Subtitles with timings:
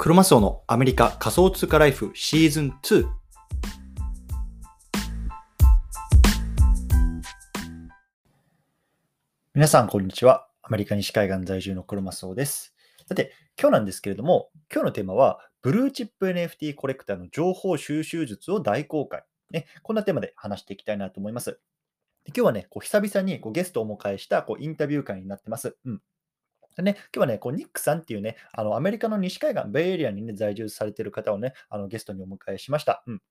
[0.00, 3.06] クロマスオのアメリカ仮想通貨ライフシーズン2。
[9.52, 10.48] 皆さん、こんにちは。
[10.62, 12.74] アメリカ西海岸在住のクロマスオです。
[13.06, 19.22] さて、今日なんですけれども、今日のテーマは、ブルーチップ NFT コレクターの情報収集術を大公開。
[19.50, 21.60] ね、こんなテーマで話していきたいなと思います。
[22.28, 25.76] 今日はね、こう久々にこうゲストをお迎えしたこうインタビュー会になってます。
[25.84, 26.00] うん。
[26.76, 33.02] でね、今日はね、こうニックさんっていうね、あのアメリカの西海岸、ベイエリアに、ね、在住されている方をね、あのゲストにお迎えしました。
[33.06, 33.22] うん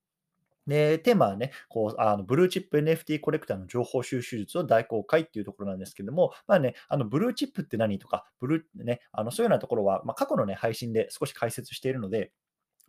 [0.66, 12.30] で、テーマはね、こう、あのブルーチップ NFT コレクターの情報収集術を大公開っていうところなんですけども、まあね、あのブルーチップって何とか、ブルーね、あのそういうようなところは、まあ、過去のね、配信で少し解説しているので、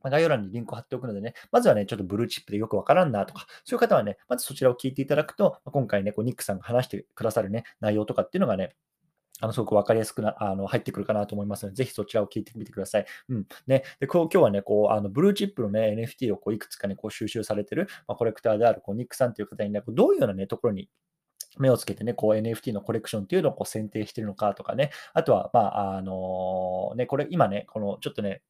[0.04, 8.76] 概要欄にリンクを貼っておくのでね、まずはね、ちょっとブルーチップでよくわからんなとか、そういう方はね、まずそちらを聞いていただくと、今回ね、こうニックさんが話してくださるね、内容とかっていうのがね、
[9.42, 13.06] あのすごく分かりやすくなあの入ってくるかなと思いますので、ぜひそちらを聞いてみてください。
[13.30, 13.46] うん。
[13.68, 20.90] ね、でこう今日はね、こうあのブルーチップの、ね、NFT をこういくつか、ね、こう収集されてる、まあ、コレクターであるこうニックさんという方にね、どういうような、ね、ところに
[21.58, 28.42] 目をつけてね、こう NFT のコレクションっていうのをこう選定してるのかとかね、あとは、まあ、あのね、これ今ね、このちょっとね、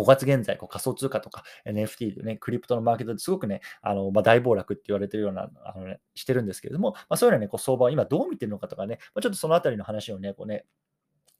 [0.00, 10.64] 5月現在、こう仮想通貨とか NFT でね、クリプトのマーケットですごくね、あのまあ、大暴落って言われてるような、あのね、してるんですけれども、まあ、そういうのね、こう相場を今どう見てるのかとかね、まあ、ちょっとそのあたりの話をね、こうね、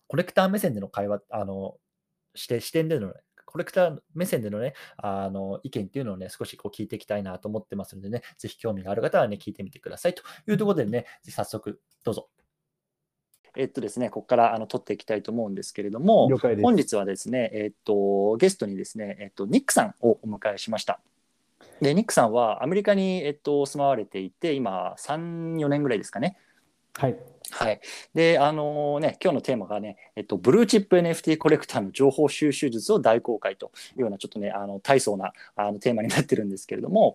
[0.09, 1.77] コレクター目線での会話、あの、
[2.35, 3.15] して視点での、ね、
[3.47, 12.29] コレクター目線でのね、あの意見っていうのをね、少しこう聞いていきたいなと思ってますのでね、ぜひ興味がある方はね、聞いてみてくださいというところでね、早速どうぞ。
[13.57, 16.29] えっとですね、ここからあの撮っていきたいと思うんですけれども、
[16.63, 21.01] 本日はですね、えっと、ゲストにですね、えっと、ニックさんをお迎えしました。
[21.81, 26.37] で、ニックさんはアメリカに、えっと、住まわれていて、今、3、4年ぐらいですかね。
[26.95, 27.17] はい。
[27.51, 27.81] はい。
[28.15, 37.15] で、あのー、ね、今日のテーマがね、えっと、ブルーチップ NFT コレクターの情報収集術を大公開というような、ちょっとね、あの、大層なあのテーマになってるんですけれども、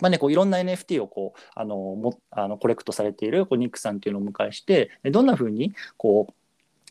[0.00, 6.34] まあね、こういろんな NFT をこうあのもあのコレクトされているこうニックさんっていうのをお迎えしてどんなふうにこう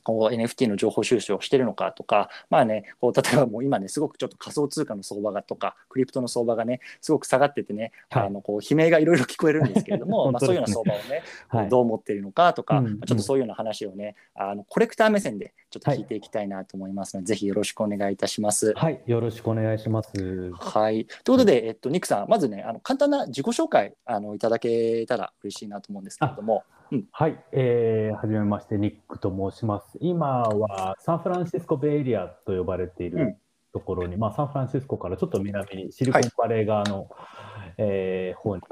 [0.04, 18.74] こう NFT の情報収集をしてるのかとか、まあね、こう例えばもう今ね、すごくちょっと仮想通貨の相場がとか、クリプトの相場がね、すごく下がっててね、はい、あのこう悲鳴がいろいろ聞こえるんですけれども、 ね、まあ、そういうような相場をね、はい、どう思っているのかとか、うん、ちょっとそういうような話をね、あのコレクター目線でちょっと聞いていきたいなと思いますので、はい、ぜひよろしくお願いいたします。
[18.76, 20.52] はい、よろしくお願いします。
[20.54, 21.06] はい。
[21.24, 26.64] ということで、えっと、ニックさん、まずね、あの簡単な自己紹介あのいただけたら嬉しいなと思うんですけれども。
[26.92, 29.98] うん、はい、えー、はじめまして、ニックと申します。
[30.02, 33.38] 今はサンフランシスコベイエリアと呼ばれている
[33.72, 38.64] ところに、うん、まあ、サンフランシスコからちょっと南にシリコンバレー側の、はい、えー、方に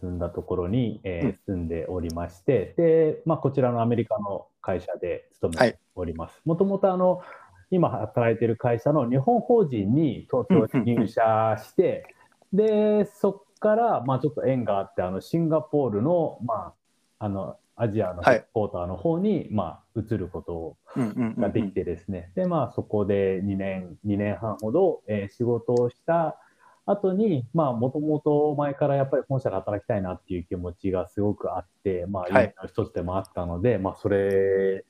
[0.00, 6.42] 進んだところに、えー、住んでおりまして、で、まあ、こちらのアメリカの会社で勤めております。
[6.44, 7.22] もともとあの
[7.70, 12.04] 今働いている会社の日本法人に東京に入社して、
[12.52, 16.74] でそこから、まあ、ちょっと縁があってあのシンガポールの,、ま
[17.18, 19.64] あ、あのアジアのヘッドーターの方に、はい、ま
[19.96, 20.76] あ、移ること
[21.36, 26.38] ができてですね、で、まあ、そこで2年、2年半ほど、えー、仕事をした
[26.86, 34.84] 後に、まあ、もともと前からやっぱり本社で働きたいなっていう気持ちがすごくあって、まあ、夢の一つでもあったので、はい、まあ、それ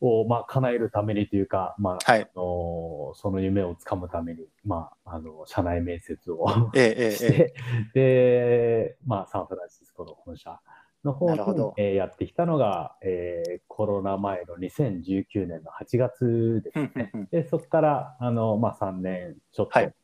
[0.00, 7.54] を、まあ、叶えるためにというか、まあ、はい、あのその夢をつかむために、まあ、あの、社内面接をええ、して、
[7.94, 10.60] ええ、で、まあ、サンフランシスコの本社
[11.04, 17.12] の方に、えー、やってきたのが、えー、コロナ前の2019年の8月ですね。
[17.30, 19.94] でそこからあの、まあ、3年ちょっと、はい、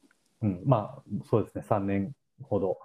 [0.42, 1.64] うん、まあそうですね。
[1.68, 2.12] 3年
[2.42, 2.78] ほど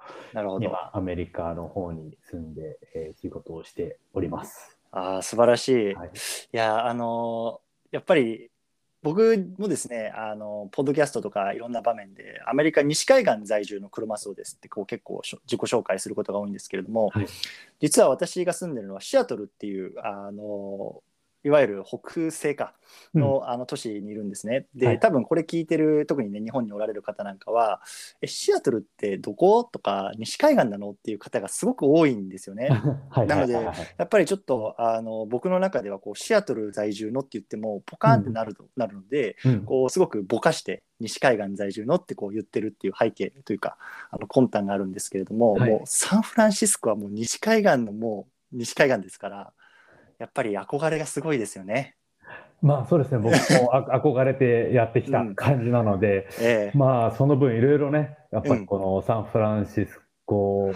[0.62, 4.78] 今アメリカの方に住んで、えー、仕事をしております。
[4.92, 5.94] あ素晴らしい。
[5.94, 6.12] はい、い
[6.52, 8.52] やあのー、やっぱり
[9.02, 17.28] 僕もですねあのポッドキャストとかいろんな場面でアメリカ西海岸在住のクロマスオですってこう結構自己紹介することが多いんですけれども、はい、
[17.80, 21.02] 実は私が住んでるのはシアトルっていうあの
[21.44, 22.74] いわゆる北西か
[23.14, 24.68] の,、あの都市にいるんですね。
[24.76, 27.82] で、はい、多分これ聞いてる特にね日本におられる方なんかは
[28.22, 32.68] 「えシアトルってどこ?」とか「西海岸なの?」っていう方がすごく多いんですよね。
[33.28, 43.78] なのでやっぱりちょっとあの僕の中ではこうシアトル在住のって言ってもポカーンってなる,、なるので、うん、こうすごくぼかして西海岸在住のってこう言ってるっていう背景というか
[44.12, 49.54] あの魂胆があるんですけれども、はい、もうサンフランシスコはもう西海岸のもう西海岸ですから。
[50.20, 51.96] やっぱり憧れがすごいですよね。
[52.62, 60.72] まあそうですね、僕も憧れてやってきた感じなので、うんええ、まあその分いろいろね、やっぱりこのサンフランシスコ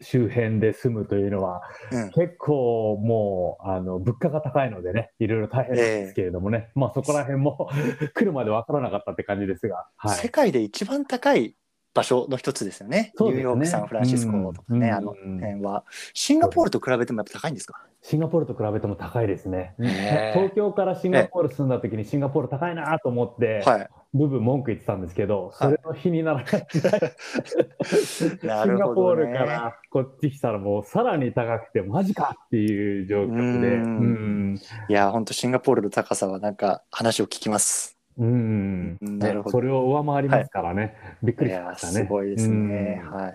[0.00, 1.62] 周辺で住むというのは、
[1.92, 7.68] うん、結構もうあの物価が高いのでね、いろいろ大変ですけれどもね、えー、まあそこら辺も
[8.14, 11.54] 来るまで分からなかったって感じですが、はい、世界で一番高い
[11.94, 12.96] 場所の一つですよね。
[12.98, 15.84] ねニューヨーク、サンフランシスコとかね、あの辺は。
[16.12, 17.80] シンガポールと比べてもやっぱ高いんですか？
[18.02, 19.74] シンガポールと比べても高いですね。
[20.34, 33.76] 東京からシンガポール住んだ時にシンガポール高いなと思って、 はい、部分文句言ってたんですけど、それの日にならないシンガポールからこっち来たらもうさらに高くてマジかっていう状況で。
[33.76, 34.58] うん
[34.88, 37.96] いや、本当シンガポールの高さはなんか話を聞きます。
[38.16, 39.50] うん、なるほど。
[39.50, 40.82] それを上回りますからね。
[40.82, 40.92] はい、
[41.24, 41.92] びっくりしましたね。
[41.92, 43.02] すごいですね。
[43.04, 43.10] はい。
[43.10, 43.32] まあ、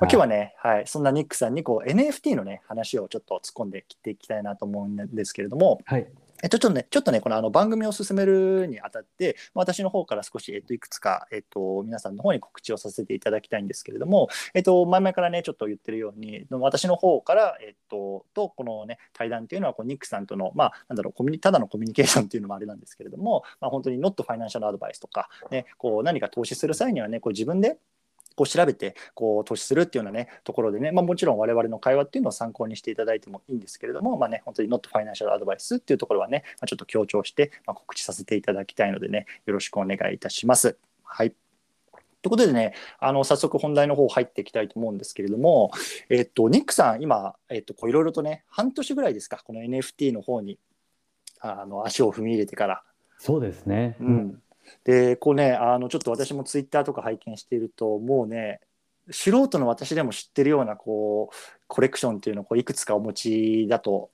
[0.00, 6.06] 今日はね、はい、そんなニックさんにこう NFT のね、話をちょっと突っ込んできていきたいなと思うんですけれども、はい。
[6.42, 27.78] えっと、ちょっとね、ちょっとね、このあの番組を進めるにあたって、私の方から少し、えっと、いくつか、えっと、皆さんの方に告知をさせていただきたいんですけれども、えっと、前々からね、ちょっと言ってるように、私の方から、えっと、と、このね、対談っていうのは、こうニックさんとの、まあ、なんだろう、コミュニただのコミュニケーションっていうのもあれなんですけれども、まあ、本当にノットファイナンシャルアドバイスとか、ね、こう何か投資する際にはね、こう自分で
[28.36, 40.76] こう調べてこう投資するっていうようなねところでね、まあ、もちろん我々の会話っていうのを参考にしていただいてもいいんですけれども、まあね、本当に Not Financial Advice っていうところはね、まあ、ちょっと強調して、まあ、告知させていただきたいのでね、よろしくお願いいたします。
[41.02, 41.30] はい。
[42.26, 45.70] ということでね、あの早速本題の方入っていきたいと思うんですけれども、
[46.10, 50.58] えっと、ニックさん、今、えっと、いろいろとね、半年ぐらいですか、この NFT の方に
[51.40, 52.82] あの足を踏み入れてから。
[53.18, 53.96] そうですね。
[54.00, 54.42] うん。
[54.84, 58.60] でこうねあのちょっと私もツイッターとか拝見しているともうね
[59.10, 61.36] 素人の私でも知ってるようなこう
[61.66, 64.10] コレクションっていうのをこういくつかお持ちだと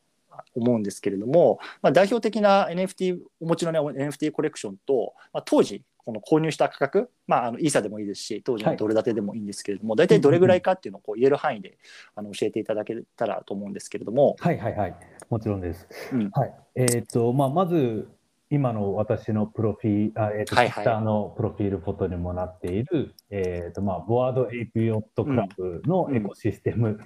[0.54, 11.78] 思うんですけれども、まあ、代表的な NFT お持ちの、ね、NFT コレクションと、まあ、当時この購入した価格、まあ、あのイーサでもいいですし当時のドル建てでもいいんですけれども、はい、大体どれぐらいかっていうのをこう言える範囲で
[12.16, 14.36] あの教えていただけたらと思うんですけれども。
[14.40, 14.96] はいはいはい
[15.30, 15.88] もちろんです。
[16.12, 18.06] うん、はいえーとまあ、まず
[18.52, 27.00] 今の私のプロフィール、えっ、ー、と、はいはい、の profile photo にもなっている、えっ、ー、と、まあ、 Bored Ape Yacht Club のエコシステム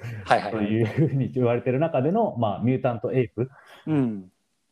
[0.51, 3.49] というふうに言われている中での、まあ、 Mutant Ape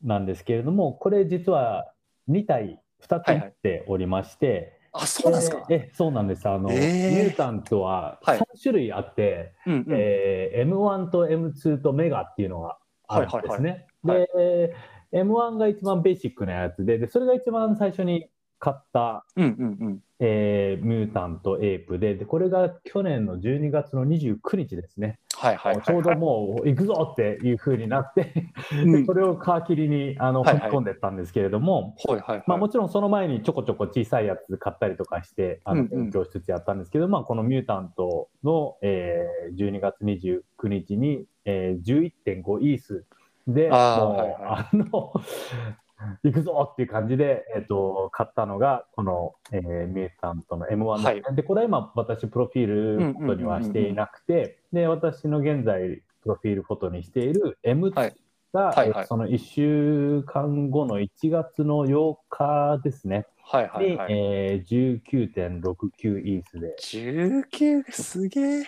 [0.02, 1.92] なんですけれども、これ実は
[2.28, 5.66] 2体、2つ持っておりまして、はいはいあ、そうなんですか？
[5.70, 6.48] えそうなんです。
[6.48, 12.78] あの、えー、 Mutant は3種類あって、はいうんうん、えー、M1 と M2 とメガっていうのが
[13.08, 13.86] あるんですね。
[14.04, 14.74] で、
[15.12, 18.28] M1 が一番ベーシックなやつで、でそれが一番最初に
[18.58, 20.00] 買った、うんうんうん。
[20.20, 25.18] えー、ミュータントエイプでで、これが去年の12月の29日ですね。
[25.36, 28.32] はいはい、はい、ちょうどもう行くぞっていうふうになって
[28.72, 43.04] で、それを皮切りにあの、踏み込んでったんですけれども、はいはいまあ、もちろんその前にちょこちょこ小さいやつ買ったりとかしてあの勉強しつつやったんですけど、うんうん、まあ、このミュータントの、えー、12月29日に、えー、11.5イース
[43.46, 45.12] で、あもう、はいはい、あの、
[46.23, 58.14] 行くぞっていう感じで、えーと、買ったのが、この、えー、ミュータントの M1 で、はい、で、これは今、私、プロフィールフォトにはしていなくて、で、私の現在、プロフィールフォトにしている M2
[58.52, 63.26] が、はいはいはい、その1週間後の1月の8日ですね。
[63.46, 66.75] はいはいはい、に、えー、19.69イースで。
[66.81, 67.93] 19?
[67.93, 68.64] すげえ。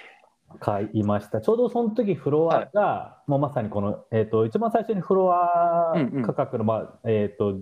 [0.61, 1.41] 買いました。
[1.41, 5.95] ちょうどその時フロアが、はい、もうまさにこの、えっ、ー、と、一番最初にフロア
[6.25, 7.61] 価格の、まあ、えっ、ー、と、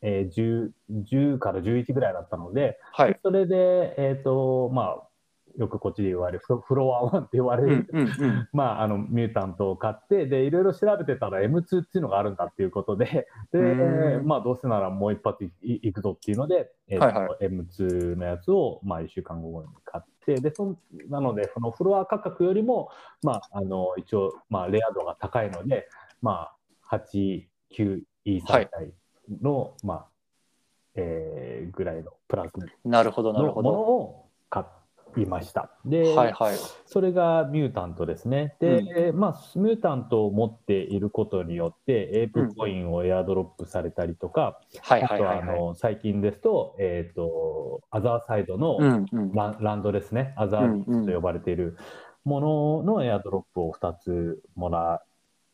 [0.00, 0.70] えー、10,
[1.10, 5.08] 10から11ぐらいだったので、はい、それで、えっ、ー、と、まあ、
[5.58, 20.76] よくこっちで言われるフロア1って言われる、うん まあ、あのミュータントを買ってでいろいろ調べてたら M2 っていうのがあるんだっていうことでで、まあ、どうせならもう一発いくぞっていうので、えーはいはい、M2 のやつを、まあ、1週間後に買ってでそ
[21.08, 22.90] なのでそのフロア価格よりも、
[23.22, 25.88] まあ、あの一応、まあ、レア度が高いので、
[26.22, 26.50] ま
[26.90, 27.44] あ、8、
[27.76, 28.92] 9、E 3体
[29.42, 30.06] の、はい、まあ
[30.94, 32.52] えー、ぐらいのプラス
[32.84, 33.70] なるほどなるほど。
[33.70, 34.64] ものを買
[35.22, 35.70] いました。
[35.84, 36.56] で、はいはい、
[36.86, 38.56] それがミュータントですね。
[38.60, 48.78] で、うん、まあ、ミュータントを持っていることによって、エープコインをエアドロップされたりとか、あとはあの最近ですと、えっ、ー、と、アザーサイドの
[49.34, 51.76] ラランドですね、アザービッチと呼ばれている
[52.24, 55.02] もののエアドロップを2つもら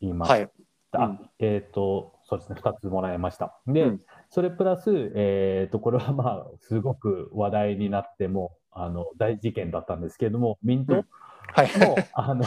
[0.01, 0.33] いました。
[0.33, 0.49] はい。
[0.97, 3.59] うん、えっ、ー、と、そうですね、2つもらいました。
[3.67, 10.95] で、うん、それプラス、えっ、ー、と、これはまあ、すごく話題になっても、あの大事件だったんですけれども、ミント？
[10.95, 11.05] の、
[11.53, 11.69] はい、
[12.13, 12.43] あの、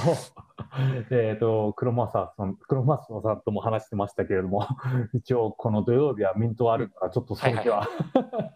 [1.11, 4.67] えっ、と、黒マさん、黒マスさんとも話してましたけれども、
[5.15, 7.89] 一応この土曜日はミントあるから、ちょっとその日は、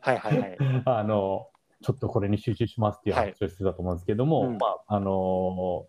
[0.00, 0.38] はいはい。
[0.38, 1.48] はい、あの、
[1.80, 5.86] ちょっとこれに集中しますっていう話をしてたと思うんですけども、はいうん、まあ、あの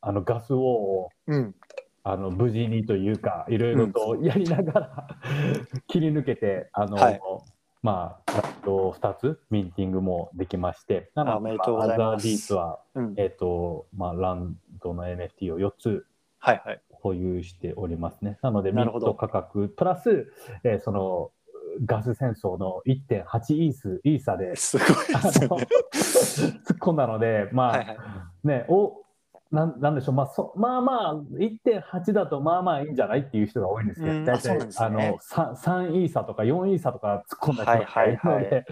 [0.00, 1.54] あのガスを、うん。
[2.06, 5.08] あの無事にというか、いろいろとやりながら、
[5.86, 7.20] 切り抜けて、あの、はい
[7.84, 13.14] まあ、ラット2つ、ミンティングもできまして、なのでアザービーツは、うん。
[13.18, 16.06] えっ、と、まあ、ランドの NFT を4つ
[16.38, 16.80] はいはい。
[16.90, 18.38] 保有しておりますね。
[18.40, 20.32] なので、ミンなるほどト価格、プラス、
[20.64, 21.30] えーその、
[21.84, 24.94] ガス戦争の1.8イース、イーサで、すごいで
[25.92, 26.60] すね。
[26.64, 27.98] 突っ込んだので、まあ、はいはい。
[28.44, 29.03] ね、お
[29.54, 38.66] なんなんでしょう、まあそ、まあまあ、1.8だとまあまあいいんじゃないっていう人が多いんですけど、大体あの 3, 3イーサとか4イーサとか突っ込んだ人がいるので、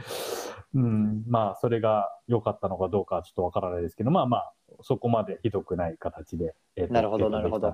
[0.74, 7.68] うん、まあ、それが良かったのかどうかはちょっとわからないですけど、まあまあ、そこまでひどくない形で、えーとなるほどなるのが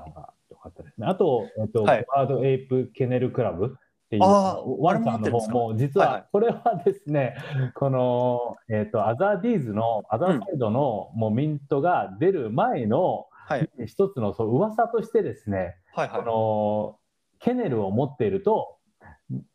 [0.50, 1.06] 良かったですね。
[1.06, 2.04] あと、えっ、と、はい。
[2.08, 3.76] ワードエイプケネルクラブ
[4.08, 6.20] っていう、ワんの方も、実はいはい。
[6.20, 7.36] は、これはですね、
[7.74, 13.68] この、えっ、と、アザーディーズの、アザーサイドの、もうミントが出る前の、はい。
[13.86, 16.24] 一つのそう噂としてですね、こはいはい。
[16.24, 16.98] の
[17.38, 18.76] ケネルを持っていると、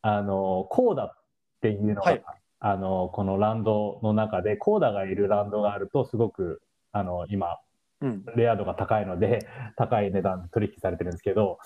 [0.01, 1.17] あのコーダっ
[1.61, 2.23] ていうのが、はい。
[2.59, 7.59] あのこのランドの中で、コーダがいるランドがあると、すごくあの今、
[8.01, 8.25] うん。
[8.35, 11.59] レア度が高いので、高い値段で取引されてるんですけど、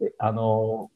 [0.00, 0.90] えあの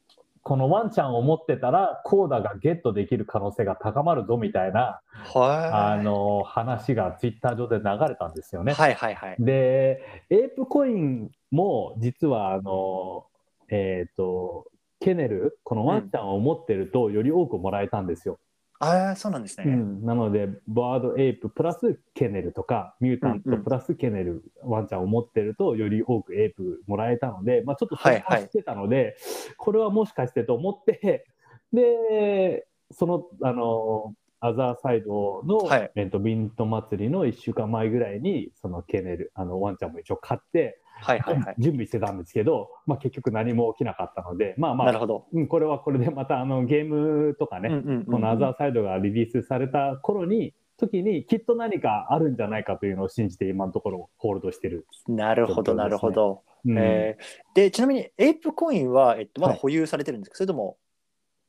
[0.47, 8.65] このワンちゃんを持ってたら、コーダがゲットできる可能性が高まるぞみたいな、はあの話がツイッター上で流れたんですよい。
[8.65, 8.71] ね。
[8.71, 9.35] はいはいはい。
[9.39, 13.25] で、エープコインも実はあの、
[13.67, 14.67] えっ、と、
[15.01, 18.39] ケネル、このワンちゃんを持ってるとより多くもらえたんですよ。
[18.79, 19.65] ああ、そうなんですね。
[19.67, 20.05] うん。
[20.05, 28.23] なので、バードエイププラスケネルとか、ミュータントプラスケネル、ワンちゃんを持ってるとより多くエイプもらえたので、まあ、ちょっとそれはい。
[28.23, 29.15] はいを知ってたので、
[29.57, 31.25] これはもしかしてと思って、
[31.73, 35.91] で、その、あの、アザーサイドの、はい。
[35.95, 41.55] えっと、ビント祭りの1週間前ぐらいに、そのケネル、あのワンちゃんも一応買って、はいはいはい。
[41.59, 45.27] 準備してたんですけど、まあ、結局何も起きなかったので、まあまあ、なるほど。
[45.31, 47.69] うん、これはこれでまたあのゲームとかね、
[48.09, 54.85] この Otherside がリリースされた頃に、時にきっと何かあるんじゃないかというのを信じて今のところホールドしてる。
[55.07, 56.43] なるほど、なるほど。
[56.65, 60.77] うんえーで、ちなみに、 ApeCoin は、えっと、まだはい保有されてるんですか、それとも、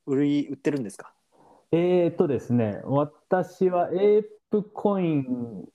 [0.07, 1.13] 売り、売ってるんですか？
[1.73, 5.69] えーとですね、私は ApeCoin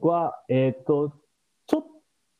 [0.00, 1.12] は、えーっと、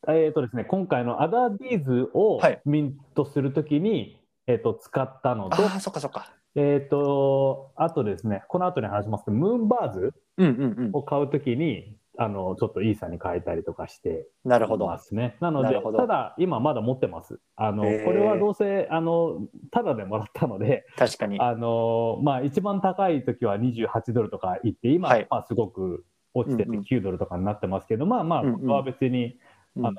[0.09, 6.33] えーとですね、今回の Otherdeeds をはいミントするときに、えーと、使ったのと、ああ、そっかそっか。
[6.55, 10.91] えーと、あとですね、この後に話しますけど、ムーンバーズうんうんうん。
[10.95, 14.99] を買うときに、あの、ちょっとイーサに変えたりとかしてなるほどま。
[14.99, 15.37] すね。
[15.41, 17.41] なのでなるほ、どただ、今まだ持ってます。
[17.57, 21.39] あの、へーこれはどうせ、あの、ただでもらったので、確かに。
[21.41, 29.39] あの、まあ、一番高い時は28ドルとかいって、今、はいまあ、すごく落ちててうんうん9ドルとかになってますけど、まあまあ、うんうんここは別に、
[29.77, 29.97] うんあの、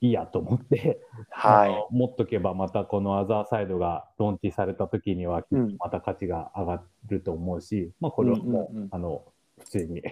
[0.00, 1.00] いいやと思って、
[1.30, 1.94] はい。
[1.94, 5.44] 持っとけばまたこのアザーサイドがローンチされた時には
[5.78, 9.22] また価値が上がると思うし、まあこれはもう、うんうんうんあの
[9.58, 10.02] 普通に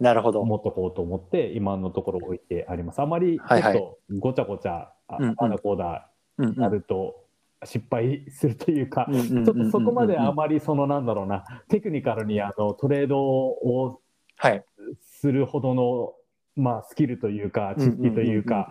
[0.00, 0.42] なるほど。
[0.42, 3.02] 持っとこうと思って今のところ置いてあります。
[3.02, 7.24] あまりちょはいはいっとごちゃごちゃ、あうんうんあだこうだうんうんやると
[7.64, 14.00] 失敗するというか、うんうんうんうんうんちょっとそこまであまりそのなんだろうな、テクニカルにあのトレードを
[14.36, 14.64] はい。
[15.02, 16.14] するほどの、
[16.58, 18.68] まあ、スキルというか、知識というか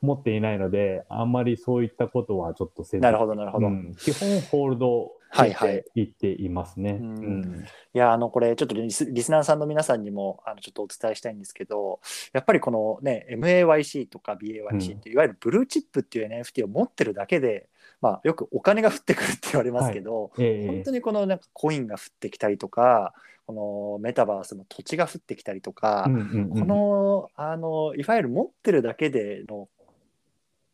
[0.00, 3.02] 持っていないので、あんまりそういったことはちょっとせず。
[3.02, 3.66] なるほど、なるほど。
[3.66, 3.94] うん。
[3.98, 5.82] 基本ホールドはいはい。
[5.94, 6.98] いっていますね。
[7.00, 7.18] うん。
[7.18, 7.64] うん。
[7.94, 12.00] いや、あの、これ、ちょっとリスリスナーさんの皆さんにも、あの、ちょっとお伝えしたいんですけど、
[12.34, 17.70] やっぱりこのね、MAYC とか BAYC っていわゆるブルーチップっていう NFT を持ってるだけで、
[18.02, 20.66] まあ、よくお金が降ってくるって言われますけど、ええ。
[20.66, 23.14] 本当にこのなんかコインが降ってきたりとか、
[23.46, 26.48] このメタバースの土地が降ってきたりとか、うんうんうん。
[26.50, 29.68] この、あの、いわゆる持ってるだけでの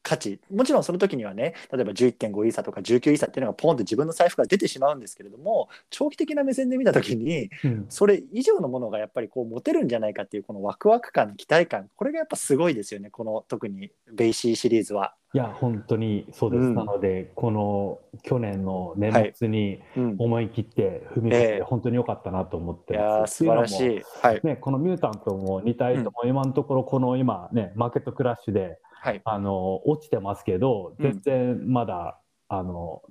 [0.08, 15.14] 価値、もちろんその時にはね、例えば11.5イーサとか19イーサっていうのがポンって自分の財布から出てしまうんですけれども、長期的な目線で見た時に、うんそれ以上のものがやっぱりこう持てるんじゃないかっていうこのワクワク感、期待感、これがやっぱすごいですよね、この特に BAYC シリーズは。
[15.34, 16.60] いや、本当にそうです。
[16.62, 23.44] うんなので、この去年の年末にうん、思い切って踏み切っええて、本当に良かったなと思っいてます。
[23.44, 24.02] やー素晴らしい。
[24.22, 24.40] はい。
[24.42, 29.20] ね、この Mutant も2体とも今のところこの今ねマーケットクラッシュではい。
[29.24, 33.02] あの落ちてますけどうん全然まだ、あの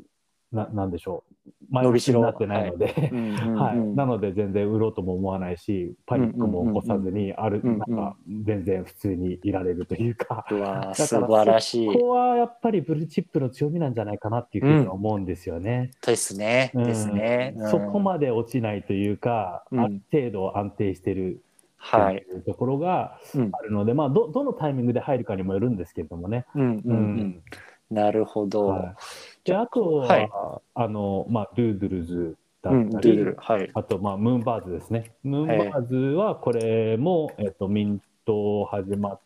[0.51, 1.34] ななんでしょう
[1.70, 10.46] 前伸びしろになってないので、うんうんうん はい、なので全然売ろうとも思わないしパニックも起こさずにある、うんうんなんか全然普通にいられるというか。
[10.96, 11.91] 素晴らしい。
[11.91, 15.91] そこはやっぱりブルーチップの強みなんじゃないかなっていうふうに思うんですよね。
[16.06, 16.72] ですね。
[16.74, 17.53] うんですね。
[17.58, 21.44] うんそこまで落ちないというか、うんある程度安定してる
[21.77, 22.25] はい。
[22.46, 26.46] ところがうんあるので、まあど、どのタイミングで入るかにもよるんですけれどもね。
[26.55, 26.81] うんうんう。
[26.86, 27.43] うん
[27.89, 28.67] なるほど。
[28.67, 28.96] はい
[29.46, 30.29] であとは、はい
[30.75, 33.38] あのまあ、ドゥードゥルズだうん、ったり、ドゥードゥル。
[33.39, 33.72] はい。
[33.74, 35.13] あと、まあ、ムーンバーズですね。
[35.24, 39.19] ムーンバーズはこれも、えっと、ミント始まっ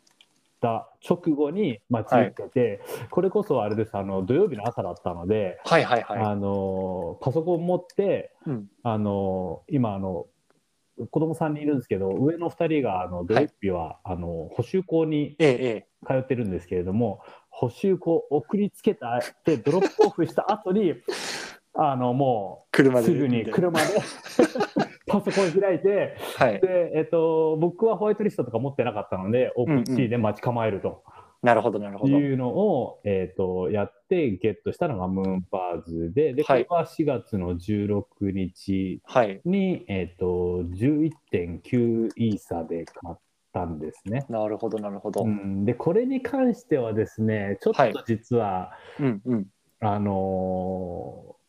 [0.62, 6.20] た直後に、まあ、ついてて、これこそあれですあの土曜日の朝だったので、はいはいはい。
[6.20, 10.28] あのパソコン持ってうんあの今あの
[11.10, 15.38] 子供さんにいるんですけど上の2人があの土曜日は、あの補習校に。
[16.08, 20.96] 通ってるんですけれども補習校送りつけたってドロップオフした後に
[21.74, 23.08] あのも車で。
[23.08, 23.86] うすぐに車で
[25.08, 26.60] パソコン開いてはい。
[26.60, 31.04] で、えっと、僕はホワイトリストとか持ってなかったのでオープン C で待ち構えると
[31.44, 32.18] なるほど、なるほど。
[32.18, 38.04] いうのを、えっとやってゲットしたのがムーンバーズででこはいれは4月の16
[38.34, 39.42] 日はい。
[39.46, 43.18] に、えっと11.9イーサで買っ
[43.54, 44.26] たんですね。
[44.30, 45.24] なるほど、なるほど。
[45.24, 49.48] ううん、ん、でこれに関してはですねちょっはいと実は、うん。
[49.80, 51.42] あのー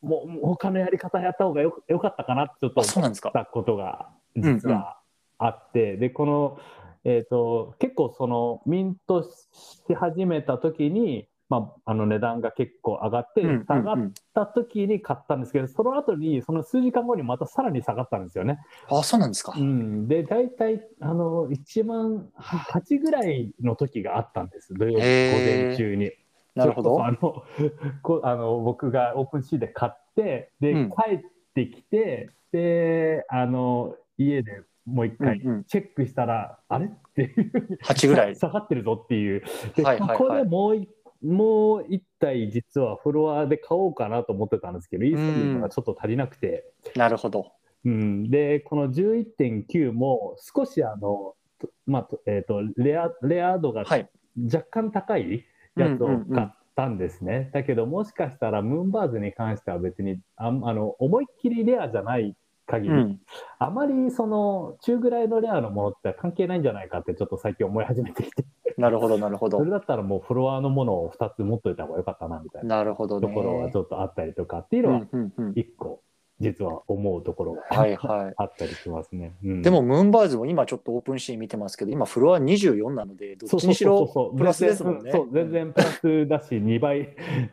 [0.00, 3.32] もう他のやり方やった方がよよかったかなってちょっとあ、そうなんですかっ。
[3.32, 5.00] たことが実は
[5.38, 6.58] あって、でこの、
[7.04, 18.58] えー、と結構そのミントし始めた時に、まあ、あの値段が結構上がってうん下がっうんうんた時に買ったんですけど、その後にその数時間後にまたさらに下がったんですよね。
[18.88, 19.54] あ、そうなんですか。
[19.56, 26.12] うん、で大体あの1万8ぐらいの時があったんです土曜日午前中に。
[26.54, 27.04] なるほど。
[27.04, 27.18] あの
[28.02, 31.20] こあの僕がオープンシーで買ってで、うん帰っ
[31.54, 36.86] てきてであの家でもう一回うんうんチェックしたら、あれ？
[36.86, 38.34] っていう8ぐらい。
[38.36, 39.42] 下がってるぞっていう
[39.76, 40.88] で、はいはいはいここでもうい
[41.24, 47.52] もう一体実はフロアで買おうかなと思ってたんですけど、イーストリートがちょっと足りなくて、なるほど。
[47.84, 54.08] うん、でこの11.9も少しあの、とまあとえー、とレアレア度がはい。
[54.52, 55.44] 若干高い
[55.74, 57.50] やつを買ったんですね。
[57.52, 62.36] だけどもしかしたらムーンバーズに関しては別にあんあの思いっきりレアじゃない
[62.68, 63.20] 限り、うん。
[63.58, 68.44] あまりその中ぐらいのレアのものって関係ないんじゃないかってちょっと最近思い始めてきて、
[68.76, 69.70] なるほど、なるほどそれ。
[69.70, 73.26] だったらもうフロアのものを2つ持っといた方が良かったなみたいななるほどね。
[73.26, 76.02] ところはちょっとあったりとかっていううのはんうんうん1個
[76.40, 78.34] 実は思うところがはいはい。
[78.36, 79.34] あったりしますね。
[79.44, 85.10] うんでも、ムーンバーズも今ちょっとオープンシーン見てますけど、今フロア24なので、どっちにしろプラスですもんね。
[85.10, 87.00] 全然そう全然プラスだし、2倍、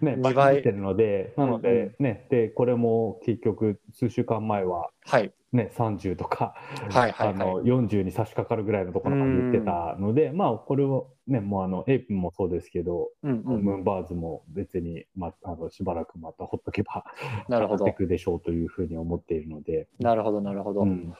[0.02, 5.32] ね、2倍出てるので、なので、ね、で、これも結局、数週間前は、はい。
[5.56, 6.54] ね、30とか、
[6.92, 7.34] はいはいはい。
[7.34, 13.64] あの40に差し掛かるぐらいのところまで言ってたので、まあ、これを、ね、もうあの、エイプもそうですけど、うんうん。
[13.64, 17.06] ムーンバーズも別に、まあ、あのしばらくまたほっとけば、
[17.48, 17.86] なるほど。
[17.86, 20.82] っていくでしょうというふうに思っているので、なるほど、なるほど。
[20.82, 21.14] うん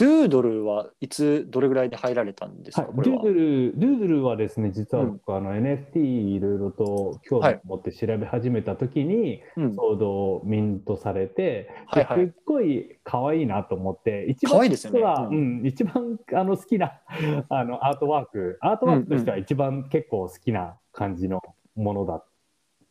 [0.00, 3.22] ドゥードルはいつ、どれぐらいで入られたんですか、はい、これは。
[3.22, 3.38] ドゥード。
[3.38, 5.12] ル、ドゥードルはですね、実はうん。
[5.12, 9.74] 僕、あの NFT いろいろと興味を持って調べ始めたときに、うん。
[9.74, 12.20] ちょうどミントされて、はいはい。
[12.20, 16.94] ですっごい可愛いなと思って、一番実は、ううんん一番あの好きな
[17.50, 21.42] あのアートワーク、アートワークとしては一番結構好きな感じの
[21.76, 22.24] ものだ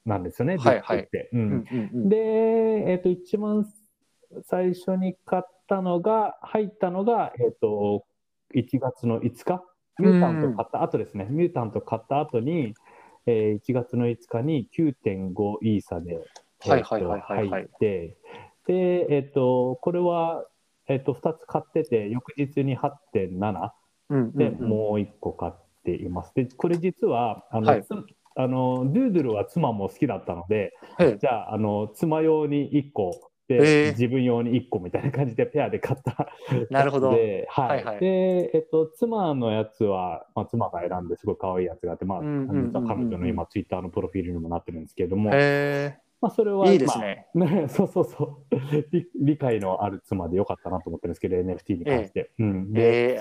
[0.05, 1.09] なんですよね、はいはい。
[1.33, 1.39] うん。
[1.39, 2.09] うんうんうん。
[2.09, 2.17] で、
[2.91, 3.65] えっと一番
[4.43, 8.05] 最初に買ったのが、入ったのが、えっと
[8.55, 9.63] 1月の5日、
[9.99, 12.73] ミュータント買った後ですね、ミュータント買った後に、
[13.25, 16.15] えー1月の5日に9.5イーサで、
[16.61, 17.49] はいはいはいはいはい。
[17.49, 18.17] 入って、
[18.67, 20.45] で、えっとこれは、
[20.87, 23.71] えっと2つ買ってて、翌日に8.7
[24.09, 25.53] うんで、もう1個買っ
[25.83, 26.33] ています。
[26.33, 27.83] で、これ実は、あの、はい。
[27.83, 27.89] つ
[28.35, 36.29] あのドゥードゥルは妻も好きだったので、ええじゃあ、あの妻用に1個で、ええ自分用に1個みたいな感じでペアで買った。
[36.69, 37.11] なるほど。
[37.11, 37.83] で、はいはい。
[37.83, 37.99] はい。
[37.99, 47.27] でえっと、妻のやつは、まあ、妻が選んですごい可愛いやつがあって、まあ、うんうんうんうん実は彼女の今、ツイッターのプロフィールにもなってるんですけれども、へまあ、それは、えいいですね。
[47.33, 48.55] まあね そうそうそう。
[48.91, 52.31] 理、理解のある妻でよかったなと思ってるんですけど、NFT に関して。
[52.37, 53.19] うん、でえ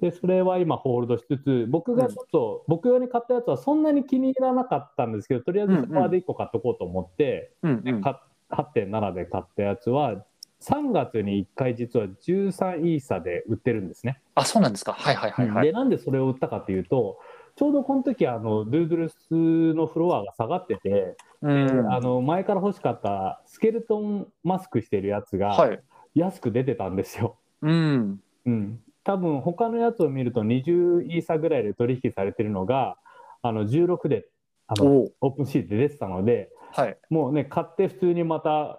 [0.00, 8.02] で、それは今ホールドしつつ、僕がちょっと、僕用に買ったやつはそんなに気に入らなかったんですけど、とりあえずそこまで1個買っとこうと思って、えうんうん。
[8.48, 10.24] か8.7で買ったやつは、
[10.60, 14.20] 3月に1回実は13イーサで売ってるんですね。
[14.34, 14.92] あ、そうなんですか。
[14.92, 15.66] はいはいはいはい。
[15.66, 17.18] で、なんでそれを売ったかというと、
[17.56, 25.80] ちょうどこの時あの、ドゥードゥルスのフロアが下がってて、うんあの前から欲しかったスケルトンマスクしてるやつがはい。
[26.14, 27.36] 安く出てたんですよ。
[27.62, 28.20] うん。
[28.46, 32.96] うん、多分他のやつを見ると20イーサぐらいで取引されてるのが
[33.42, 34.26] あの16で
[34.66, 35.06] あの。
[35.20, 36.98] オープンシートで出てたのではい。
[37.10, 38.78] もうね買って普通にまた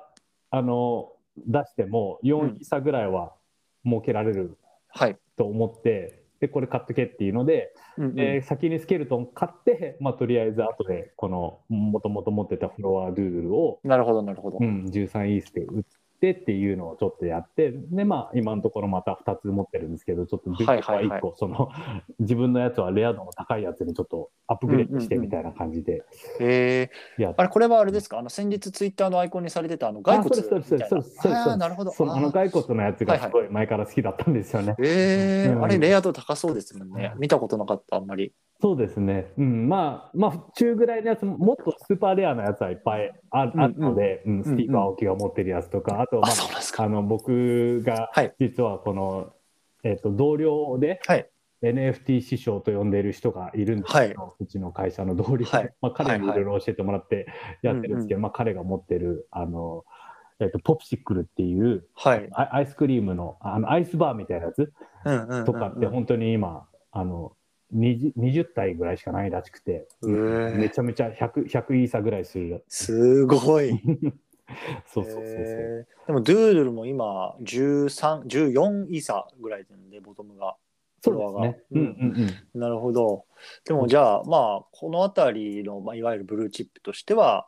[0.52, 3.34] あの出しても4イーサぐらいは
[3.86, 4.58] 儲けられる
[4.90, 5.18] はい。
[5.38, 14.64] と思ってでこれ買っとけっていうので、うんうんで先にスケルトン買って、まあ、とりあえず後でこのもともと持ってたフロアドゥードルを、なるほど、なるほどう。
[14.64, 15.84] ん、13イースで売っ
[16.20, 21.70] てっていうのをちょっとやってでまあ今のところまた2つ持ってるんですけどちょっとビッグはいはいはい1個その
[22.20, 26.04] 自分のやつはレア度の高いやつにちょっとアップグレードしてみたいな感じで
[26.40, 28.20] えー、やっあれ、これはあれですか？
[28.20, 30.90] あの、先日ツイッターのアイコンにされてたあの、骸骨みたい
[31.26, 31.58] な。
[31.58, 31.92] なるほど。
[31.92, 34.76] そのあの骸骨のやつがすごい前から好きだったんですよね。
[34.80, 37.14] えーうんあれ、レア度高そうですもんね。
[37.18, 38.34] 見たことなかった、あんまり。
[38.62, 46.84] そうですね、うん、まあ、まあ、中ぐらいのやつも、もっとスーパーレアなやつはいっぱいある,、ので、うん、スティーブ・アオキが持ってるやつとか、あと、まあ、あ。
[46.84, 48.34] あの僕がはい。
[48.40, 49.32] 実はこの、
[49.84, 51.30] えっと同僚で、はい。
[51.62, 55.46] NFT 師匠と呼んでる人がいるんですけど、うちの会社の同僚。
[55.46, 55.74] で、はい。
[55.82, 56.38] まあ、彼にいはい。
[56.38, 57.28] ろいろ教えてもらって
[57.62, 59.86] やってるんですけど、まあ、彼が持ってるあの、
[60.42, 62.30] えっとポプシックルっていうはい。
[62.34, 64.74] アアイスクリームのあのアイスバーみたいなやつ
[65.46, 67.34] とかって本当に今あの
[67.76, 72.64] 20, 20体ぐらいしかないらしくて、めちゃめちゃ 100, 100イーサぐらいする。
[72.68, 73.72] すごい。
[74.88, 75.88] そうそうそうそう。
[76.08, 80.56] でも、ドゥードルも今、13、14イーサぐらいなんで、ボトムが。
[81.04, 82.60] フォロワーがうんうんうん。
[82.60, 83.26] なるほど。
[83.66, 87.48] でもじゃあ、まあ、この辺りの、まあ、いわゆるブルーチップとしては、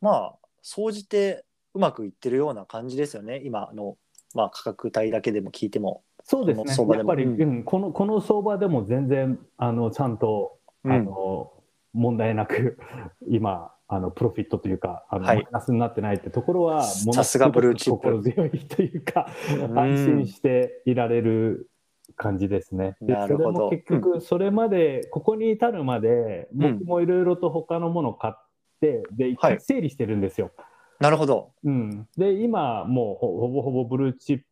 [0.00, 3.96] まあ、総じてうまくいってるような感じですよね、今の、
[4.34, 6.02] まあ、価格帯だけでも聞いても。
[6.30, 6.96] そうですね。
[6.96, 7.42] やっぱり、うん。
[7.42, 10.92] うん、このこの相場でも全然あのちゃんと、うん。
[10.92, 11.52] あの
[11.92, 12.78] 問題なく
[13.28, 15.36] 今あのプロフィットというかあの、はい。
[15.38, 18.12] マイナスになってないってところはものさすがブルーチップ。
[18.12, 19.26] 心強いというか
[19.68, 19.76] うん。
[19.76, 21.68] 安心していられる
[22.14, 22.96] 感じですね。
[23.00, 23.52] でなるほど。
[23.52, 26.78] それも結局それまで、ここに至るまでうん。
[26.78, 28.34] 僕もいろいろと他のもの買っ
[28.80, 30.52] てで整理してるんですよ。
[31.00, 31.54] なるほど。
[31.64, 34.44] うん、で今もうほほぼほぼ blue chip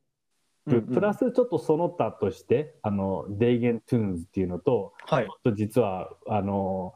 [0.77, 5.25] うんうんプラスちょっとその他として、あの Degen Toonz っていうのと、はい。
[5.25, 6.95] あと実はあの、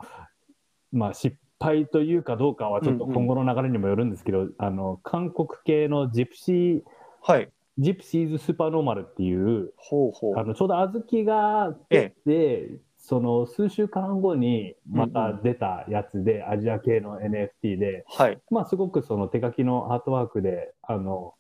[0.92, 6.80] まあ、失敗というかどうかはちょっと今後の流れにもよるんですけど、あの韓国系のジプシー
[7.22, 7.48] はい。
[7.78, 10.38] ジプシーズ・スーパーノーマルっていうほうほう。
[10.38, 18.38] あのちょうど小豆が出て、その数週間後にまた出たやつで、アジア系の NFT で、はい。
[18.50, 21.34] まあ、すごくその手書きのアートワークで、あの、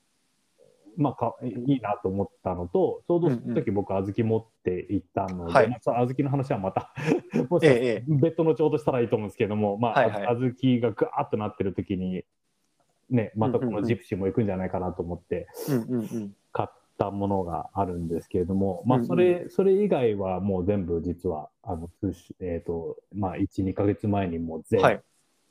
[0.96, 6.92] まあか、いいなと思ったのと、ちょうどその時僕、小豆持って行ったので、はいまあ、小豆の話はまた、
[7.48, 12.24] もしええ別途のちょうどしたらいいと思うんですけども、まあ、はいはい小豆がガーッとなってる時に、
[13.10, 15.48] ね、またこのジプシーも行くんじゃないかなと思って。
[16.52, 21.88] 買ったものがあるんですけれども、まあ、それ、それ以外はもう全部実は、あの、
[22.40, 25.02] えっ、と、まあ、1、2ヶ月前にもう全部はい。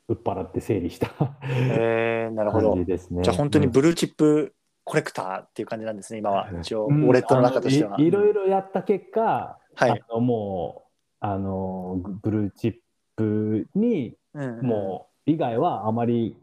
[0.08, 1.10] 売っ払って整理した
[1.48, 2.86] えー、なるほど 感じ。
[2.86, 3.22] ですね。
[3.22, 6.48] じゃあ本当にうんブルーチップコレクターっていう感じなんですね、今は。
[6.60, 8.00] 一応、ウうんォレットの中としては。
[8.00, 9.90] いいろいろやった結果、はい。
[9.90, 10.92] あのもう
[11.24, 12.74] あのブルーチッ
[13.16, 16.36] プにもう以外はあまり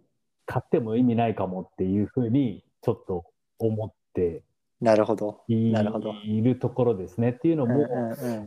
[0.45, 3.25] 買っても意味ないかもっていうふうにちょっと
[3.59, 4.41] 思って
[4.81, 5.41] なるほど。
[5.49, 7.31] いなるほどいるところですね。
[7.31, 7.85] っていうのも、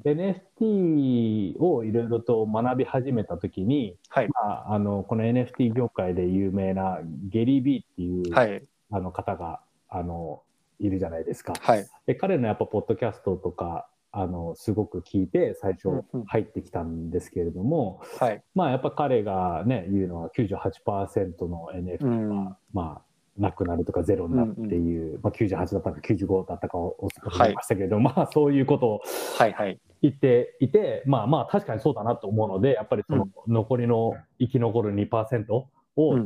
[0.03, 4.29] NFT をいろいろと学び始めたときに、はい。
[4.29, 8.63] まあ、あのこの NFT 業界で有名なゲリー・ビーっていう、はい。
[8.91, 9.61] あの方が
[9.93, 10.43] あの
[10.79, 11.53] いるじゃないですか。
[11.61, 11.87] はい。
[12.07, 18.43] で彼のやっぱポッドキャストとかあのすごく聞いて最初うんうん入ってきたんですけれども、はい。
[18.55, 23.03] まあやっぱ彼がね言うのは98%の NFT が、うんまあ
[23.39, 29.01] なくなるとかゼロになるっていう、まあ、98だったか95だったかをおっしゃいましたけれども、まあそういうことを
[29.39, 29.53] はい。
[29.53, 29.81] はい。
[30.03, 35.69] 言っていてまあまあ確かにそうだなと思うのでやっぱりその残りの生き残る2%を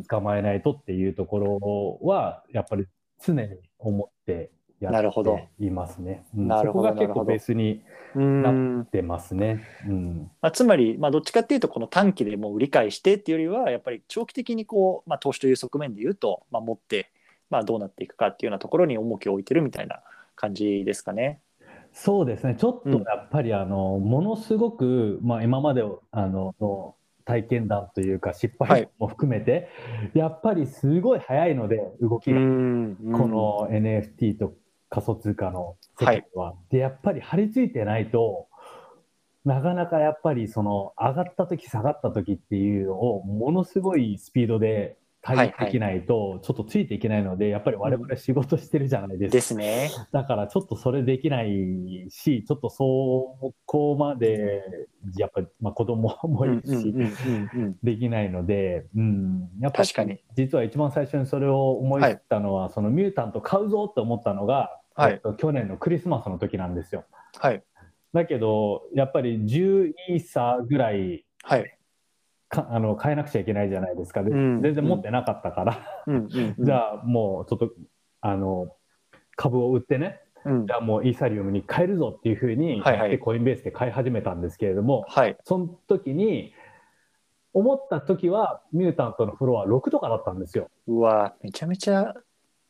[0.09, 1.39] 捕まえないとっていうとこ
[2.01, 2.87] ろはやっぱり
[3.25, 4.51] 常に思って
[4.81, 5.35] やなるほど。
[5.37, 6.27] っていますね。
[6.37, 6.49] うん。
[6.49, 7.83] なるほどそこが結構ベースに
[8.15, 9.65] なってますね。
[9.87, 17.11] うん、まあ、つまり、まあ、どっちかっていうとこの短期でもう理解してっていうよりはやっぱり長期的にこう、まあ、投資という側面で言うと、まあ、持って、
[17.49, 20.01] まあ、どうなっていくかっていうようなところに重きを置いてるみたいな
[20.35, 21.41] 感じですかね。
[21.93, 22.57] そうですね。
[22.57, 23.03] ちょっうん。
[23.05, 26.96] とやっぱりあの、ものすごく、まあ、今まであのの
[27.27, 29.69] 体験談というか失敗はいも含めて、
[30.15, 32.39] やっぱりすごい早いので動きが。
[32.39, 34.55] んこの NFT と
[34.89, 36.55] 仮想通貨の世界は。
[36.71, 38.47] で、やっぱり張り付いてないと、
[39.45, 49.33] なかなかやっぱりその上がった時下がった時っていうのをものすごいスピードで対応できないとちょっとついていけないので、やっぱり我々仕事してるじゃないですか。
[49.33, 49.91] ですね。
[50.13, 54.63] だからちょっとそれできないし、ちょっとそこまで、
[55.19, 56.95] やっぱり、まあ、子供もいるし、
[57.83, 67.05] できないので、うん、やっぱり確かに実は一番最初にそれを思いついたのは、そのミュータント買うぞって思ったのが、はいえっと去年のクリスマスの時なんですよ。
[67.39, 67.63] はい。
[68.15, 71.76] だけど、やっぱり10イーサぐらいはい。
[72.49, 74.23] か あの買えなくちゃいけないじゃないですか。
[74.23, 74.63] でうん。
[74.63, 76.29] 全然持ってなかったから、うん。
[76.59, 77.73] じゃあもうちょっと
[78.21, 78.69] あの
[79.37, 80.67] 株を売ってね、うん。
[80.67, 83.11] じゃあもうイーサリウムに買えるぞっていうふうに、はいはい。
[83.11, 85.37] でコインベースで買い始めたんですけれども、はい。
[85.45, 86.53] その時に、
[87.53, 90.69] 思った時はミュータントのフロア6とかだったんですよ。
[90.87, 92.15] うわめちゃめちゃ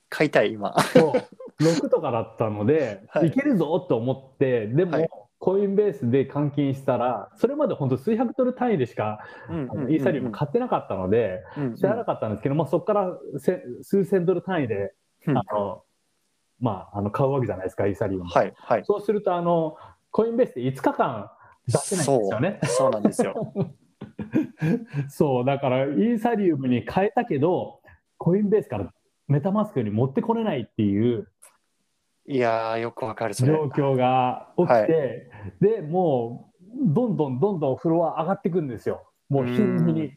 [0.08, 0.78] 買いたい、今。
[0.80, 1.62] そう。
[1.62, 3.28] 6とかだったので、 はい。
[3.28, 9.20] い、けるぞと思って、でも、はいコインベースで換金したら、それまで本当数百ドル単位でしか、
[9.50, 11.42] イーサリウム買ってなかったので、
[11.76, 14.94] 知らなかったんですけど、まあ、そこからせ数千ドル単位で、
[15.26, 15.82] うんあの
[16.58, 18.24] まあ、あの買うわけじゃないですか、イーサリウム。
[18.24, 18.84] はい、はい。
[18.86, 19.76] そうするとあの、
[20.10, 21.30] コインベースで5日間
[21.68, 22.60] 出せないんですよね。
[22.64, 23.52] そうそうなんですよ。
[25.08, 27.80] そう、だからイーサリウムに変えたけど、
[28.16, 28.92] コインベースから
[29.28, 31.28] メタマスクに持ってこれないっていう
[32.28, 33.34] いやー、よくわかる。
[33.34, 39.06] 状況が起きて、でもう、どんどんどんどんフロア上がっていくんですよ。
[39.28, 40.12] もう日に。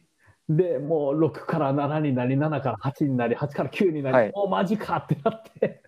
[0.48, 5.82] で、もう6から7になり、7から8になり、8から9になり、はいもうマジかってなって。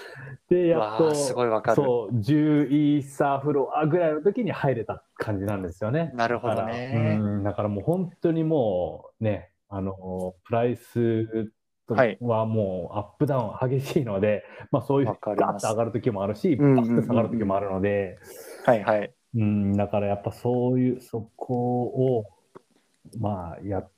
[0.48, 1.76] で、やっと、すごいわかる。
[1.76, 6.10] そう、10イーサーフロアぐらいの時に入れた感じなんですよね。
[6.14, 7.18] なるほどね。
[7.20, 11.52] うん、だからもう本当にもうね、あの、プライス
[11.94, 12.18] はい。
[12.20, 18.18] はもうアップダウン激しいので、 まあそういうガッと上がる時もあるし、バッと下がる時もあるので、
[18.64, 19.12] はい、はい。
[19.34, 22.24] うん、だからやっぱそういう、そこを、
[23.18, 23.97] まあ、やちはい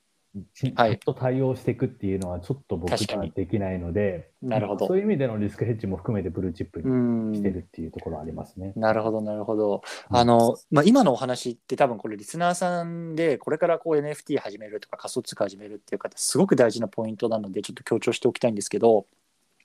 [0.55, 8.73] ちゃんと対応していくっていうのはちょっと僕にはできないので、なるほどそういう意味でのリスクヘッジも含めてブルーチップうにんしてるっていうところはありますね。
[8.77, 9.83] なるほど、なるほど。
[10.11, 19.07] うんあの、まあ、今のお話って多分これリスナーさんでこれからこう NFT 始めるとか仮想通貨始めるっていう方すごく大事なポイントなのでちょっと強調しておきたいんですけど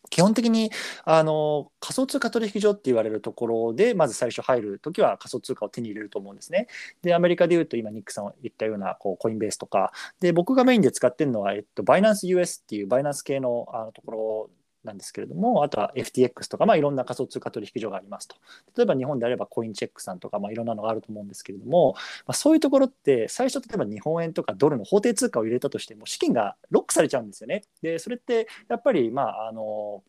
[0.09, 0.71] 基本的に
[1.03, 6.67] あの仮想通貨取引所って言われるところでまず最初入るときは仮想通貨を手に入れると思うんですね。
[7.01, 14.49] でアメリカでいうと今ニックさんが言ったようなこうコインベースとかで僕がメインで使ってるのは、えっと、バイナンス US っていうバイナンス系のあのところ
[14.85, 18.35] なんですけれども、あとは FTX とか、まあ、いろんな仮想通貨取引所がありますと。
[18.77, 21.93] 例えば日本であればコインチェックさんとか、まあ、いろんなのがあると思うんですけれども、
[22.25, 27.63] まあ、そういうところって最初例えば日本円とかドルの法定通貨を入れたとしても資金がロックされちゃうんですよね。
[27.81, 30.03] でそれってやっぱりまああの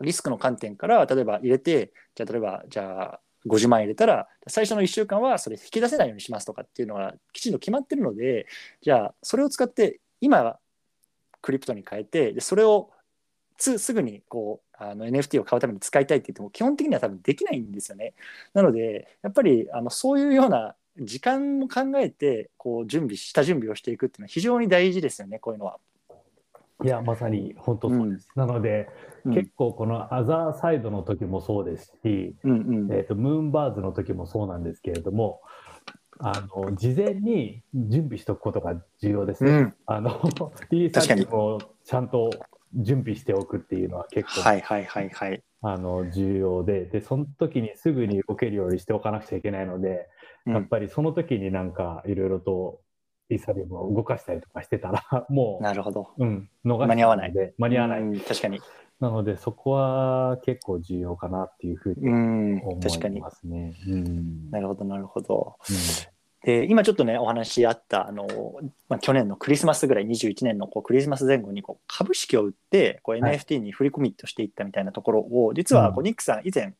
[0.00, 8.46] リスクの観点から例えば入れてじゃあ例えばじゃあ50万円入れたら最初の1週間はそれ引き出せないようにしますとかっていうのがきちんと決まってるので
[8.82, 10.58] じゃあそれを使って今
[11.42, 12.90] クリプトに変えてでそれを
[13.60, 18.14] つすぐにこうあの NFT を買うために使いたいって言っても基本的には多分できないんですよね。
[18.54, 25.78] なのでやっぱりあのそういうような時間も考えてこう準備下準備をしていくっていうのは非常に大事ですよねこういうのは。
[26.82, 28.30] いや、まさに本当そうです。
[28.34, 28.88] なので、
[29.24, 32.54] うん結構このアザーサイドの時もそうですし、うんう
[32.86, 35.42] んえー、とムーンバーズの時もそうなんですけれども、
[36.18, 39.50] あの事前に準備しておくことが重要ですね。
[39.50, 40.10] うんあの
[40.70, 42.30] イーサリアムをちゃんと
[42.74, 45.42] 準備しておくっていうのは結構、はいはいはいはい。
[45.62, 50.08] あの重要でで、その時にすぐに動けるようにしておかなくちゃいけないので、
[50.46, 52.80] うんやっぱりその時になんかいろいろと
[53.28, 56.08] イーサリアムを動かしたりとかしてたら、 もう、なるほど。
[56.18, 58.00] うん、逃間に合わないので間に合わない。
[58.00, 58.60] うん確かに。
[59.00, 63.30] なので、そこは結構重要かなっていうふうにうん思確かにいま。
[63.30, 63.74] すね。
[63.88, 65.56] うんなるほどなるほど。
[66.44, 68.26] うんで今ちょっとねお話あったあの、
[68.88, 76.72] まあ、去年のクリスマスぐらい21年のこうクリスマス前後にこう株式を売ってこうはい NFT に振りコミットしていったみたいなところを、実はこうニックさん以前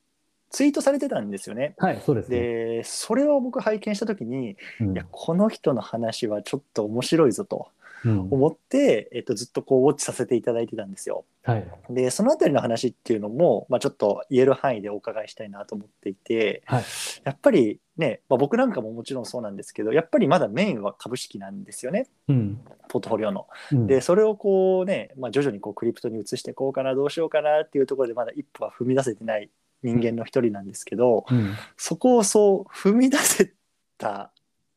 [0.50, 1.74] ツイートされてたんですよね。
[1.78, 2.38] はい、そうですね。
[2.38, 11.24] でそれを僕拝見した時に、うんいやこの人の話はちょっと面白いぞとうん思って、えっと、ずっとこうウォッチさせていただいてたんですよ。
[11.42, 11.68] はい。
[11.90, 16.84] でそのあたりの話っていうのも、まあ、ちょっと言える範囲でお伺いしたいなと思っていて、はい
[17.24, 22.60] やっぱりね、まあ、僕なんかももちろんそうなんですけどやっぱりまだメインは株式なんですよねうん。
[22.88, 23.46] ポートフォリオの。
[23.72, 29.50] うんでそれをこうね、まあ、徐々にこうクリプトに移していこうかなどうしようかなっていうところでまだ一歩は踏み出せてない
[29.82, 33.52] 人間の一人なんですけど、うんそこをそう踏み出せ
[33.98, 34.30] た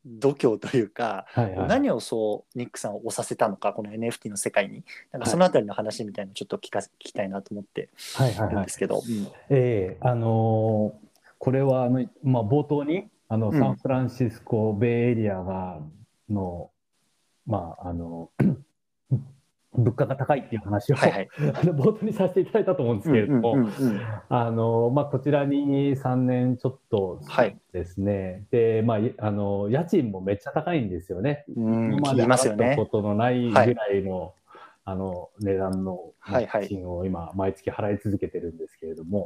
[0.06, 1.68] 度胸というか、はいはい。
[1.68, 8.70] 何をそうニックさんを押させたのかこの NFT の世界になんかそのあたりの話みたいなのちょっと聞か聞きたいなと思ってはいはいはいるんで。
[8.70, 9.02] すけど。
[9.08, 11.04] うんええあのー
[11.44, 15.82] これはあの、まあ、冒頭にあのうんサンフランシスコベイエリアが
[16.30, 16.72] の、
[17.46, 18.30] まああの
[19.76, 21.30] 物価が高いっていう話を、はいはい。
[21.54, 23.56] あの冒頭にさせていただいたと思うんですけれども、
[24.30, 31.46] あのまあ、こちらに3年ちょっとはいですね、でまあ、いあの家賃もめっちゃ高いんですよね。
[31.56, 32.86] うん、今まで払ったこ。
[32.86, 34.34] とのないぐらいの,、
[34.86, 39.26] あの値段のはいはい家賃を今、毎月払い続けてるんですけれども。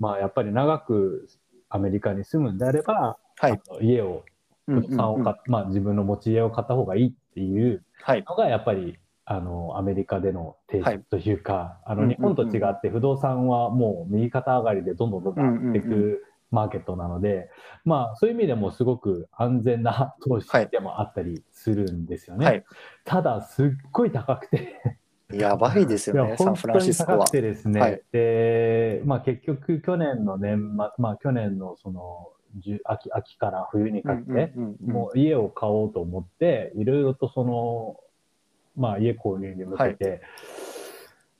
[0.00, 1.28] まあ、やっぱり長く
[1.68, 3.60] アメリカに住むんであれば、はい。
[3.80, 4.24] 家を、
[4.66, 8.24] 不動産を買っまあ、自分の持ち家を買った方がいいっていうはい。
[8.28, 8.98] のが、やっぱり、
[9.30, 12.16] あの、アメリカでの定はい説というか、あの、うんうんうん。
[12.16, 17.50] 日本と違って不動産はもう右肩上がりでどんどんどんどん上がっていくマーケットなので、
[17.84, 22.46] まあ、そういう意味でもすごく安全な投資でもあったりするんですよね。
[22.46, 22.64] はい。
[23.04, 24.96] ただ、すっごい高くて、
[25.30, 27.26] やばいですよね、サンフランシスコは。
[27.26, 28.02] てですね、はい。
[28.12, 38.00] で、まあ結局去年の年末、まあ去年のその、じゅ秋秋から冬にかけて、もう家を買おうと思って、いろいろとその、
[38.78, 40.22] まあ家購入に向けて、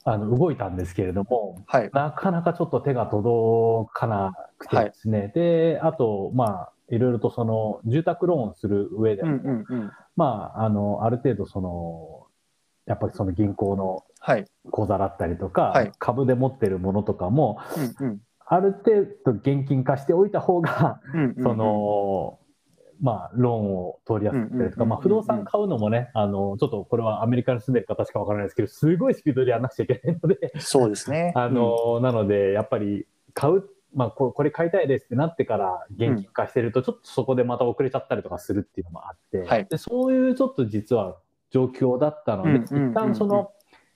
[0.05, 1.91] あの動いたんですけれども、はい。
[1.93, 9.91] なかなかちょっと手が届かなくてですね、で、あと、まあ、いろいろとその住宅ローンする上でも、うんうんうん。
[10.17, 12.27] まあ、あの、ある程度その、
[12.87, 14.47] やっぱりその銀行のはい。
[14.71, 17.61] 口座だったりとか、はい株で持ってるものとかも、
[18.01, 18.21] うんうん
[18.51, 22.38] ある程度現金化しておいた方が、うんうんうんその、
[23.01, 31.33] まあ、ローンを通りやすかったりとか、まあ、不動産買うのもね、あの、ちょっとこれはアメリカに住んでる方しかわからないですけど、すごいスピードでやらなくちゃいけないので、そうですね。
[31.37, 39.67] あの、なので、やっぱり買う、まあ、ここれ買いたいですってなってから現金化してると、ちょっとそこでまた遅れちゃったりとかするっていうのもあって、はい。
[39.67, 41.17] でそういうちょっと実は
[41.51, 43.53] 状況だったので、一旦その、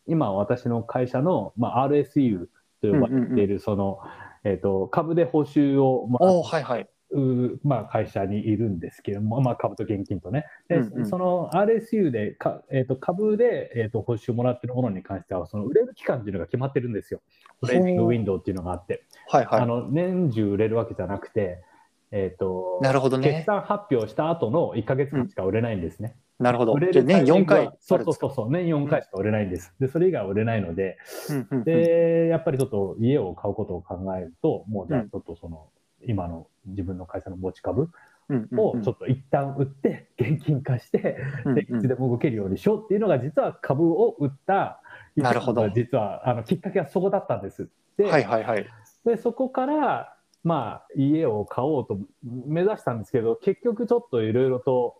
[0.06, 2.46] 今私の会社の、まあ、RSU
[2.80, 4.00] と呼ばれている、その、
[4.44, 6.88] えっ、と、株で報酬を、まあ、おおはいはい。
[7.12, 10.46] うまあ、会社にいるんですけれども、まあ、株と現金とね。
[10.68, 17.20] で、うんうんその RSU でか、えー、と株で、えー、と報酬もらってるものに関しては、その売れる期間っていうのが決まってるんですよ。
[17.60, 19.60] トレーニングウィンドウっていうのがあって、はいはい。
[19.60, 21.62] あの年中売れるわけじゃなくて、
[22.10, 23.44] えーとなるほど決ね。
[23.46, 26.16] 算発表した後の1か月間しか売れないんですね。
[26.38, 26.80] なるほど売。
[26.80, 27.96] れじゃあ年4るタイミングは回あそ。
[27.96, 29.72] うそうそうそう、年4回しか売れないんです。
[29.78, 30.98] で、それ以外は売れないので、
[31.30, 35.68] うんうんうんで、やっぱりちょっと家を買うことを考えると、もうじゃあうんちょっとその、
[36.06, 37.90] 今の自分の会社の持ち株
[38.28, 44.80] うんうんをちょっと一旦売って、現金化して、うんでいつでも動けるようにしようっていうのが、実は株を売った、
[45.16, 47.68] なるほど実はあのきっかけはそこだったんです。
[47.96, 48.66] で、はいはいはい。
[49.04, 54.96] でそこから、まあ、家を買おうと目指したんですけど、結局ちょっといろいろと、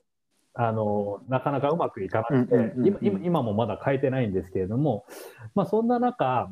[0.55, 5.07] あのなかなかうまくいかなくて、うんうんうんうん今今今もまだ買えてないんですけれども、
[5.55, 6.51] まあ、そんな中、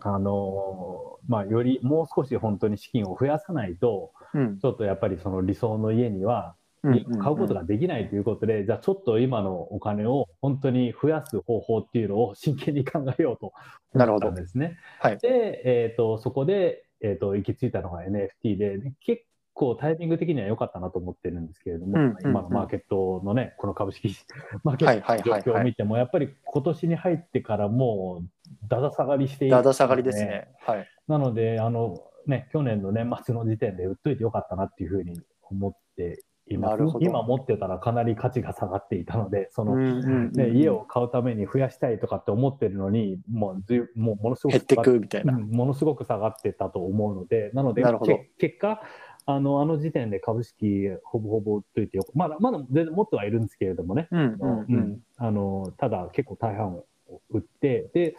[0.00, 4.58] あのまあ、よりもう少し本当に資金を増やさないと、うん。
[4.58, 13.52] ちょっとやっぱりその理想の家には買うことができないということで、じゃあちょっと今のお金を本当に増やす方法っていうのを真剣に考えようと思っ
[13.92, 14.30] たなるほど。
[14.32, 14.78] んですね。
[15.00, 15.18] はい。
[15.18, 19.22] で、えー、とそこで、えー、と行き着いたのが NFT で、で結
[19.54, 24.14] 構タイミング的には良かったなと思ってるんですけれども、うんうんうん今のマーケットのね、この株式
[24.64, 25.42] マーケはいットの状はいはいはい。
[25.42, 30.48] 況を見ても、やっぱり今年に入ってからもうだだ下がりしている、だだ下がりですね。
[30.60, 30.88] はい。
[31.08, 45.34] なので、あのね、去年の年末の時点で売っといてよかったなっていうふうに思っています今持ってたらかなり価値が下がっていたので、その、うんうんうんね、家を買うために増やしたいとかって思ってるのに、もうずいもうものすごく減ってくみたいな。
[45.34, 48.82] うんものすごく下がってたと思うので、なので、なるほどけ結果、
[49.26, 56.84] あのあの時点で株式ほぼほぼといてよまだまだ全然持ってはいるんですけれどもね、うんあのうんあのただ結構大半を
[57.30, 58.16] 売ってで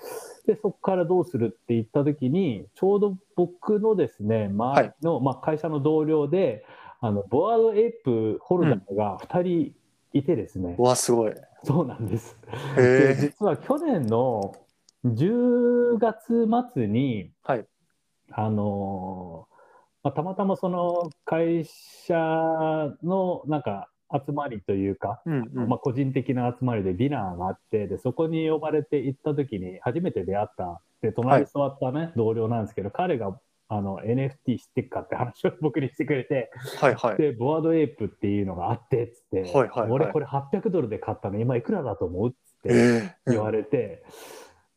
[0.47, 6.65] でそこからどうするって言った時にちょうど僕のですね周りの、まあ、会社の同僚で
[7.01, 9.75] あのボワードエイプホルダーが2人
[10.13, 11.33] いてですね、うわ、すごい。
[11.63, 12.37] そうなんです。
[12.77, 13.15] へでえ。
[13.15, 14.55] 実は去年の
[15.05, 17.65] 10月末に、はい
[18.31, 19.54] あのー
[20.05, 22.13] まあ、たまたまその会社
[23.03, 33.35] のなんか集まりというか、うんうんまあ、個人的な集まりでディナーがあってでそこに呼ばれて行った時に初めて出会ったで隣に座った、ね同僚なんですけど彼が
[33.67, 37.17] あの NFT 知ってっかって話を僕にしてくれてはいはい。
[37.17, 42.29] でボワードエイプっていうのがあってっつって、はいはいはい俺これ800ドルで買ったの今いくらだと思う？
[42.29, 42.37] って。
[42.65, 44.03] ええ言われて、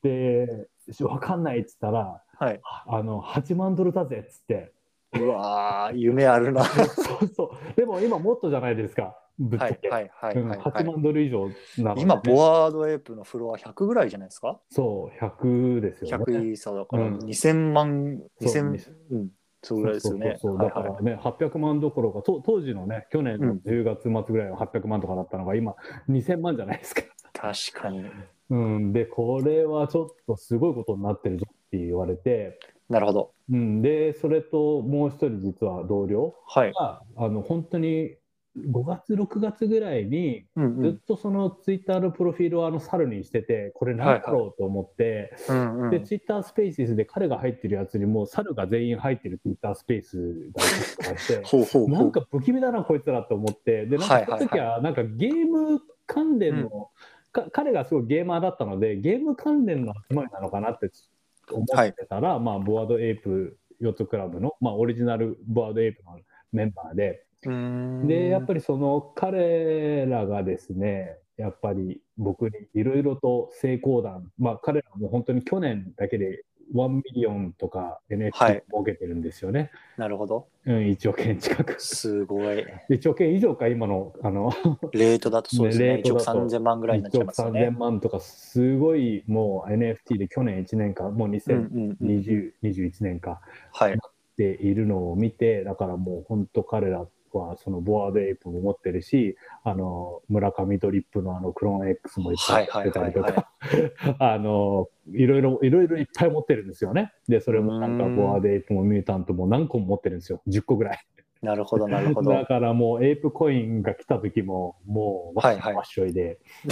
[0.03, 0.69] で、
[1.01, 2.61] わかんないっつったら、はい。
[2.87, 4.73] あの、8万ドルだぜっつって。
[5.15, 6.63] うわー、夢あるな。
[6.63, 7.75] は そうそう。
[7.77, 9.89] でも今もっとじゃないですか、ぶっちゃけ。
[9.89, 10.85] いはいはいうんはい、8はい。
[10.85, 11.49] 万ドル以上
[11.79, 14.61] なので、今、ボワードエイプのフロア100ぐらいじゃないですか？
[14.71, 16.25] そう、100ですよね。
[16.25, 19.31] 100イーサだからうん2000万、そう2000、うん、
[19.63, 20.37] そうぐらいですよね。
[20.39, 25.75] そうだからね、800万どころか、と当時のね、去年の10月末ぐらいの800万とかだったのが、今、
[26.09, 27.03] 2000万じゃないですか。
[27.33, 28.05] 確かに。
[28.51, 32.59] うん、で、これはちょっとすごいことになってるぞって言われて、
[32.89, 33.33] なるほど。
[33.51, 36.73] うん、で、それともう一人実は同僚、はい。
[36.73, 38.17] があの本当に
[38.67, 50.63] 5月、6月ぐらいに、うんずっとそのツイッターのプロフィールをあの猿にしてて、これ何だろうと思って、うんうんで、ツイッタースペースで彼が入ってるやつにもう猿が全員入ってるツイッタースペースが
[51.11, 51.89] あって。
[51.89, 56.91] なんか不気味だな、こいつらと思って、で、なんかその時は、なんかゲーム関連の、
[57.33, 60.91] か彼がすごいゲーマーだったので、ゲーム関連の集まりなのかなって
[61.53, 66.19] 思ってたら、まあ、 Bored Ape Yacht Club の、まあ、オリジナル Bored Ape の
[66.53, 67.25] メンバーで、
[68.07, 76.45] で、やっぱりその彼らがですね、やっぱり僕にいろいろと成功談、まあ彼らも本当に去年だけで
[76.75, 79.71] 1ミリオンとか NFT はい儲けてるんですよね。
[79.97, 80.49] なるほど。
[80.67, 81.81] うん、1億円近く。
[81.81, 82.67] すごい。
[82.91, 84.53] 1億円以上か、今の、あの、
[84.93, 85.85] レートだとそうですね。
[85.87, 87.79] 1億レートだと3000万ぐらいになっちゃいますよ1億ね3000。
[87.79, 92.09] 万とか、すごいもう NFT で去年1年間、もううんうんうん。
[92.09, 93.41] 2021、21年か、
[93.73, 93.95] はい。
[93.95, 93.97] っ
[94.37, 97.05] ているのを見て、だからもう本当彼ら
[97.37, 103.51] はその Bored Ape も持ってるし、あの村上ドリップのあのクローン X もいっぱい持ってたりとはいか、
[104.19, 107.13] あのいろいろいろいろいっぱい持ってるんですよね。
[107.29, 110.41] で、それもなんかうんボワードエイプもミュータントも何個も持ってるんですよ。
[110.49, 110.99] 10個ぐらい。
[111.41, 112.33] なるほど、なるほど。
[112.33, 116.39] だからもうエイプコインが来た時ももうわっはいはいわっしょいで。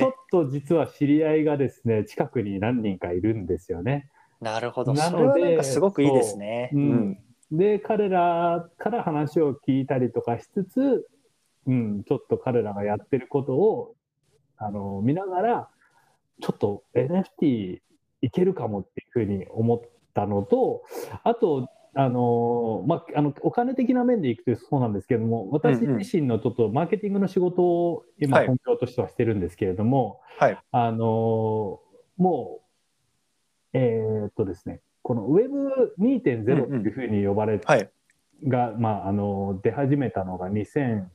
[0.00, 4.08] ちょっと実は知り合いがですね、近くに何人かいるんですよね。
[4.40, 4.94] なるほど。
[4.94, 6.70] なのですごくいいですね。
[6.72, 7.18] ううんん。
[7.52, 11.06] で、彼らから話を聞いたりとかしつつ、
[11.66, 13.94] うん、ちょっと彼らがやってることを
[14.56, 15.68] あの見ながら、
[16.40, 17.80] ちょっと NFT
[18.22, 19.80] いけるかもっていうふうに思っ
[20.14, 20.82] たのと、
[21.22, 30.58] あと、あのまあ、あのお金的な面でいくとそうなんですけれども、私自身のちょっとマーケティングの仕事を今、はい本業としてはしてるんですけれども、はい。
[30.70, 31.80] あの
[32.16, 32.60] も
[33.74, 37.90] う、えーっとですね、この Web2.0 っていうふうに呼ばれて、はい。
[38.46, 41.06] が、まあ、あの出始めたのが2008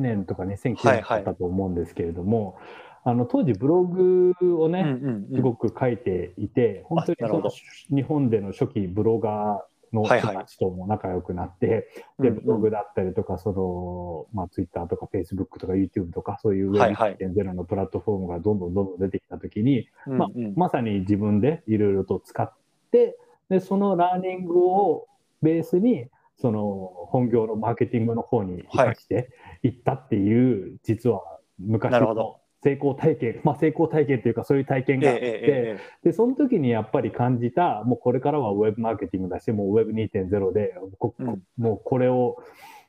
[0.00, 2.58] 年とか2009年だったと思うんですけれども、
[3.04, 5.36] あの当時ブログをね、うんうんうん。
[5.36, 7.50] すごく書いていて、本当にその
[7.94, 10.34] 日本での初期ブロガーのはいはい。
[10.34, 11.88] 人たちとも仲良くなって、
[12.18, 12.34] うんうん。
[12.34, 17.16] でブログだったりとか、そのまあ、Twitter とか Facebook とか YouTube とか、そういうはいはい。
[17.16, 20.44] Web1.0 のプラットフォームがどんどんどんどん出てきたときに、まあうん。
[20.44, 22.52] うんまさに自分でいろいろと使っ
[22.90, 23.16] て
[23.50, 25.06] で、そのラーニングを
[25.42, 26.06] ベースに、
[26.40, 29.30] その本業のマーケティングの方に生かして
[29.62, 31.22] いったっていう、実は
[31.58, 35.80] 昔のなるほど成功体験、まあ、成功体験というか、そういう体験ええがあって、ええ。
[36.04, 41.42] えで、その時にやっぱり感じた、もうこれからはウェブマーケティングだし、もうウェブ2.0で、こうん。
[41.56, 42.36] もうこれを、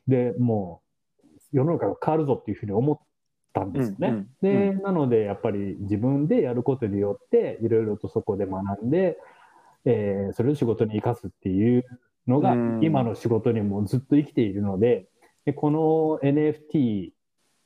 [0.07, 0.91] で、もう
[1.51, 2.99] 世の中が変わるぞっていうふうに思っ
[3.53, 4.07] たんえですよね。
[4.07, 4.81] うんうんで、うん。
[4.81, 9.17] なのでやっぱり自分でやることによっていろいろとそこで学んで、
[9.85, 11.85] えーそれを仕事に生かすっていう
[12.27, 12.79] のがうん。
[12.83, 15.07] 今の仕事にもずっと生きているので
[15.45, 17.11] でこの NFT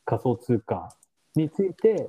[0.05, 0.95] 仮想通貨
[1.39, 2.07] について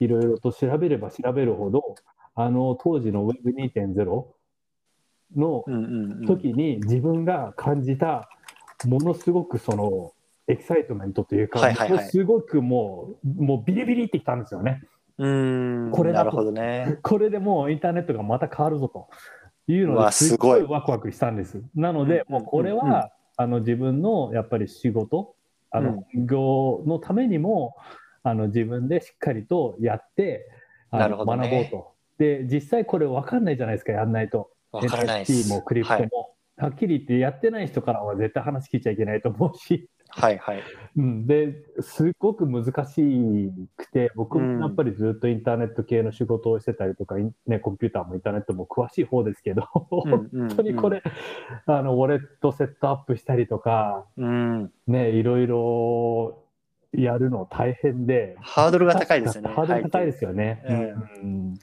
[0.00, 1.94] いろいろと調べれば調べるほど
[2.34, 4.24] あの当時の Web2.0
[5.36, 6.26] のうんうんうん。
[6.26, 8.28] 時に自分が感じた
[8.84, 10.12] ものすごくその
[10.46, 12.08] エキサイトメントというか、はいはいはい。
[12.08, 14.82] すごくもうもうビリビリってきたんですよね。
[15.18, 16.98] うーんこれなるほどね。
[17.02, 19.08] これでもうインターネットがまた変わるぞと。
[19.68, 21.60] いうのうわですっごいいワクワクしたんです。
[21.74, 23.02] なので、うんもうこれは、うんうん
[23.38, 25.34] あの自分のやっぱり仕事、
[25.70, 27.76] あの本業のためにも、
[28.26, 30.50] あの自分でしっかりとやって、
[30.90, 31.92] あのね学ぼうと。
[32.18, 34.50] で、実際これ分かんないじゃないですか、やんないと。
[34.72, 35.48] わからないです。
[35.52, 36.34] NFT もクリプトも。
[36.56, 40.62] はっきり言ってやってない人からは絶対話聞いちゃいけないと思うし、はいはい。
[40.96, 51.02] うん、ですごく難しくて僕もやっぱりずっとインターネット系の仕事をしてたりとか、インね、コンピューターもインターネットも詳しい方ですけど、本当にこれ、
[51.66, 54.30] あのウォレットセットアップしたりとか、うん、う
[54.64, 54.72] ん。
[54.88, 56.45] ね、いろいろ
[56.96, 59.50] やるの大変でハードルが高いですよね。
[59.50, 60.62] ハードル高いですよね。
[60.66, 60.80] はい
[61.22, 61.54] うん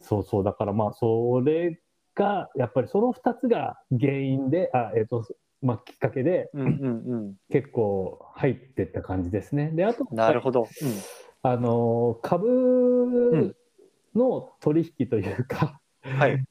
[0.00, 1.80] そうそうだからまあそれ
[2.14, 5.26] がやっぱりその2つが原因であ、えーと
[5.62, 9.70] まあ、きっかけでうんうん結構入ってった感じですね。
[9.72, 10.16] であとうん。
[10.16, 10.68] なるほど。
[11.42, 13.54] あの株
[14.14, 16.44] の取引というか、うん、はい。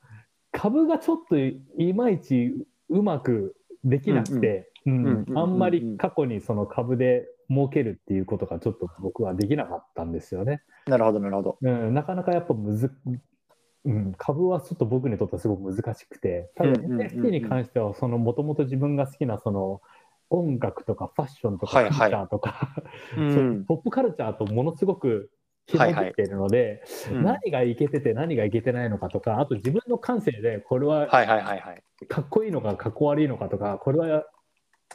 [0.52, 2.54] 株がちょっといまいち
[2.90, 10.62] うまくできなくて、うんうんうんうんあんまり過去にその株で儲けるっていうことがちょっと僕はできなかったんですよね。
[10.88, 11.58] なるほど、なるほど。
[11.62, 12.92] うん、なかなかやっぱむず、
[13.86, 19.82] うん、株はちょっと僕にとってはすごく難しくて、ただ NFT に関しては、そのもともと自分が好きなその
[20.30, 22.84] 音楽とかファッションとかはいはいカルチャーとか、
[23.68, 25.30] ポップカルチャーとものすごく
[25.68, 32.08] 紐づいているので、うん何がいけてて何がいけてないのかとか、あと自分の感性でこれははいはいはいはい。
[32.08, 34.26] かっこいいのかかっこ悪いのかとか、これは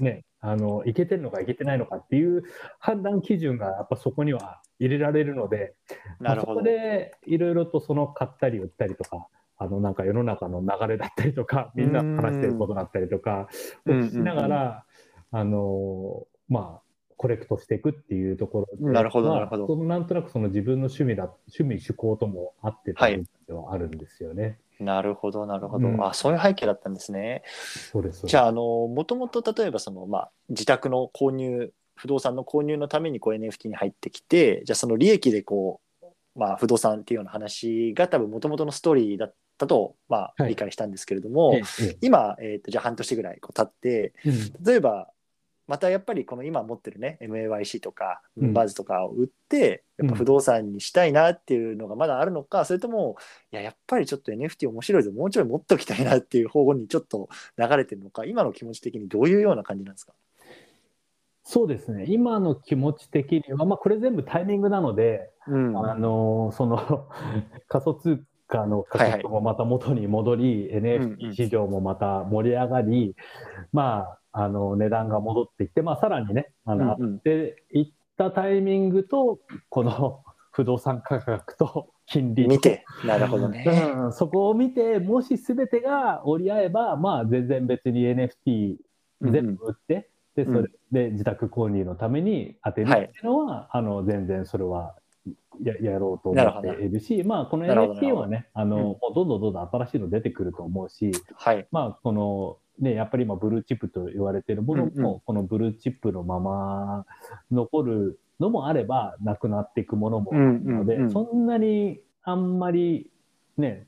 [0.01, 2.45] ね、あのいけてるのかいけてないのかっていう
[2.79, 5.75] 判断基準がやっぱそこには入れられるので、
[6.19, 6.53] なるほど。
[6.55, 9.29] そこでいろいろとその買ったり売ったりとか、
[9.59, 13.49] あのなんか世の中の流れだったりとか、みんな話してることだったりとか
[13.87, 14.85] をしながら、
[15.31, 16.83] あのまあ、
[17.19, 24.43] コレクトしていくっていうところで、なるほどなるほどそのなんとなくその自分の趣味だ趣味趣向とも合ってたりではあるんですよね。
[24.43, 27.43] はいなるほど、なるほど、うん、あ、そういう背景だったんですね。
[27.93, 28.27] そうです。
[28.27, 41.63] じゃあ、あの、もともと例えば、その、まあ、自宅の購入、不動産の購入のためにこう NFT に入ってきて、じゃあ、その利益でこう、まあ、不動産っていうような話が多分もともとのストーリーだったと、まあ、理解したんですけれども、はい、
[42.01, 45.09] 今、えーと、じゃあ半年ぐらいこう経って、うん、例えば
[45.71, 53.15] またやっぱりこの今持ってるね MAYC とかバズとかを売って、やっぱ不動産にしたいなっていうのがまだあるのか、それとも
[53.53, 60.13] いややっぱりちょっと NFT 面白いぞもうちょい持っときたいなっていう方向にちょっと流れてるのか今の気持ち的にどういうような感じなんですか？
[61.45, 62.07] そうですね。
[62.09, 67.09] 今の気持ち的には、まあ、これ全部タイミングなので、うん、あのその
[67.69, 73.15] 仮想通貨の価格もまた元に戻り、はいはい、NFT 市場もまた盛り上がり、うんうん、
[73.73, 80.23] まああの値段が戻っていって、まあ、さらにね、あの、うんうん、っていったタイミングと、この
[80.53, 83.65] 不動産価格と金利見て、なるほどね、
[83.97, 88.77] うん、そこを見て、もしすべてが折り合えば、まあ、全然別に NFT
[89.21, 94.97] 全部売って、うん、でそれで自宅購入のために当てるっていうのは、はい、あの全然それは
[95.63, 107.05] ややろうと思っているし、まあ、この NFT はね、あの、うん、どんどんどんどん新しいの出てくると思うし、はい、まあ、このね、やっぱり今ブルーチップと言われているものも、このブルーチップのまま
[107.53, 113.11] 残るのもあればなくなっていくものもあるので、そんなにあんまり
[113.59, 113.87] ね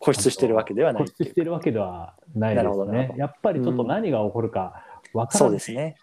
[0.00, 3.14] 固執してるわけではない固執してるわけではないですね。
[3.18, 5.96] やっぱりちょっと何が起こるか分からない、うん、そうですね、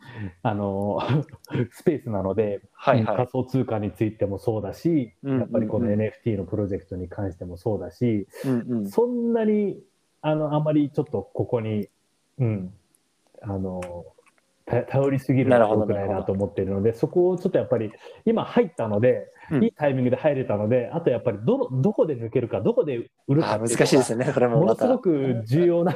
[0.43, 0.99] あの
[1.71, 9.81] スペースなので、はいはい、仮想通貨についてもそうだし、やっぱりこの NFT のプロジェクトに関してもそうだし、うんうん、そんなに
[10.21, 11.87] あのあまりちょっとここに
[12.39, 12.73] うん、
[13.41, 14.05] あの
[14.67, 17.91] 頼りすぎるのは良くないなと思っているので、そこをちょっとやっぱり
[18.25, 25.95] 今入ったので、うん、いいタイミングで入れたので、あとやっぱりどどこで抜けるか、どこで売るか難しいですね、それもものすごく重要な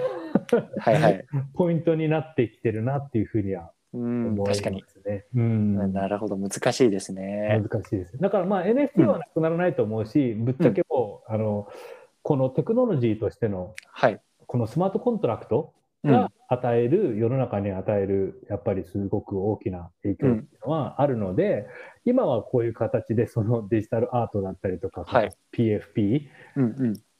[0.79, 4.63] はい、はい、 ポイントになってきてるなっていうふうには思います
[5.05, 5.25] ね。
[5.35, 7.61] うん、なるほど、難しいですね。
[7.69, 8.17] 難しいです。
[8.19, 11.67] だからまあ NFT はなくならないと思うし、ぶっちゃけもう、あの
[12.23, 15.73] このテクノロジーとしての、はい、このスマートコントラクト
[16.03, 21.67] が与える、うん、世の中に与えるやっぱりすごく大きな影響っていうのはあるので、
[22.05, 26.27] うん、今はこういう形でそのデジタルアートだったりとか、はい、PFP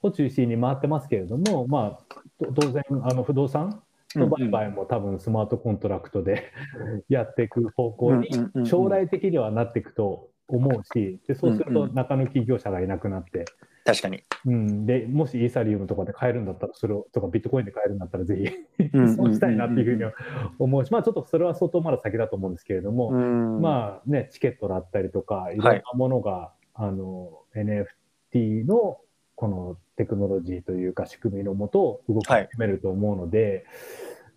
[0.02, 2.16] を中心に回ってますけれども、まあ、
[2.56, 3.84] 当然あの不動産
[4.16, 6.52] の売買も多分スマートコントラクトで
[7.08, 8.30] やっていく方向に
[8.66, 13.46] 将来的にはなっていくと思うしでそうすると中抜き業者がいなくなって、
[13.84, 14.24] 確かに。
[14.46, 18.36] うん、でもしイーサリウムとかで買えるんだったら、それをとかビットコインで買えるんだったら、ぜ
[18.78, 20.12] ひ そうしたいなっていうふうに
[20.60, 25.58] 思うし、まあ、ちょっとそれは相当まだ先だと思うんですけれども、まあね、チケットだったりとか、い。
[25.58, 26.54] ろんなものが、は
[26.86, 29.00] い、あの NFT の
[29.36, 33.66] このテクノロジーというか、仕組みのもと動き始めると思うので、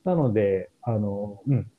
[0.04, 1.70] はい、なので、あのうん、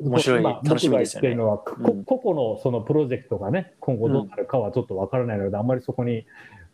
[0.00, 1.36] 面白い、まあ、楽しみですよね。
[1.36, 6.26] 個々のそのプロジェクトがね、今後どうなるかはちょっとわからないので、うん、あんまりそこに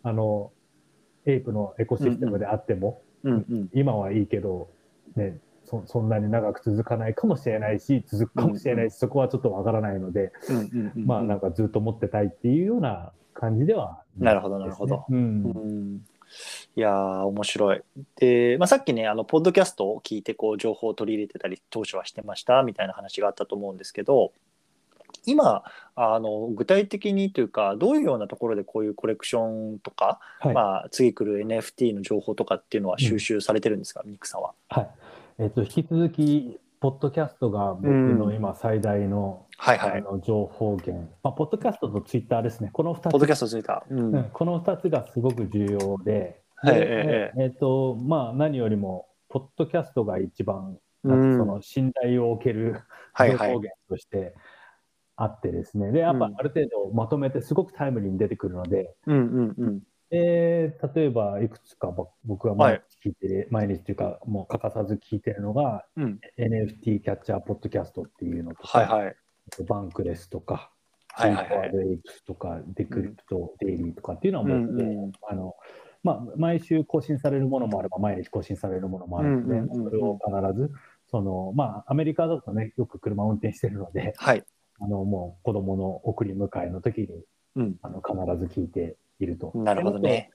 [0.03, 0.53] あの
[1.27, 4.71] エイプのエコシステムであっても、うんうん、今はいいけど、
[5.17, 15.05] ね、そそんなに長く続かないかもしれないし続くかもしれないし、うんうん、そこはちょっとわからないので、うんうんうんうん、まあなんかずっと持ってたいっていうような感じでは、ね、なるほどなるほど。
[15.09, 16.01] うん、うん。
[16.77, 17.83] いやー面白い。
[18.17, 24.33] で、まあ、さっきねあのポッドキャストを聞いてこう情報を取り入れてたり当初はしてましたみたいな話があったと思うんですけど
[25.27, 25.63] 今
[25.95, 34.55] あの具体的にというかどういうようなところでこういうコレクションとか、はい、まあ、次来る NFT の情報とかっていうのは収集されてるんですか、うん、ミクさんは。
[34.69, 34.91] はい。
[35.39, 42.71] えーと、引き続きポッドキャストが僕の今最大の,、はいはい、あの情報源、まあ、ポッドキャストとツイッターですね。
[42.73, 43.13] この2つ。
[43.13, 46.41] ポッドキャストツイッター、うん、この2つがすごく重要で。
[46.57, 52.83] はい、えー、えー、とまあ、何よりもポッドキャストが一番その信頼を受ける
[53.19, 54.35] 情報源として、はいはい
[55.23, 61.95] あってですね、で、やっぱある程度まとめてすごくタイムリーに出てくるので、うんうんうん、で例えばいくつか
[62.25, 69.17] 僕が毎日聞いてる、はい、毎日というか、もう欠かさず聞いてるのが、うん、NFT キャッチャーポッドキャストっていうのとか、はいはい、
[69.69, 70.71] バンクレスとか、
[71.09, 75.55] はいはいはい、エイプスとか、デクリプトデイリーとかっていうのはもう、うんうん、あの
[76.03, 80.73] まあ、毎週更新されるものもあれば、毎日更新されるものもあるので、うんうんうんうん、それを必ず
[81.11, 84.45] その、まあ、アメリカだとね、よく車を運転してるので、はい。
[84.81, 87.09] あの、もう子供の送り迎えの時に、
[87.57, 87.77] うん。
[87.83, 89.53] あの、必ず聞いていると。
[89.55, 90.31] なるほどね。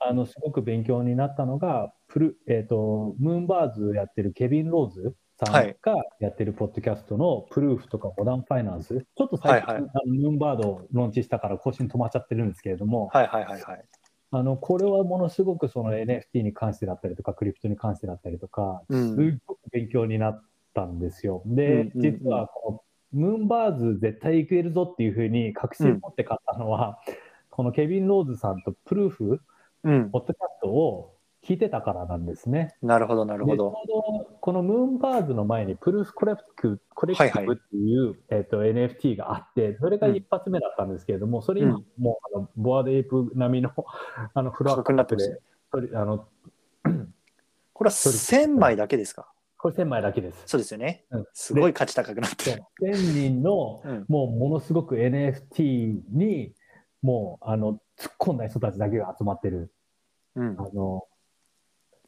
[0.00, 5.14] あの、すごく勉強になったのが、プル、えっ、と、ムーンバーズやってるケビン・ローズ
[5.44, 5.74] さんが
[6.18, 13.84] やってるポッドキャストのプルーフとかモダンファイナンス、ちょっと最近、はいはいあのムーンバードをローンチしたから更新止まっちゃってるんですけれども、はいはいはいはい。
[14.32, 19.40] あの、これはものすごくその NFT に関してだったりとか、クリプトに関してだったりとか、うん。
[19.46, 20.42] ごく勉強になっ
[20.74, 21.42] たんですよ。
[21.44, 22.82] うんで、うんうん実はこの、
[23.12, 27.00] ムーンバーズ絶対行けるぞっていうふうに確信持って買ったのは、
[27.50, 29.40] このケビン・ローズさんとプルーフ、
[29.82, 30.10] うん。
[30.10, 30.18] ポ。
[30.18, 32.74] ッドキャストを聞いてたからなんですね。
[32.82, 33.74] なるほどなるほど。
[34.40, 41.84] このムーンバーズの前にプルーフコレクテコレクティブっていう、えっと NFT があって、それが一発目だったんですけれども、それ今、うん。
[41.98, 43.72] もうあのボアデイプ並みの
[44.34, 45.22] あのフロア価格に
[45.92, 46.26] なあの
[47.72, 49.32] これは1000枚だけですか？
[49.60, 50.42] これ1000枚だけです。
[50.46, 51.24] そうですよねうん。
[51.34, 52.62] すごい価値高くなってる。
[52.82, 56.54] 1000人のうんもうものすごく NFT に
[57.02, 59.70] もうあの突っ込んだ人たちだけが集まってる。
[60.34, 61.04] うんあの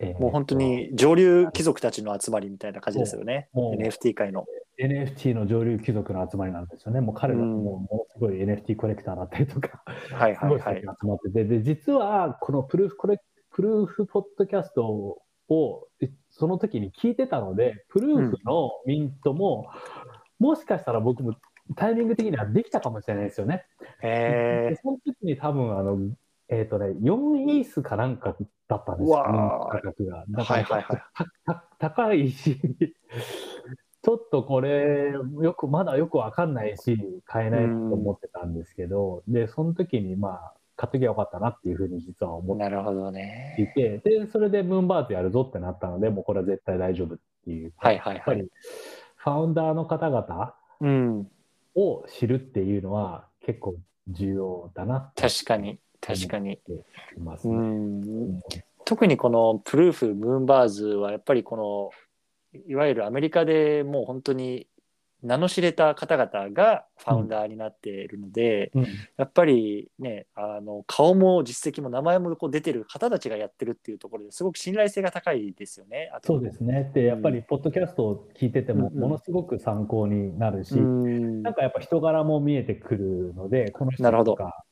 [0.01, 3.49] えーもう本当に上流貴族たちの集まりみたいな感じですよね。
[3.53, 4.47] もう NFT 界の。
[4.81, 7.03] NFT の上流貴族の集まりなんですよね。
[7.03, 10.81] もう彼らもうんものすごい NFT コレクターだったりとか、はいはいはい。
[10.81, 19.69] 集まってて、で、実はこのプルーフコレ、プルーフポッドキャストをえその時に聞いてたので、プルーフのミントも、
[20.39, 21.37] もしかしたら僕も
[21.77, 23.65] タイミング的にはできたかもしれないですよね。
[24.03, 25.99] へでその時に多分あの、
[26.49, 28.37] えっ、とね、4イースかなんか
[28.69, 30.25] だったんですよ、価格が。
[30.29, 31.03] だから、はいはい
[31.79, 32.61] 高いし、
[34.03, 42.57] ちょっとこれ、よく、まだよくわかんないし、買えないと思ってたんですけど、で、その時にまあ、買っときゃよかったなっていうふうに実は思え。
[42.57, 43.55] ってなるほどね。
[43.57, 47.73] いて、で、それでムーンバーズやるぞってなったので、もうこれは絶対大丈夫っていう。
[47.77, 48.17] はいはいはい。
[48.17, 48.51] やっぱり、
[49.15, 51.31] ファウンダーの方々うん。
[51.77, 53.77] を知るっていうのは結構
[54.09, 55.79] 重要だな確かに。
[56.01, 56.59] 確かに。
[56.67, 57.55] うね。
[57.55, 58.41] ん。
[58.85, 61.93] 特にこのプルーフ、ムーンバーズはやっぱりこ
[62.53, 64.67] のいわゆるアメリカでもう本当に
[65.23, 68.87] 名の知れた方々がファウンダーになっているので、うん。
[69.17, 76.11] やっぱりねあの顔も実績も名前もこう出てる方たちがやってるっていうところですごく信頼性が高いですよね。
[76.15, 76.91] あとそうですね。
[76.95, 79.01] で、やっぱり、ポッドキャストを聞いてても、うんうん。
[79.01, 81.43] ものすごく参考になるし、うん。
[81.43, 84.33] なんかやっぱ人柄も見えてくるので、この人なるほど。
[84.33, 84.65] とか、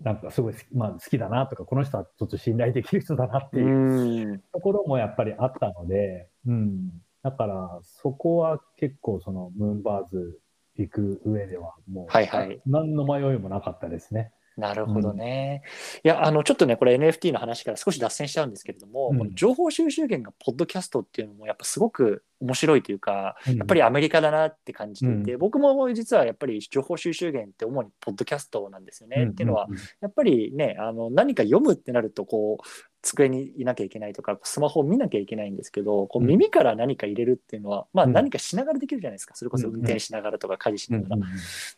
[0.00, 4.40] なんかすごい好き,、まあ、好きだなとか、この人はちょっと信頼できる人だなってういうん。
[4.52, 6.90] ところもやっぱりあったので、うん。
[7.22, 10.40] だから、そこは結構、その、ムーンバーズ
[10.76, 14.32] 行く上では、もう、はいはい何の迷いもなかったですね。
[14.58, 15.62] なるほどね。
[16.02, 29.28] いや、あの、ちょっとね、これ NFT の話から少し脱線しちゃうんですけれども、うんこの情報収集源がポッドキャストっていうのも、やっぱすごく面白いというか、ややっぱりアメリカだなって感じていて、僕も実はやっぱり情報収集源って主にポッドキャストなんですよね。
[29.30, 29.68] っていうのは、、
[30.00, 32.66] やっぱりね、あの、何か読むってなると、こう、
[33.02, 36.28] 机にいなきゃいけないとか、スマホを見なきゃいけないんですけど、こううん。
[36.28, 38.12] 耳から何か入れるっていうのは、まあうん。
[38.12, 39.34] 何かしながらできるじゃないですか。
[39.34, 41.16] それこそ運転しながらとか家事しながら。
[41.16, 41.28] うんうん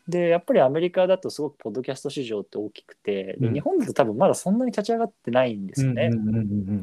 [0.08, 6.10] で、やっぱりアメリカだとすごくポッドキャスト市場って大きくて、日本だと多分まだそんなに立ち上がってないんですよね。
[6.12, 6.36] うんうんうん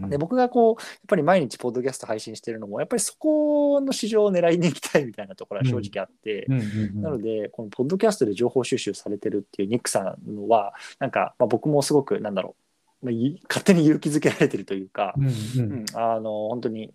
[0.03, 12.66] うんで僕がこうやっぱり毎日ポッドキャスト配信してるのもやっぱりそこの市場を狙いに行きたいみたいなところは正直あって、うんうんうんなのでこのポッドキャストで情報収集されてるっていうニックさんのはなんか、まあ、僕もすごくなんだろう、
[13.01, 15.73] まあ、い 勝手に勇気づけられてるというか、うんうん。
[15.73, 16.93] うんあの本当に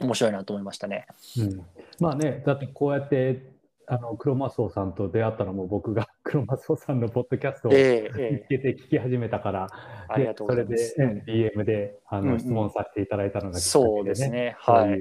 [0.00, 1.06] 面白いなと思いましたね。
[1.38, 1.66] うん。
[1.98, 3.42] まあね、だってこうやって
[3.86, 8.44] あのクロマスオさんと出会ったのも僕が クロマスオさんのポッドキャストを見えええ。
[8.44, 9.66] つけて聞き始めたから、
[10.08, 10.76] ありがとうございます。
[10.76, 12.40] でそれで、うん DM であの、うんうん。
[12.40, 14.56] 質問させていただいたのがきっかけそうですね。
[14.62, 14.98] そうはい。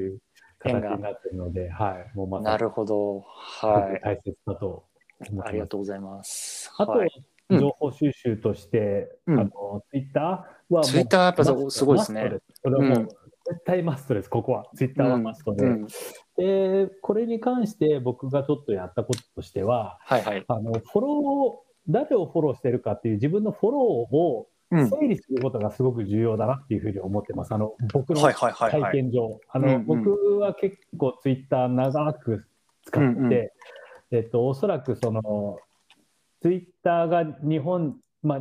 [0.60, 3.20] 形になってるので、はい、もうまなるほど。
[3.22, 4.00] はい。
[4.00, 4.84] く大切だと思
[5.24, 5.50] ってます。
[5.50, 6.72] ありがとうござざいます。
[6.78, 7.12] あと、はい。
[7.16, 13.08] うん情報収集として、うんあのツイッターはツイッターやっぱすごいですねマストですそれはもう、うん
[13.48, 14.66] 絶対マストです、ここは。
[14.76, 15.66] ツイッターはマストで。
[15.66, 15.88] うん
[16.36, 20.44] で、これに関して僕がちょっとやったこととしては、はいはい。
[20.48, 23.82] あの、フォロー、誰をフォローしてるかっていう自分のフォロー
[24.16, 27.54] をうん整理することがすごく重要だなっていうふうに思ってます。
[27.54, 28.22] あの、僕の。
[28.22, 29.40] 体験上。
[29.86, 32.46] 僕は結構ツイッター長く
[32.84, 33.50] 使ってて、うんうん
[34.12, 35.58] えっと、おそらくその、
[36.42, 38.40] ツイッターが日本、まあ、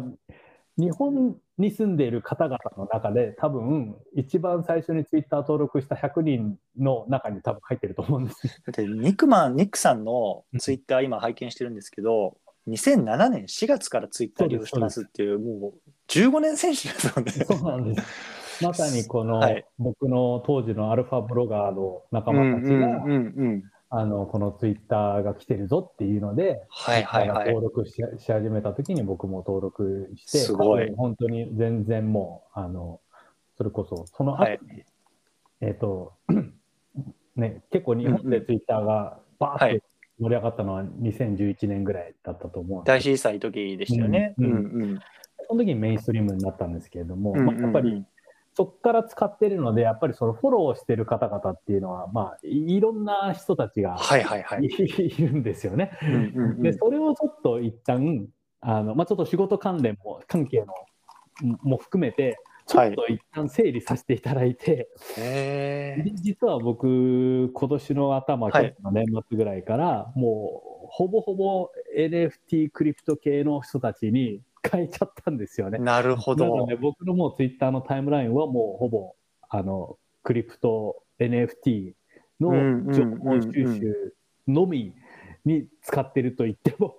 [0.76, 8.52] 日本に住んでいる方々の中で多分一番最初にツイッター登録した100人の中に多分入ってると思うんですよ。
[8.66, 12.36] だってニックマン、ニックさんのツイッター今拝見してるんですけど、
[12.68, 17.32] 2007年4月からツイッター利用してますっていう、もう15年選手ですもんね。
[17.32, 18.06] そうなんです。
[18.62, 23.64] まさにこの、はい僕の当時のアルファブロガーの仲間たちが、うんうんうんうん。
[23.88, 27.48] あのこのツイッターが来てるぞっていうので、はいはいはい。
[27.48, 33.00] 登録しし始めた時に僕も登録して、すごい本当に全然もう、あの
[33.56, 34.60] それこそ、その後、はい
[35.60, 36.14] えっ、と、
[37.36, 39.86] ね、結構日本でツイッターがバーはいッと
[40.18, 44.34] 盛り上がったのは2011年ぐらいだったと思うん大震災の時でしたよね。
[44.38, 44.58] ううんんう
[44.94, 45.00] ん。
[45.46, 48.04] その時にメインストリームになったんですけれども、うんうんうんまあ、やっぱり
[48.56, 54.64] そこから使ってるので、やっぱりそのフォローしてる方々っていうのは、まあ、いいろんな人たちがはいはいはい。
[54.64, 55.90] いるんですよね。
[56.58, 58.26] で、それをちょっと一旦、
[58.62, 60.72] あの、まあ、ちょっと仕事関連も、関係の、
[61.62, 64.88] も含めて、ちょっと一旦整理させていただいて、
[65.18, 74.40] へで実は僕、今年の頭、はい去年の年末ぐらいから、もう、ほぼほぼ NFT クリプト系の人たちに
[74.70, 75.82] 変えちゃったんですよねー。
[75.82, 76.76] なるほどなので、。
[76.76, 79.14] 僕のもうツイッターのタイムラインはもうほぼ、
[79.48, 81.92] あの、クリプト NFT
[82.40, 84.14] の情報収集
[84.48, 84.92] のみ
[85.44, 86.96] に使ってると言っても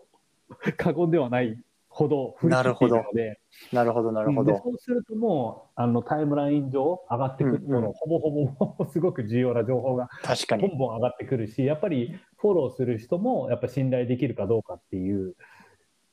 [0.77, 3.39] 過言ではないほど振り切っているので、
[3.73, 4.53] なるほどなるほど。
[4.53, 10.67] でそうするともうあのタイムライン上上がってくるもの、うんうんほぼほぼすごく重要な情報が確かに。
[10.67, 15.35] ボンボン上がってくるし、やっぱりフォローする人もやっぱ信頼できるかどうかっていう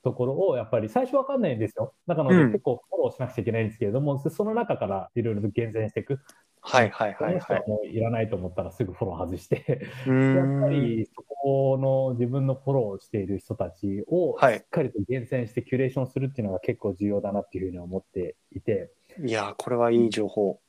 [0.04, 1.94] ところをやっぱり最初わかんないんですよ。
[2.06, 6.20] だからうん結構フォローしなくちゃいけないんですけれども、その中からいろいろと厳選していく。
[6.66, 7.38] はいはいこはいは。
[7.38, 9.64] の人はいもういらないと思ったらすぐフォロー外して、
[10.06, 18.92] やっんぱりそこの自分のフォローしている人たちをしはいっかりと厳選してキュレーションするっていうのが結構重要だなっていうふうに思っていて、
[19.22, 20.60] いやー、これはいい情報。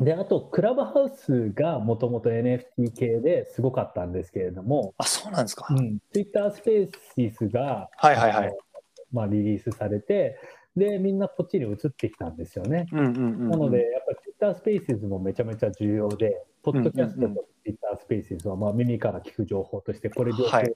[0.00, 5.66] で、あと、クラブハウスがもともと NFT 系ですごかったんですけれども、あ、そうなんですか。
[5.70, 8.52] うん、Twitter スペーシスが、はいはいはい
[9.12, 10.38] まあ、リリースされて、
[10.76, 12.86] で、みんなこっちに移ってきたんですよね。
[12.92, 13.50] うんうんうんうん。
[13.50, 20.74] なので、やっぱり Twitter スペーシズもめちゃめちゃ重要で、ポッドキャストと Twitter スペーシズはまあ耳から聞く情報として、これ情報はい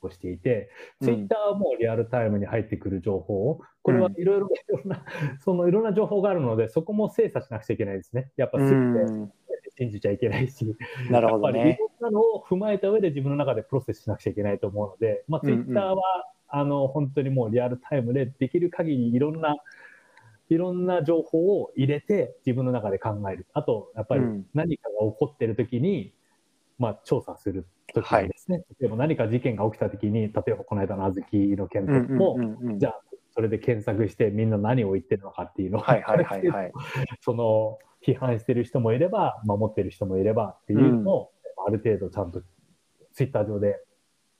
[0.00, 0.70] をしていて、
[1.00, 5.04] うん Twitter はもうリアルタイムに入ってくる情報を、これはいろいろいろんな、
[5.40, 8.30] そのいろんな情報があるので、そこも精査しなくちゃいけないですね。
[8.36, 9.32] やっぱう全てん。
[9.76, 10.76] 信じちゃいけないし、
[11.10, 11.78] なるほどやっぱりいね。
[11.80, 16.02] ろんなのを踏まえた上で自分の中で process しなくちゃいけないと思うので、まあ、うんうん Twitter は、
[16.48, 19.56] あの本当にもうリアルタイムでできる限りいろんな
[20.50, 23.46] いろんな情報を入れて自分の中で考える。
[23.52, 24.46] あと、やっぱりうん。
[24.54, 26.14] 何かが起こってる時に、
[26.78, 32.78] まあ、調査する時にですね、例えば何か事件が起きた時に、例えばこの間の小豆の件とうんうんかも、うんうん。
[32.78, 33.00] じゃあ
[33.34, 36.72] それで検索してみんな何を言ってるのかっていうのを、はいはいはいはい。
[37.20, 41.32] その批判してる人もいれば、守ってる人もいればっていうのを、
[41.66, 42.42] ある程度ちゃんと
[43.12, 43.82] ツイッター上で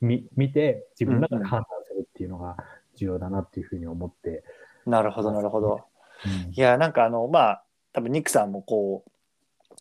[0.00, 1.77] 見見て、自分の中で判断
[2.18, 2.56] っていうのが
[2.96, 4.42] 重要だなっていうふうに思って。
[4.86, 5.84] なるほどなるほど。
[6.26, 9.10] うんいやなんかあのまあ多分ニックさんもこう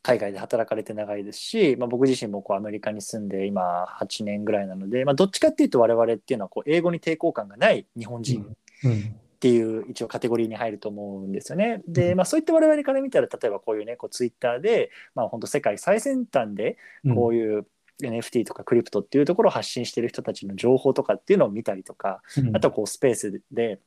[0.04, 11.84] 海外で働かれて長いですし、まあ、僕自身もこうアメリカに住んで今8年ぐらいなので、まあ、どっちかっていうと我々っていうのはこう英語に抵抗感がない日本人うんっていう一応カテゴリーに入ると思うんですよね。
[11.88, 17.68] で、うんまあ、そういった我々から見たら例えばこういうねこうツイッターで、まあ、本当世界最先端でうんこういう
[18.04, 22.56] NFT とかクリプトっていうところを発信してる人たちの情報とかっていうのを見たりとか、うん。
[22.56, 23.80] あとこうスペースで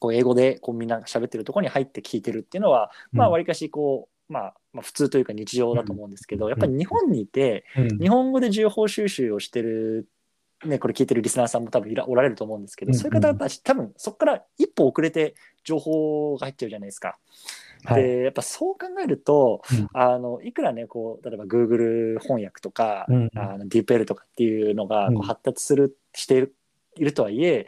[0.00, 6.50] こう英語でこうみんなが喋ってるところに入って聞いてるっていうのは、まあわりかしこう、まあ、まあ普通というか日常だと思うんですけど、うん。
[6.50, 7.98] やっぱり日本にいてうん。
[7.98, 10.08] 日本語で情報収集をしてる、
[10.64, 12.98] ね、これ聞いてるリスナーさんも多分いらおられると思うんですけど、うん。
[12.98, 17.18] そういう方たち多分そこから一歩遅れて情報が入っちゃうじゃないですか。
[17.84, 18.02] はい。
[18.02, 19.88] でやっぱそう考えると、うん。
[19.92, 25.14] あのいくらねこう例えば Google 翻訳とか、うんあの DeepL とかっていうのがうん。
[25.14, 26.54] こう発達する、している
[26.96, 27.64] いるとはいえやっ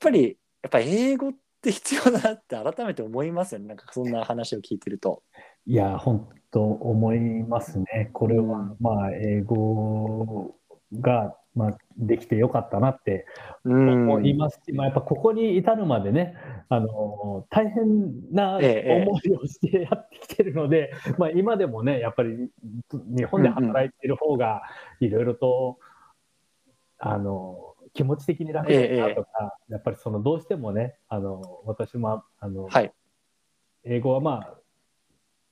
[0.00, 3.68] ぱりやっぱり英語って必要だなって改めて思いますよね。
[3.68, 5.22] なんかそんな話を聞いてると。
[5.66, 8.10] いや、本当思いますね。
[8.12, 8.76] これは、うん。
[8.80, 10.54] まあ、英語
[10.92, 13.26] が、まあ、できてよかったなって
[13.64, 14.10] うん。
[14.10, 16.36] 思いますし、まあ、やっぱここに至るまでね、
[16.68, 18.84] あの大変な思え
[19.24, 22.50] えいをしてやってきてるので、まあ、今でもね、やっぱり
[22.92, 24.62] 日本で働いている方が
[25.00, 25.78] いろいろと、
[27.02, 32.92] あの気持ち的に楽だなとか、やっぱりそのどうしてもね、あの私もあの、はい。
[33.84, 34.54] 英語はまあ、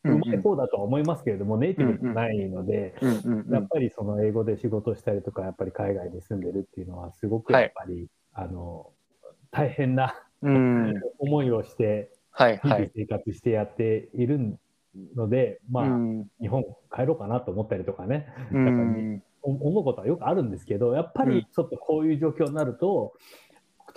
[0.05, 2.95] うまい方だとは思いますけれども、ネイティブじゃないので、
[3.51, 8.93] やっぱりその英語で仕事したりとか、やっぱり海外に住んでるっていうのは、すごくはいやっぱり、あの
[9.51, 10.95] 大変なうん。
[11.19, 12.13] 思いをして、
[12.63, 12.87] 日々。
[12.95, 14.59] 生活してやっている
[15.17, 15.85] ので、ま
[16.41, 21.31] 日本帰ろうかなと思ったりとかね、うやっ思うことはよくあるんですけど、やっぱうん。
[21.31, 23.15] りちょっとこういう状況になると、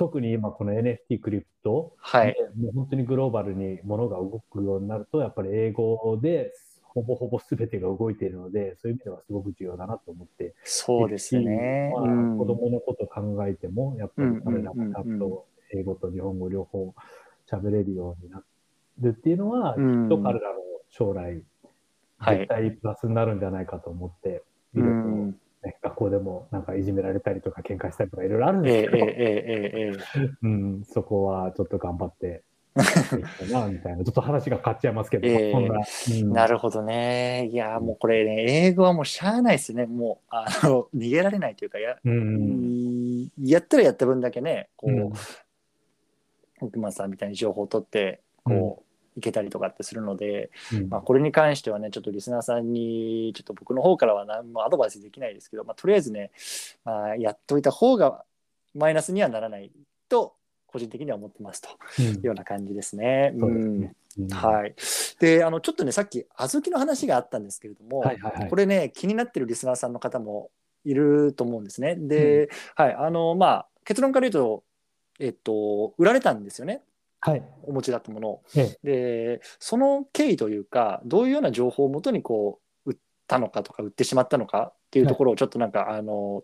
[0.02, 2.36] 特に今この NFT クリプト、はい。
[2.60, 11.92] もう本当にグローバルに物が動くようになると、やっぱり英語でほぼほぼ全てが動いているので、そういう意味ではすごく重要だなと思ってそうですね。
[11.94, 15.46] まあうん子供のことを考えても、やっぱり彼らうんうんうんうんもちゃんと
[15.76, 16.96] 英語と日本語両方
[17.48, 18.42] 喋れるようにな
[19.02, 20.56] るっていうのは、うんきっと彼らの
[20.90, 21.44] 将来、
[22.18, 24.42] はい絶対プラスになるんじゃないかと思って、
[24.74, 25.40] うん。
[25.64, 32.44] ね、学校でもなんかいじめられたりとか喧嘩したりとかいろいろあるんええですけど、ええええええ うん、そこはちょっと頑張って
[33.52, 35.52] なみたいな、ちょっと話が変わっちゃいますけど、 ええ。
[35.52, 35.60] そ
[36.26, 37.50] んな、るほどね。
[37.52, 39.86] いや、もうこれね、英語はもうしゃあないですね。
[39.86, 45.00] もう、あの、 逃げられないというか、や、うんやったらやった分だけね、こうん。
[45.08, 45.12] う、
[46.62, 56.32] 奥間さんみたいに情報を取って、こう、いけたりとかってするので、うんまあ、これに関してはね、ちょっとリスナーさんに、ちょっと僕の方からは何もアドバイスできないですけど、まあ、とりあえずね、
[56.86, 58.24] まあ、やっといた方が
[58.74, 59.72] マイナスにはならない
[60.10, 60.36] と、
[60.68, 61.68] 個人的には思ってますと
[62.00, 63.34] うんいうような感じですね。
[63.38, 64.76] そうですねうんはい。
[65.20, 70.52] で、あの、ちょっとね、さっき、小豆の話があったんですけれども、はいはいはいこれね、気になってるリスナーさんの方も
[70.84, 71.96] いると思うんですね。
[71.96, 74.64] で、はい、あの、まあ、結論から言うと、
[75.20, 76.84] えっと、売られたんですよね、はい。
[77.64, 78.30] お持ちだったもの。
[78.30, 78.44] を。
[78.56, 78.78] え。
[78.84, 82.98] で、その経緯というか、どういうような情報をもとに、こう、売っ
[83.28, 86.44] たのかとか、売ってしまったのかっていうところを、ちょっとなんか、あの、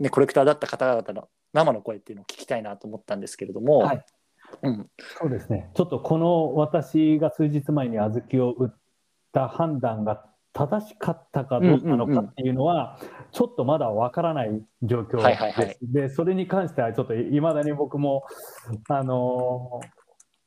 [0.00, 4.04] ね、コレクターだった方々の生の声っていうのを聞きたいなと思ったんですけれども、はい。
[4.62, 5.70] うん、そうですね。
[5.74, 8.74] ちょっとこの私が数日前に小豆を売っ
[9.32, 12.98] た判断が正しかったかどうなのかっていうのは、
[13.32, 15.24] ちょっとまだわからない状況です。
[15.24, 15.76] はいはいはい。
[15.82, 18.24] で、それに関してはちょっといまだに僕も、
[18.88, 20.05] あのー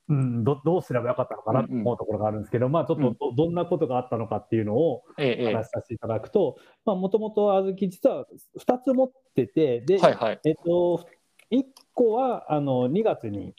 [0.10, 8.26] うん、どどうすればよかったのかなと思うところがあるんですけど、まあちょっとどどんなことがあったのかっていうのを話させていただくと、まあもともと小豆実は
[8.60, 10.40] 2つ持ってて、で、えはいはい。
[10.46, 11.08] えっと、
[11.52, 13.54] 1個はあの2月に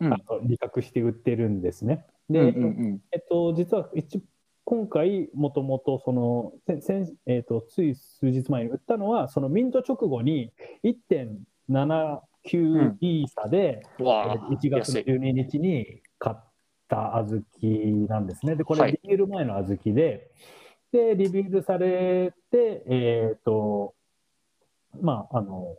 [0.00, 0.12] うん。
[0.12, 2.04] あの利確して売ってるんですね。
[2.28, 3.00] で、うんうんうん。
[3.12, 4.22] えっと、実は一
[4.64, 6.52] 今回、もともとその、
[7.26, 10.52] えっと、つい数日前に売ったのは、そのミント直後に
[12.46, 15.04] 1.79イーサで、うわあえー1月の安い。
[15.04, 16.36] 12日に買っ
[16.88, 18.56] た小豆なんですね。
[18.56, 18.92] で、これ、はい。
[18.92, 20.30] リビール前の小豆で、
[20.92, 23.94] で、リビールされて、えっ、と、
[25.00, 25.76] まあ、あの、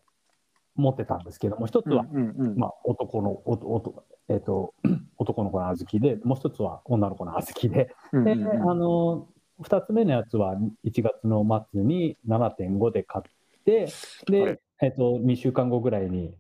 [0.76, 2.58] 持ってたんですけども、一つは、うんうんうん。
[2.58, 4.74] まあ、男の、おとおとえっ、と、
[5.18, 8.72] 男の子の小豆で、もう一つは女の子の小豆で、で、うんうんうん。
[8.72, 9.28] あの、
[9.62, 10.56] 二つ目のやつは
[10.86, 13.88] 1月の末に7.5で買って、
[14.28, 14.60] で、はい。
[14.82, 16.36] えっ、と、2週間後ぐらいに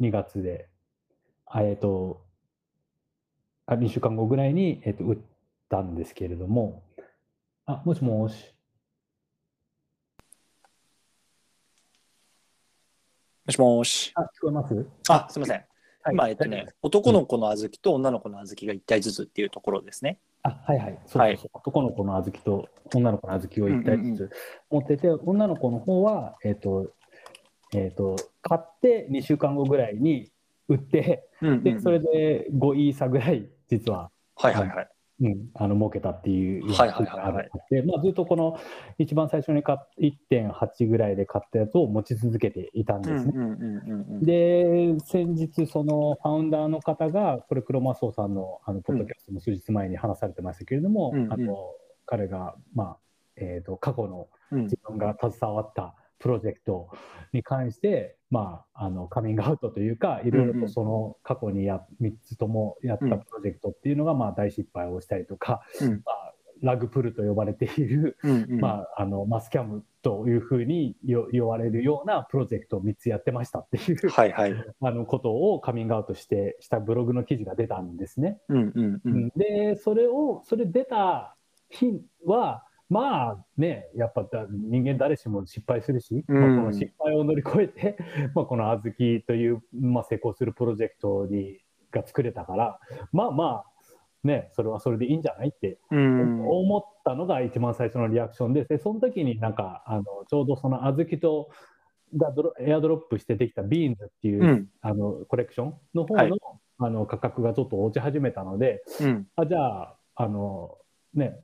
[0.00, 0.68] 2月で、
[1.46, 2.24] あえっ、と、
[3.66, 5.18] あ2週間後ぐらいに、えっ、と、売っ
[5.68, 6.82] たんですけれども、
[7.66, 8.54] あ、もしもし。
[13.46, 14.12] もしもし。
[14.14, 14.86] あ、聞こえます？
[15.08, 15.64] あ、すみません。
[16.02, 20.18] はい今、えっとね、男の子の小豆と女の子の小豆が1体ずつっていうところですね。
[20.42, 20.98] あ、はいはい。
[21.06, 24.30] そうはい男の子の小豆と女の子の小豆を1体ずつ
[24.70, 26.90] 持ってて、女の子の方は、えっ、と、
[27.74, 30.30] えっ、と、買って2週間後ぐらいに
[30.68, 31.28] 売って、
[31.62, 34.88] で、それで5イーサぐらい、実は、はいはいはい。
[35.22, 38.58] うん、あの儲けたっていうはいはいはいはいがあって、まあ、ずっとこの
[38.98, 43.32] 一番最初に買っ1.8ぐらいで買ったやつを持ち続けていたんですね。
[43.34, 44.22] うんうんうんうんうん。
[44.22, 51.54] で、先日、そのファウンダーの方が、これ、クロマスオさんのあのポッドキャストも数日前に話されてましたけれども、うんうんあの
[52.06, 52.96] 彼が、まあ
[53.36, 56.88] えー、と過去のうん自分が携わったプロジェクト
[57.32, 74.54] に関して、まあ、あのカミングアウトというか、いろいろとその過去にや3つともやったうんプロジェクトっていうのが、まあ、大失敗をしたりとか、うんまあ、ラグプルと呼ばれている、うんうんまあ、あのマスキャムというふうによ言われるようなプロジェクトを3つやってましたっていうはいはい。
[74.80, 78.40] あのことをカミングアウトしてしたブログの記事が出たんですね。
[78.48, 79.28] うんうんうん。
[79.36, 81.36] で、それを、それ出た
[81.70, 86.40] 日は、まあね、やっぱだ人間誰しも失敗するし、うん。
[86.40, 87.96] まあ、この失敗を乗り越えて、
[88.34, 91.58] まあ、この小豆という、まあ、成功するプロジェクトに
[91.92, 92.80] が作れたから、
[93.12, 93.64] まあまあ、
[94.24, 96.48] ね、それはそれでいいんじゃないってうん。
[96.48, 101.48] 思ったのが一番最初のリアクションで、でその時になんかあのちょうどその Azuki と
[102.16, 104.68] がドロエアドロップしてできた Beanz っていう、うん。
[104.80, 106.32] あのコレクションの方の,、はい。
[106.78, 109.28] あの価格がちょっと落ち始めたので、うん。
[109.36, 110.76] あじゃあ、あの
[111.14, 111.40] ね、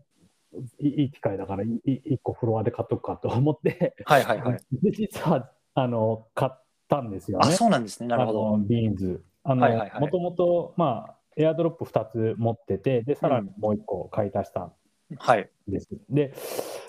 [0.80, 4.60] いいい機会だからいい1個フロアで買っとくかと思って、はいはいはい。
[4.82, 7.54] で実はあの買ったんですよあ、ね。
[7.54, 8.08] そうなんですね。
[8.08, 8.58] なるほあど。
[8.58, 9.24] の Beanz。
[9.44, 14.72] あの、はいはいはいもともと、まあ、エアドロップ2つ持ってて、で、さらにもう1個買い足したん
[15.16, 15.48] はい。
[15.68, 15.88] です。
[16.08, 16.32] で、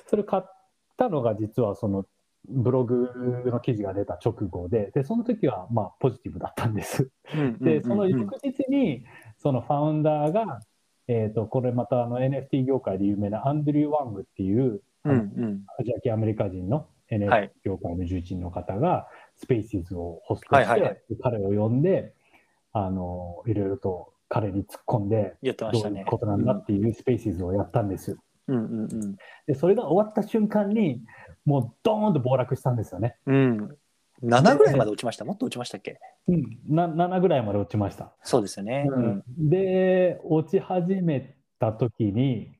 [0.07, 0.43] それ買っ
[0.97, 2.05] たのが実はその
[2.47, 3.11] ブログ
[3.45, 7.11] の記事が出た直後で、で、その時はまあポジティブだったんです。
[7.59, 9.05] で、その翌日に、
[9.37, 10.61] そのファウンダーが、
[11.07, 22.13] えっ、と、これまたあの NFT 業界で有名なアンドリュー・ワングっていう、うんうんアジア系アメリカ人のは NFT い業界の重鎮の方が、 Spaces をホストして、はいはいはい彼を呼んで、
[22.73, 26.05] あの、いろいろと彼に突っ込んで、言ってましたねどういう。
[26.07, 28.17] ことなんだっていう Spaces をやったんです。
[28.47, 31.01] うんうんで、それが終わった瞬間に、
[31.45, 33.15] もうドーンと暴落したんですよね。
[33.25, 33.77] うん。
[34.21, 34.33] うん。
[34.33, 35.25] 7ぐらいまで落ちました？
[35.25, 35.99] もっと落ちましたっけ？
[36.27, 38.13] うん、な7ぐらいまで落ちました。
[38.23, 38.87] そうですよね。
[38.89, 39.23] うん。
[39.49, 42.57] で、落ち始めた時に、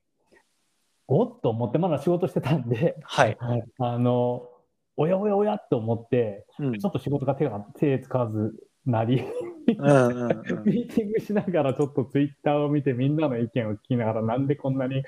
[1.08, 3.38] おっと思って、まだ仕事してたんで、はい。
[3.80, 4.50] あの、
[4.98, 8.56] おやおやおやって思って、うんちょっと仕事が手が手つかわず
[8.86, 9.24] なり、
[9.68, 10.28] うんうんうん。
[10.66, 15.04] ミーティングしながらちょっとツイッターを見てみんなの意見を聞きながらなんでこんなに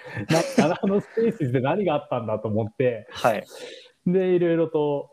[0.59, 3.43] なあのスペースで何があったんだと思ってはい。
[4.05, 5.09] でいろいろと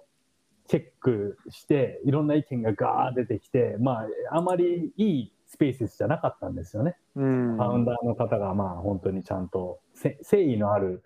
[0.69, 6.97] チェックしていろんな意見がガー出てきてまああまりいいスペースじゃなかったんですよね。
[7.15, 7.57] うん。
[7.57, 11.03] ファウンダーの方がまあ本当にちゃんとせ誠意のある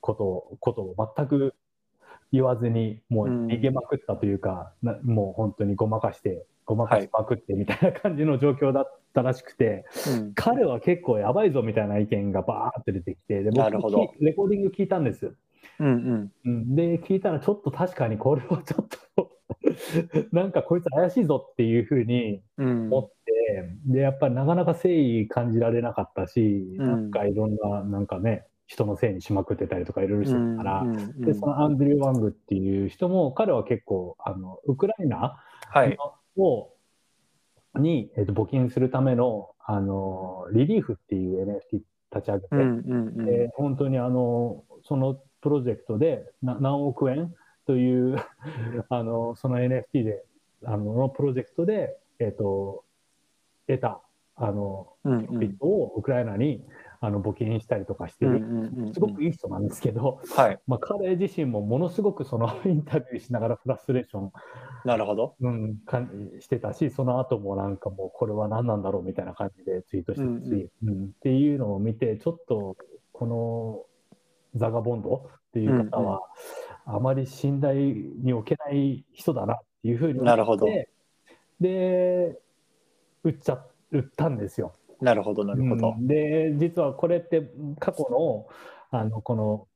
[0.00, 1.54] ことをことを全く
[2.32, 13.70] 言わずにもう逃げまくったというか、なもう本当にごまかしてごまかしまくってみたいな感じの状況だったらしくて、うん彼は結構やばいぞみたいな意見がバーって出てきてで僕
[14.20, 15.34] レコーディング聞いたんです。
[15.82, 16.32] うんうん。
[16.44, 19.32] うんで聞いたらちょっと確かにこれはちょっと
[20.32, 35.96] なんかこいつ怪しいぞっていうふうにうん思って、で、やっぱりなかなか誠意感じられなかったし、うんなんかいろんな、なんかね、人のせいにしまくってたりとかいろいろしてたから、うんうんうんで、そのアンドリュー・ワングっていう人も、彼は結構、あの、ウクライナはい。
[36.36, 36.70] を、
[37.74, 41.82] に、えっと募金するための、あの、リリーフっていう NFT
[42.14, 43.24] 立ち上げて、うんうんうん。
[43.24, 47.34] で本当にあのそのプロジェクトでな何億円
[47.66, 48.16] という
[48.88, 50.24] あのその NFT で
[50.64, 52.84] あののプロジェクトで、えっと
[53.66, 54.00] 得た
[54.36, 56.64] あのうんットをウクライナに
[57.00, 58.26] あの募金したりとかして。
[58.94, 60.60] すごくいい人なんですけど、はい。
[60.68, 64.32] まあ、彼自身もものすごくその インタビューしながらフラストレーション、
[64.84, 65.34] なるほど。
[65.40, 72.76] うん、かしてたしその後もなんかもうこれは何なんだろうみたいな感じでツイートしてたし、うんっていうのを見てちょっと
[73.12, 73.84] この
[74.54, 76.20] ザガボンドっていう方は、
[76.84, 77.74] あまり信頼
[78.22, 80.66] に置けない人だなっていうふうになるほど
[81.60, 82.40] で
[83.22, 84.72] 売っちゃ売ったんですよ。
[85.00, 86.00] なるほど、なるほどう。
[86.00, 88.46] んで実はこれって過去の
[88.90, 89.68] あのこの、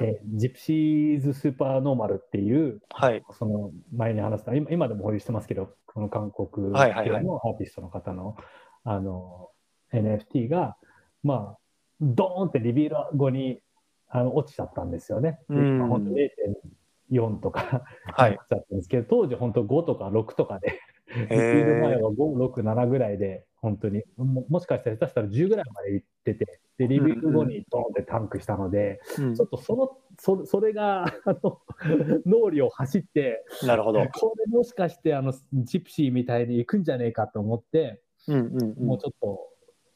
[0.00, 3.22] えージプシーズ・スーパーノーマルっていうはい。
[3.38, 8.36] その前に話した今今でも保有してますけどこの韓国のアーティストの方の,、
[8.84, 9.50] あの
[9.92, 10.76] NFT が
[11.22, 11.58] まあ
[12.00, 13.60] ドーンってリビール後に
[14.14, 15.40] あの落ちちゃったんですよね。
[15.50, 16.10] でうん今本当
[17.10, 17.82] 0.4とか
[18.16, 31.60] はいなっちゃったんですけど当時本当5とか6とかでへリビール前ーは5、6、7ぐらいで本当にももしかしたら下手したら10ぐらいまで行っててでリビール後にドーンってタンクしたので、うんちょっとそのそそれがあの
[32.24, 34.06] 脳裏を走ってなるほど。
[34.14, 38.98] これもしかしてあのジプシーみたいに行くんじゃねえかと思って、うんうんうんもう。
[38.98, 39.48] ちょっと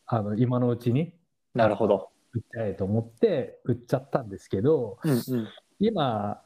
[0.07, 1.15] あの今のうちに
[1.55, 2.11] なるほど。
[2.35, 5.49] 売っちゃえと思って売っちゃったんですけどうんうん。
[5.81, 6.43] 今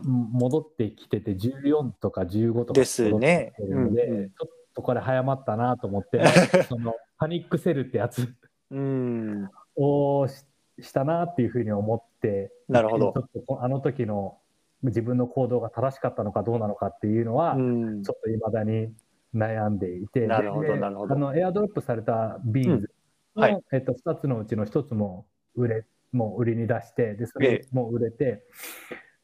[0.00, 3.52] ん戻ってきてて14とか15とかですね。
[3.58, 3.94] うんうん。
[3.94, 6.24] ちょっとこれ早まったなと思って
[6.68, 8.34] そのパニックセルってやつ。
[8.70, 9.50] うん。
[9.76, 10.44] をし
[10.80, 13.12] したなっていうふうに思ってなるほど。
[13.12, 14.38] ちょっとこあの時の
[14.82, 18.02] 自分の行動が正しかったのかどうなのかっていうのは、うん。
[18.02, 18.92] ちょっといまだに
[19.34, 21.14] 悩んでいて、なるほどでなるほど。
[21.14, 22.90] あのエアドロップされた Beanz
[23.34, 23.60] はい。
[23.72, 28.44] えっと、2つのうちの1つも売れもう売りに出して、でそれも売れて、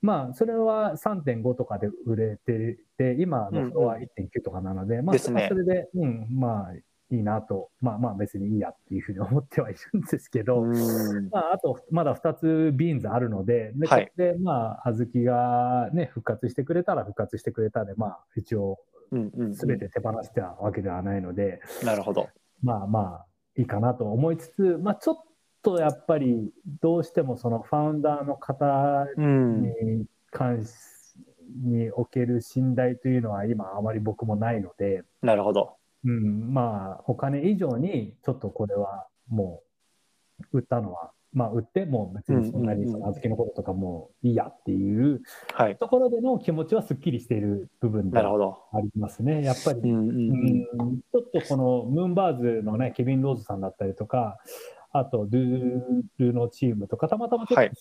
[0.01, 4.03] まあ、それは3.5とかで売れてて、今のフロアうん。
[4.03, 5.47] 1.9とかなので、まあ、ですね。
[5.49, 6.75] それで、うん、まあ、
[7.11, 11.29] いいなと、まあまあ別にいいやっていうふうに思ってはいるんですけど、うん。
[11.31, 14.13] まあ、あとまだ2つ Beanz あるので、で、はい。
[14.41, 18.79] まあ、 Azuki がね、復活してくれたら復活してくれたで、まあ、一応、
[19.11, 19.55] うんうん。
[19.55, 22.29] すべて手放したわけではないので、なるほど。
[22.63, 23.27] まあまあ、
[23.59, 25.17] いいかなと思いつつ、まあ、ちょっ
[25.63, 29.63] とやっぱり、どうしてもそのファウンダーの方うん。
[29.63, 30.71] に関し、
[31.65, 35.77] における信頼というのは今あまり僕もないので、なるほど。
[36.05, 39.63] うん、まあ、お金以上に、ちょっとこれはも
[40.53, 45.21] う、売ったのは、まあ、売っても別にそんなにその小豆のこととかもいいやっていう
[45.53, 45.77] はい。
[45.77, 48.19] ところでの気持ちはすっきりしている部分で。
[48.19, 48.23] あ
[48.83, 49.43] りますね。
[49.43, 50.17] やっぱり、うんうんうん。
[50.81, 54.39] うんちょっとこのムーンバーズのね、ケビン・ローズさんだったりとか、
[54.93, 57.73] あと、ドゥールのチームとか、たまたまちょっと、はい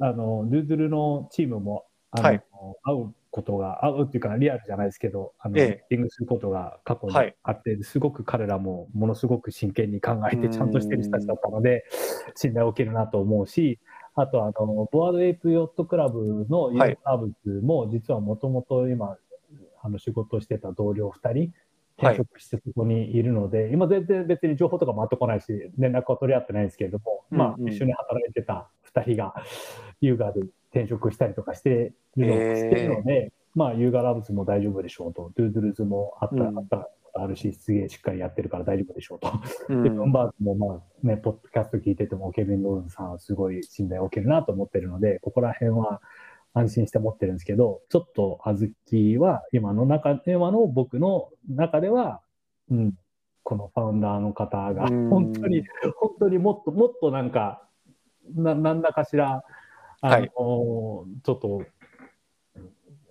[0.00, 2.42] あのドゥールのチームもあの、はい
[2.82, 5.66] 会うことが、会うっていうか、リアルじゃないですけど、あの、ええ。
[5.68, 7.34] ミーティングすることが過去にはい。
[7.42, 10.52] あって、すごく彼らもものすごく真剣に考えて、うん。
[10.52, 11.84] ちゃんとしてる人たちだったので、
[12.36, 13.80] 信頼を受けるなと思うし、
[14.14, 19.16] あと、あの、 Bored Ape Yacht Club のユはいーサービスも、実はもともと今、
[19.82, 21.52] あの、仕事してた同僚2人、
[21.96, 27.72] 転職してそこにいるので、今全然別に情報とか回ってこないし、連絡は取り合ってないんですけれども、まあ、うんうん。
[27.72, 29.34] 一緒に働いてた2人が、
[30.00, 30.42] 優雅で
[30.72, 36.58] 転職したりとかしてるの,、してるので、まあ、 Yuga Labs も大丈夫でしょうと、 Doodles もあった,、うん。
[36.58, 39.30] あったあるし、すげえしっかりやってるから大丈夫でしょうと。
[39.68, 39.82] うん。
[39.82, 46.00] で、ブンバーズもまあね、ポッドキャスト聞いてても、ケビン・ローズンさんはすごい信頼を受けるなと思ってるので、ここら辺は
[46.54, 52.22] 安心して持ってるんですけど、ちょっと小豆は今の中、今の僕の中では、
[52.70, 52.94] うん、
[53.42, 55.10] このファウンダーの方が、うん。
[55.10, 55.64] 本当に、
[55.96, 57.68] 本当にもっと、もっとなんか、
[58.34, 59.44] ななんだかしら、
[60.02, 61.62] あの、はいちょっと、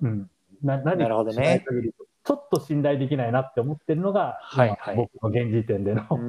[0.01, 0.29] うん、
[0.61, 1.33] な何なるほどね。
[1.33, 4.95] しない限りちょっと信頼できないなって思ってるのが、はいはい。
[4.95, 6.19] 今僕の現時点での考え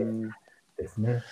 [0.00, 0.30] うん
[0.78, 1.22] ですね。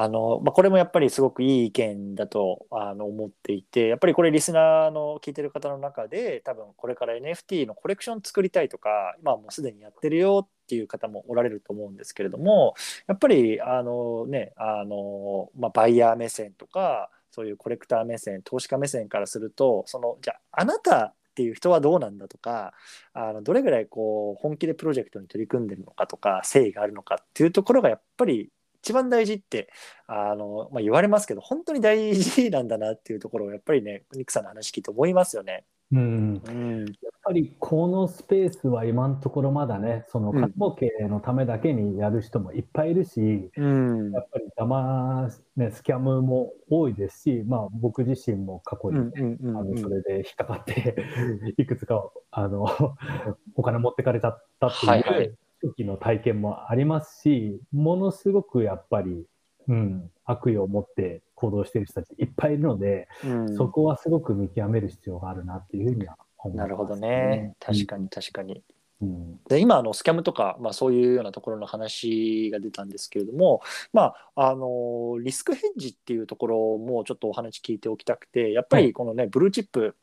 [0.00, 12.74] あの、まあ、これもやっぱりすごくいい意見だとあの思っていてやっぱりこれリスナーの聞いてる方の中で多分これから NFT のコレクション作りたいとか今はもうすでにやってるよっていう方もおられると思うんですけれども
[13.08, 22.72] やっぱりあのねあの、まあ、バイヤー目線とかそういうコレクター目線投資家目線からするとそのじゃああなたっていう人はどうなんだとか
[23.12, 28.50] あのどれぐらいこう本気でプロジェクトに取り組んでるのかとか誠意があるのかっていうところがやっぱり
[28.82, 29.70] 一番大事って
[30.08, 35.64] あの、まあ、言われますけど本当に大事なんだなっていうところをやっぱりねニックさんの話聞いて思いますよね。
[35.90, 36.86] うん、うん、やっ
[37.22, 44.12] ぱりこのスペースは今のところまだね、そのうん金儲けのためだけにやる人もいっぱいいるし、うん。
[44.12, 50.96] やっぱり騙す、ね、スキャムも多いですし、まあ、僕自身も過去に、ねうんうんうんあのそれで引っかかって、
[51.56, 52.66] いくつかあの
[53.56, 59.24] お金持ってかれちゃったっていう、時の体験もありますし、ものすごくやっぱり、
[59.68, 63.56] うん、悪意を持って行動している人たちいっぱいいるので、うん。
[63.56, 67.54] そこはすごく見極める必要があるなっていうふうには思います、なるほどね。
[67.60, 68.62] 確かに確かに。
[69.00, 69.40] うん。
[69.48, 73.60] で今あのスキャムとか、まあ、そういうようなところの話が出たんですけれども、
[73.92, 79.94] まあ、あのリスクヘッジっていうところもちょっとお話聞いておきたくてやっぱりこのね、ブルーチップ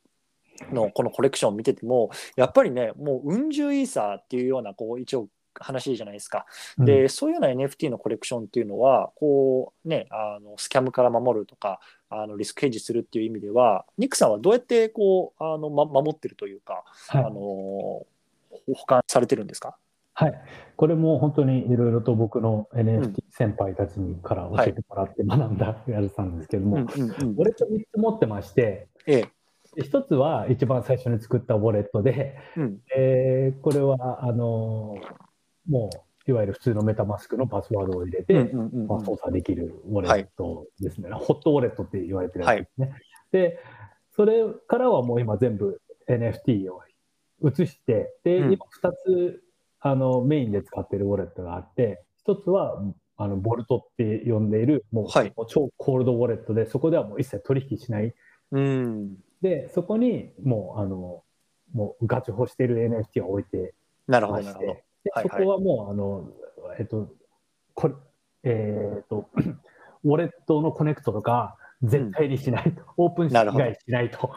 [0.72, 5.28] のこのコレクションを見ててもやっぱりねもううん十イーサーっていうようなこう一応
[5.59, 6.45] 話じゃないですか。
[6.77, 11.79] で、そういうような NFT のコレクションっていうのはこうねあのスキャムから守るとか
[12.09, 17.23] あのリスクヘッジするっていう意味ではニックさんはどうやってこうあの、ま、守ってるというか、はい。
[17.23, 18.05] あの
[18.67, 19.77] 保管されてるんですか？
[20.17, 20.41] はい、
[20.77, 27.07] これも本当にいろいろと僕の NFT 先輩たちにから教えてもらって学んだやつなんですけども、うんうんうん。
[27.09, 29.81] ウォレット3つ持ってまして、ええ。
[29.81, 32.77] 1つは一番最初に作ったウォレットで、うん。
[32.95, 34.95] えーこれはあの
[35.70, 35.89] も
[36.28, 42.95] ういわゆる普通のメタマスクのパスワードを入れて、まあ、操作できるウォレットですね、ホットウォレットって言われてるやつですね。
[43.32, 43.59] で、
[44.16, 46.82] それからはもう今全部 NFT を
[47.43, 48.53] 移して、で、うん。
[48.53, 49.43] 今2つ
[49.82, 52.82] あのメインで使ってるウォレットがあって、1つは
[53.18, 55.07] あのボルトって呼んでいるもう、
[55.47, 58.13] 超コールドウォレットで、そこではもう一切取引しない。
[58.51, 59.16] うん。
[59.41, 61.24] で、そこにもうあの
[61.74, 63.74] もうガチホしている NFT を置いて
[64.07, 64.41] なるほど
[65.21, 66.29] そこはもう、あの、
[66.79, 67.09] えっと、
[67.73, 67.93] これ、
[68.43, 69.29] えっと、
[70.03, 73.65] ウォレットのコネクトとか、絶対にしないと、オープンなるほど。
[73.65, 74.33] 以外しないと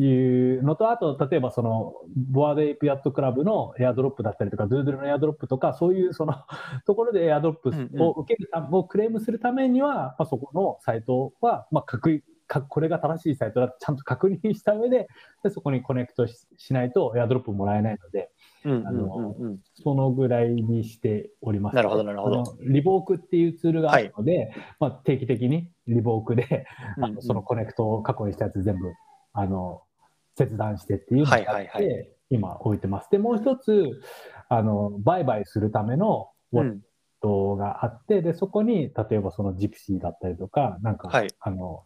[0.00, 6.34] いうのと、あと、例えばその、 Bored Ape Yacht Club のエアドロップだったりとか、 Doodle のエアドロップとか、そういうその
[6.86, 15.06] ところでエアドロップを受けるた、をクレームするためには、まあ、そこのサイトは、まあ、確認かこれが正しいサイトだってちゃんと確認した上で、
[15.44, 18.30] でそこにコネクトししないとエアドロップもらえないので、
[18.64, 19.46] うんあのうんうん。
[19.46, 21.76] うんそのぐらいにしております。
[21.76, 22.44] なるほどなるほど。
[22.62, 26.66] revoke っていうツールがあるので、まあ、定期的に revoke で、
[27.00, 27.14] あうんうん。
[27.14, 28.92] のそのコネクトを過去にしたやつ全部
[29.32, 29.82] あの
[30.34, 33.10] 切断してっていうのをやって、はいはいは今置いてます。
[33.10, 34.00] でもう一つ
[34.48, 36.82] あの売買するためのウォレッうん
[37.20, 41.28] トがあって、でそこに例えばそのジプシーだったりとかなんか、はい。
[41.40, 41.84] あの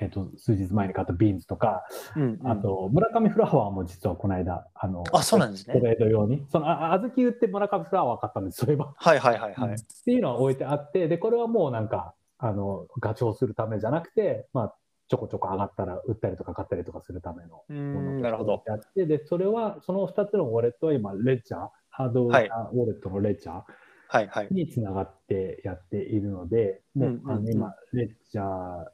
[0.00, 1.82] えっと数日前に買ったビーンズとか、
[2.16, 9.74] うんうんあと村上フラワーも実はこの間あのあそうなんですねトレード用にそのああ小豆売って村上フラワー買ったんですそういえば、はいはいはいはい。
[9.74, 14.74] っていうのは置いてあってでこれはもうなんかあのガチョウするためじゃなくてまあ
[15.08, 18.62] ちょこちょこ上がったら売ったりとか買ったりとかするためのうものんなるほど。
[18.66, 23.62] やってでそれはその2つのウォレットは今レッジャーハードウェアウォレットのレッジャー
[24.10, 24.48] はいはい。
[24.50, 28.84] につながってやっているので、もううんうんうんあの今、レッジャー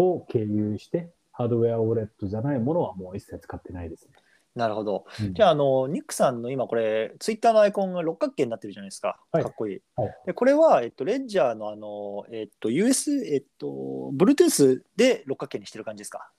[0.00, 4.12] を経由して、ハードウェアウォレットじゃないものはもう一切使ってないですね。
[4.56, 5.04] なるほど。
[5.20, 9.20] うんじゃあ、あの、ニックさんの今これ、ツイッターのアイコンが六角形になってるじゃないですか。
[9.30, 9.82] はいかっこいい。
[9.94, 16.30] はいで、これは、えっと、レッジャーのあの、えっと、US、えっと、Bluetooth で六角形にしてる感じですか？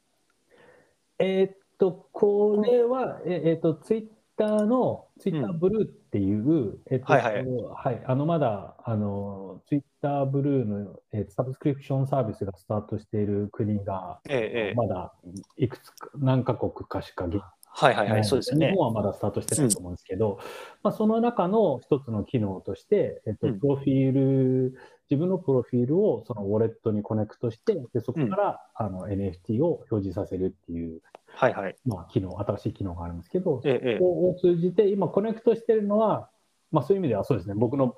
[1.19, 4.07] えーっと、これは、ええーっと、ツイッ
[4.41, 7.45] ターの、ツイッターブルーっていう、えーっと、はいはい。
[7.45, 8.03] はい。
[8.05, 14.73] あの、まだ、あの、ツイッターブルーの、えーサブスクリプションサービスがスタートしている国が、ええ、ええ。
[14.75, 15.13] まだ
[15.57, 17.41] いくつか、何カ国かしか現
[17.73, 18.71] はいはいはい、そうですよね。
[18.71, 18.75] 日。
[18.75, 20.39] 本はまだスタートしてないと思うんですけど、
[20.83, 23.59] まあ、その中の一つの機能として、えっとうん。
[23.59, 24.77] プロフィール、
[25.11, 31.75] 自分のプロフィールをそのウォレットにコネクトして、でそこから、あの NFT を表示させるっていう、はいはい。
[31.85, 33.99] まあ、機能、新しい機能があるんですけど、ええ、ええそ。
[33.99, 36.29] こを通じて、今コネクトしてるのは、
[36.71, 37.97] まあ、そういう意味ではそうですね、僕の、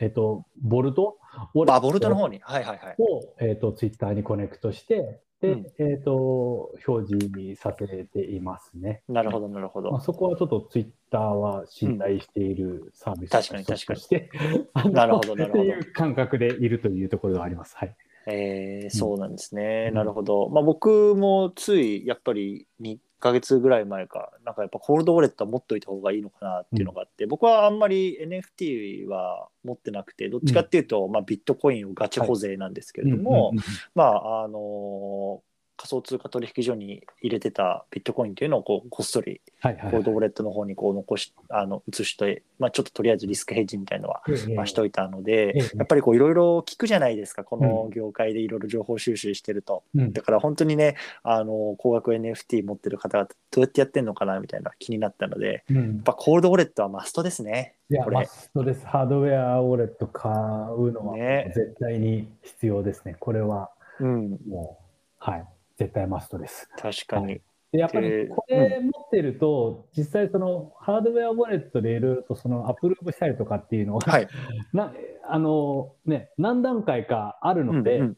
[0.00, 1.18] えっと、 vault？
[1.34, 2.40] あ、ボルトの方に？
[2.42, 2.96] はいはいはい。
[2.98, 9.02] を、えっと、ツイッターにコネクトして、で、うんえっと、表示させていますね。
[9.08, 10.00] なるほど、なるほまあ、ど。
[10.00, 14.30] そこはちょっとツイッターは信頼しているサービス確かに確かにとして、
[14.72, 17.76] あのなるほどなるほどっていう感覚でいるというところがあります。
[17.76, 17.94] はい。
[18.26, 19.88] えー、そうなんですね。
[19.90, 20.48] うんなるほど。
[20.48, 33.64] まあ僕もついやっぱり2ヶ月ぐらい前か、なんかやっぱコールドウォレットは持っといた方がいいのかなっていうのがあって、僕はあんまり NFT は持ってなくて、どっちかっていうと、まあビットコインをガチ保税なんですけれども、うんうんうん
[33.94, 35.42] まああの
[35.76, 49.82] 仮想通貨取引所に入れてたビットコインっていうのをこうこっそりコールドウォレットの方にこう残し、あの移して、まあ、ちょっととりあえずリスクヘッジみたいのはええまあ、しといたので、ええやっぱりこういろいろ聞くじゃないですか、この業界でいろいろ情報収集してると。
[49.94, 57.74] うんだから本当にね、あの高額 NFT 持ってる方々、どうやってやってんのかなみたいな気になったので、うんやっぱコールドウォレットはマストですね。
[57.90, 58.86] いや、マストです。
[58.86, 63.16] ハードウェアウォレット買うのはね絶対に必要ですね。
[63.18, 63.70] これは
[64.00, 65.46] うん、もう、はい、
[65.76, 66.68] 絶対マストです。
[66.76, 67.40] 確かに。
[67.72, 74.28] でやっぱでりこれ持ってると、実際そのハードウェアウォレットでいろいろとそのアプローブしたりとかっていうのが、はい。
[74.72, 74.92] な
[75.26, 78.16] あのね、何段階かあるうんので、うん、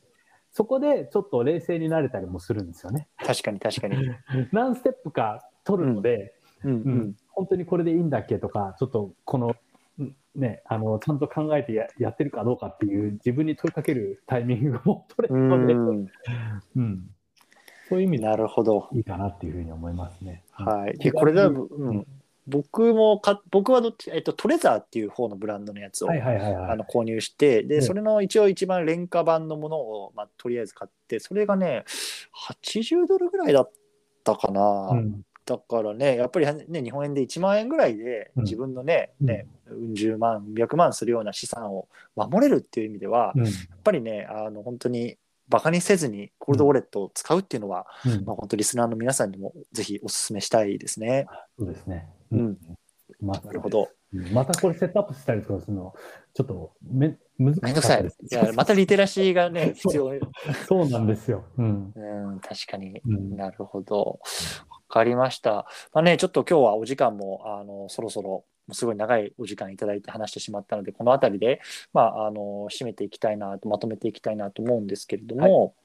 [0.50, 3.08] そこでちょっと冷静になれたりもするんですよね。
[3.16, 3.96] 確かに確かに。
[4.52, 9.54] 何ステップか取るので、うんううんん本当にこれでいいんだっけとか、ちょっとこの、
[10.02, 16.10] んね、あのちゃんと考えてややってるかどうかっていう自分に問いかけるタイミングも取れうるので、ん、
[16.76, 17.10] うん
[17.88, 18.88] そういう意味でなるほど。
[18.92, 20.42] いいかなっていうふうに思いますね。
[20.50, 20.98] はい。
[20.98, 22.06] で、これだ、ううんん、
[22.46, 26.70] 僕もか、僕はどっち、えっと、トレザーっていう方のブランドのやつを、はいはいはいはい。
[26.72, 31.84] あの購入して、で、うんそれの一応一番廉価版のものを、まあ、とりあえず買って、それがね、
[32.48, 33.70] 80ドルぐらいだっ
[34.24, 34.90] たかな。
[34.92, 41.86] うんだからね、やっぱりね、日本円で1万円ぐらいでうん自分のね、うんね、うん十万、百万するような資産を
[42.16, 43.52] 守れるっていう意味では、うんやっ
[43.84, 45.16] ぱりね、あの、本当に
[45.48, 51.26] バカにせずにコールドウォレットを使うっていうのは、うんまあ、本当リスナーの皆さんにもぜひお勧めしたいですね。
[51.58, 52.08] そうですね。
[52.32, 52.58] うん
[53.20, 53.82] まあなるほど。
[53.82, 53.96] うん
[54.32, 55.92] またこれセットアップしたりとかするの、
[56.32, 58.02] ちょっとめ難しめんどくさい。
[58.02, 60.12] ですいや、またリテラシーがね、必要。
[60.66, 61.44] そうなんですよ。
[61.58, 61.92] うん。
[61.94, 63.00] うん、確かに。
[63.04, 64.20] うんなるほど。
[64.88, 65.66] わかりました。
[65.92, 71.60] まあね、ちょっと今日はお時間も、あの、そろそろ、すごい長いお時間いただいて話してしまったので、この辺りで、
[71.92, 75.76] まあ、あの、締めていきたいなと、まとめていきたいなと思うんですけれども、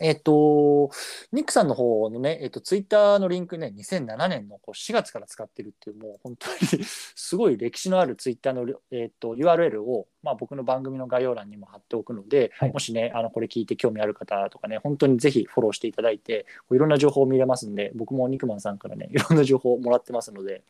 [0.00, 0.90] えっと、
[1.32, 6.84] ニックさんの方のね、えっと、ツイッターのリンクね、2007年のこう4月から使ってるっていう、もう本当に
[7.14, 12.72] すごい歴史のあるツイッターの、えっと、URL を、まあ、僕の番組の概要欄にも貼っておくので、はい。
[12.72, 20.62] もしね、あの、これ聞いて興味ある方とかね、本当にぜひフォローしていただいて、こういろんな情報を見れますんで、僕もニクマンさんからね、いろんな情報をもらってますので、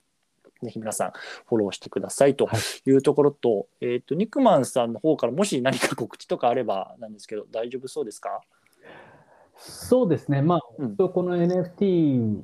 [0.62, 1.12] ぜひ皆さん
[1.46, 2.90] フォローしてくださいとはい。
[2.90, 8.40] いうところと、えっ、と、ニクマンさんの方からもし何か告知とかあればなんですけど、大丈夫そうですか？
[9.56, 10.42] そうですね。
[10.42, 10.96] まあ、うん。
[10.96, 12.42] この NFT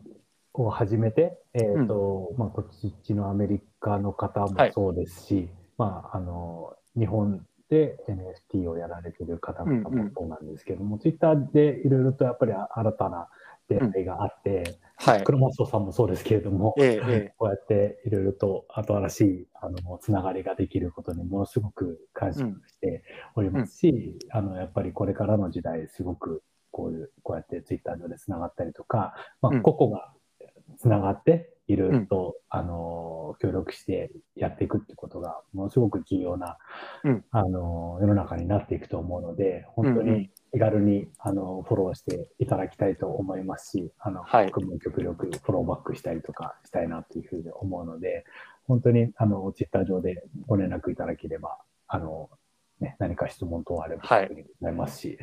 [0.55, 4.73] を始めて、えっ、と、まあ、こっちのアメリカの方もはい。
[4.73, 7.97] そうですし、まあ、あの、日本で
[8.53, 10.05] NFT をやられてる方々うんうん。
[10.07, 13.29] もそうなんですけども、ツイッターでいろいろとやっぱり新たな
[13.69, 15.25] 出会いがあって、はい。
[15.25, 23.03] 黒松さんもそうですけれども、えええこうやっていろいろと新しいあのつながりができることにものすごく感謝して
[23.35, 29.63] おりますし、あのやっぱりこれからの時代すごくこういうこうやってツイッター上でつながったりとか、まあうん。
[29.63, 30.13] 個々が
[30.79, 36.59] つながっていろいろと、あの協力してやっていくってことがものすごく重要な、
[37.05, 37.25] うん。
[37.31, 40.15] あの世の中になっていくと思うので本当うんうん。
[40.15, 44.47] に気軽にあのフォローしていただきたいと思いますし、あのはい。
[44.47, 48.25] 僕も極力フォローバックしたりとかしたいなというふうに思うので、
[48.67, 52.31] 本当にあのツイッター上でご連絡いただければ、あの
[52.81, 55.19] ね、何か質問等あればはいございますし、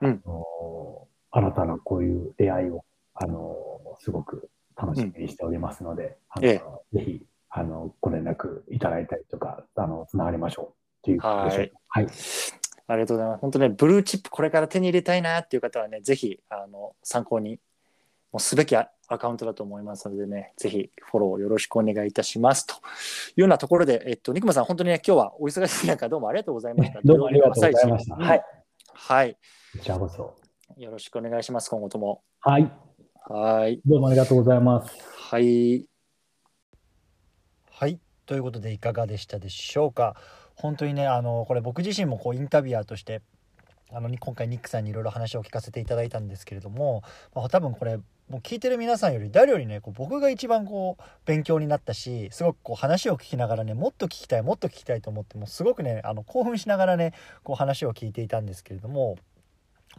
[0.00, 3.56] うんあの新たなこういう出会いを、あの、
[3.98, 6.62] すごく楽しみにしておりますので、あの、え
[6.92, 10.70] ぜひ、あの、ご連絡いただいたりとか、あの、つながりましょうっ
[11.02, 11.74] ていうことでしょうか。
[11.88, 12.06] はい。
[12.86, 13.40] ありがとうございます。
[13.40, 17.58] 本当ね、ブルーチップこれから手に入れたいなっていう方はね、ぜひ、あの、参考に、
[18.34, 22.66] もうすべきアアカウントだと思いますのでね、ぜひフォローよろしくお願いいたします。
[22.66, 22.76] とい
[23.36, 26.98] うようなところで、えっと、ニクマさん、本当にね、今日はお忙しい中、どうもありがとうございました。
[27.04, 28.16] どうもありがとうございました。
[28.16, 28.42] はい。
[28.92, 29.34] はい。
[29.34, 29.38] こ
[29.84, 30.34] ちらこそ。
[30.76, 32.24] よろしくお願いします、今後とも。
[32.40, 32.72] はい。
[33.28, 33.80] はい。
[33.86, 34.92] どうもありがとうございます。
[35.16, 35.86] はい。
[37.70, 38.00] はい。
[38.26, 40.16] ということで、いかがでしたでしょうか。
[40.56, 43.22] 本当にね、あの、これ僕自身もこうインタビュアーとして、
[43.94, 47.02] あの今回ニックさんにいろいろ話を聞かせていただいたんですけれども、
[47.34, 47.98] まあ、多分これ
[48.28, 57.12] もう聞いてる皆さんより誰よりねこう僕が一番こう勉強になったしすごくこう話を聞きながらねもっと聞きたいもっと聞きたいと思ってもうすごくねあの興奮しながらね
[57.42, 59.16] こう話を聞いていたんですけれども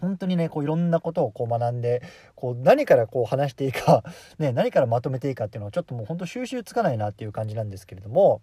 [0.02, 2.02] 本当にねこういろんなことをこう学んで
[2.36, 4.04] こう何からこう話していいか、
[4.40, 8.42] ね、何からまとめていいかっていうのはちょっともう本当収集つかないなっていう感じなんですけれども。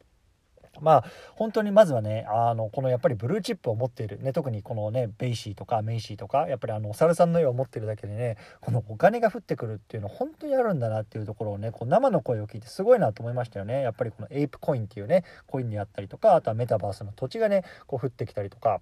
[0.81, 1.05] まあ
[1.35, 13.83] 本当にまずはねあのこのやっぱりブルーチップを持っている、ね、特にこのね BAYC とか MAYC とかやっぱりあのお猿さんの絵を持ってるだけでねこのお金が降ってくるっていうの本当にあるんだなっていうところをねこう生の声を聞いてすごいなと思いましたよね。
[13.83, 18.81] やっぱりこの ApeCoin っていうねコインであったりとかあとはメタバースの土地がねこう降ってきたりとか。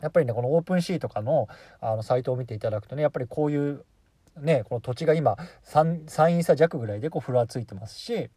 [0.00, 1.46] やっぱりねこの OpenSea とかの
[1.80, 3.84] あのサイトを見ていただくとねやっぱりこういう
[4.38, 5.36] ねこの土地が今
[5.66, 8.30] 3, 3イーサ弱ぐらいでこうフロアついてますし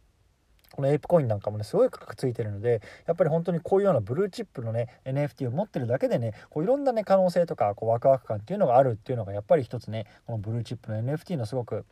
[0.74, 11.84] このエイプコインなんかもねすごい価格ついてるのでやっぱり本当にこういうようなブルーチップのね NFT を持ってるだけでねこういろんなね可能性とかこうワクワク感っていうのがあるっていうのがやっぱり一つねこのブルーチップの NFT のすごく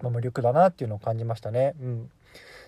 [0.00, 1.74] まあ魅力だなっていうのを感じましたね。
[1.80, 2.10] うん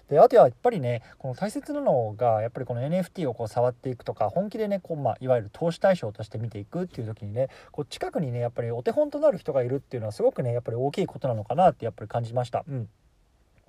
[0.09, 12.65] であとはやっぱりねこの大切なのがやっぱりこの NFT をこう触っていくとか本気でねこう、まあ、いわゆる投資対象として見ていくっていう時にねこう近くにねやっぱりお手本となる人がいるっていうのはすごくねやっぱり大きいことなのかなってやっぱり感じました。
[12.69, 12.89] うん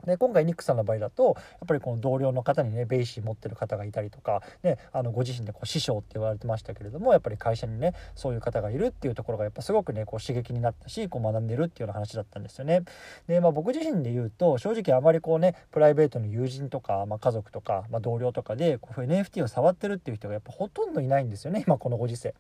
[0.06, 12.84] で今回ニックさんの場合だとやっぱりこの同僚の方にね BAYC 持ってる方がいたりとか、ね、あのご自身でこう師匠って言われてましたけれどもやっぱり会社にねそういう方がいるっていうところがやっぱすごくねこう刺激になったしこう学んでるっていうような話だったんですよね。
[13.28, 22.36] で、まあ、僕自身で言うと正直あまりこうねプライベートの友人とか、まあ、家族とか、まあ、同僚とかでこう NFT を触ってるっていう人がやっぱほとんどいないんですよね今このご時世。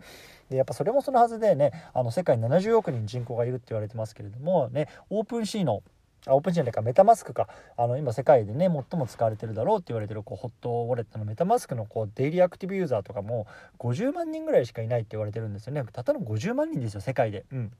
[0.49, 5.81] でやっぱそれもそのはずでねあの世界70億人人口がいるって言われてますけれどもね OpenSea の
[6.27, 7.47] あオープンシーンかメタマスクか。
[7.77, 13.47] あの今世界でね最も使われてるだろうって言われてるこうホットウォレットのメタマスクのこうデイリーアクティブユーザーとかも
[13.79, 15.83] 50万人ぐらいしかいないって言われてるんですよね。
[15.91, 17.45] たったの50万人ですよ世界で。
[17.51, 17.71] うん。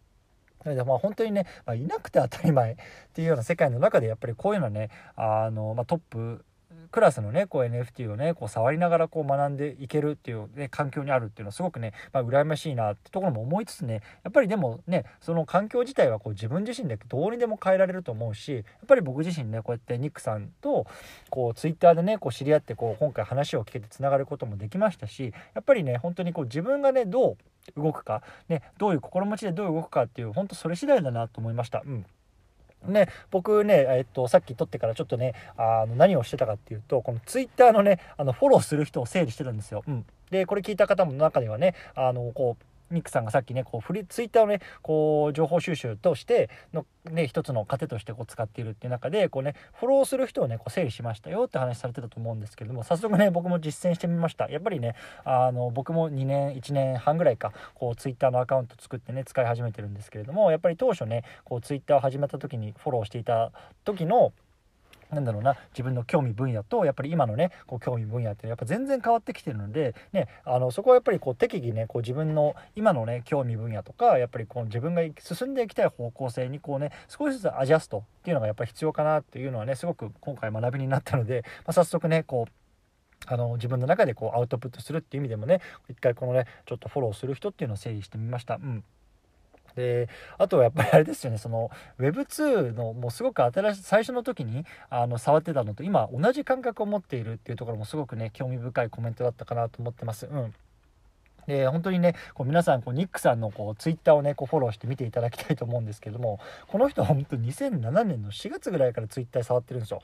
[0.64, 2.76] なのでまあ本当にね、まあ、いなくて当たり前っ
[3.14, 6.44] ていうような世界の中でやっぱりこういうのはねあの、まあ、トップ
[6.92, 20.88] クラスのねこう NFT をねこう触りながらこう学んでいけるっていう、ね、環境にあるっていうのはすごくね、まあ、羨ましいなってところも思いつつねやっぱりでもねその環境自体はこう自分自身でどうにでも変えられると思うしやっぱり僕自身ねこうやってニックさんと
[21.30, 31.84] こうツイッターでねこう知り合ってこう今回話を聞けてつながることもできましたしやっぱりね本当にこう自分がねどう動くか、ね、どういう心持ちでどう動くかっていう本当それ次第だなと思いました。
[31.86, 32.06] うん
[32.88, 39.84] ね、僕ね、えっと、さっき撮ってからちょっとねあの何をしてたかっていうとこのツイッターのねあのフォローする人を整理してるんですよ。
[39.88, 54.50] うん、でこれ聞いた方も中にはねあのこうニックさんがさっきねこうフリツイッターをねこう情報収集としてのね一つの糧としてこう使っているっていう中でこうねフォローする人をねこう整理しましたよって話されてたと思うんですけれども早速ね僕も実践してみました。
[54.50, 63.52] やっぱりねあの僕も2年1年半ぐらいかこうツイッターのアカウント作ってね使い始めてるんですけれどもやっぱり当初ねこうツイッターを始めた時にフォローしていた
[63.84, 64.34] 時の
[65.12, 82.52] なんだろうな自分の興味分野とやっぱり今のねこう興味分野ってやっぱ全然変わってきてるので、ね、あのそこはやっぱりこう適宜ねこう自分の今のね興味分野とかやっぱりこう自分が進んでいきたい方向性にこうね少しずつアジャストっていうのがやっぱり必要かなっていうのはねすごく今回学びになったので、まあ、早速ねこう
[83.26, 88.56] あの自分の中でこうアウトプットするっていう意味でもね一回このねちょっとフォローする人っていうのを整理してみました。
[88.56, 88.84] うん
[89.78, 90.10] で
[90.40, 100.26] あとはやっぱりあれですよねその Web2 のもうすごく新しい最初の時にあの触ってたのと今同じ感覚を持っているっていうところもすごくね興味深いコメントだったかなと思ってます。
[100.26, 100.54] うん
[101.48, 110.02] で本当にねこう皆さんこうニックさんのこうツイッターをねこうフォローして見ていただきたいと思うんですけどもこの人は本当2007年の4月ぐらいからツイッター触ってるんですよ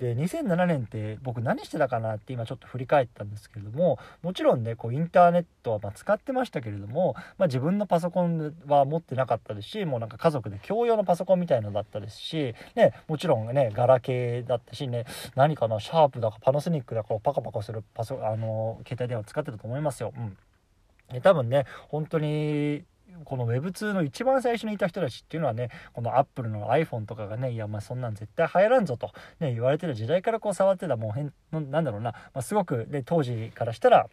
[0.00, 15.04] で2007年って僕何してたかなって今ちょっと振り返ったんですけれどももちろんねこうインターネットはま使ってましたけれども、まあ、自分のパソコンは持ってなかったですしもうなんか家族で共用のパソコンみたいのだったですし、ね、もちろんねガラケーだったしね
[15.34, 20.12] 何かなシャープだかパナソニックだかパカパカするパソあの携帯電話使ってたと思いますよ。
[20.16, 20.36] うん
[21.22, 22.84] 多分ね本当に
[23.24, 29.10] この Web2 の一番最初にいた人たちっていうのはねこの Apple の iPhone とかがねいやまあそんなん絶対流行らんぞと、
[29.40, 31.32] ね、言われてる時代からこう触ってたもう変
[31.70, 34.08] なんだろうな、まあ、すごくで当時からしたら、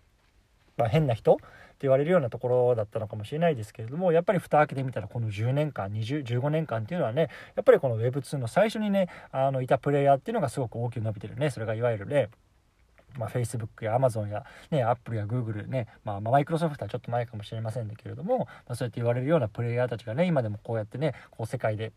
[0.77, 1.43] まあ、変な人って
[1.81, 12.29] 言われるようなところだったのかもしれないですけれどもやっぱり蓋開けてみたらこの10年間2015年間っていうのはねやっぱりこの Web2 の最初にねあのいたプレイヤーっていうのがすごく大きく伸びてるねそれがいわゆるね
[13.17, 21.91] まあ、Facebook や Amazon や、ね、Apple や Google ね、まあ、マイクロソフトはちょっと前かもしれませんけれども、まあ、そうやって言われるようなプレイヤーたちがね今でもこうやってねこう世界で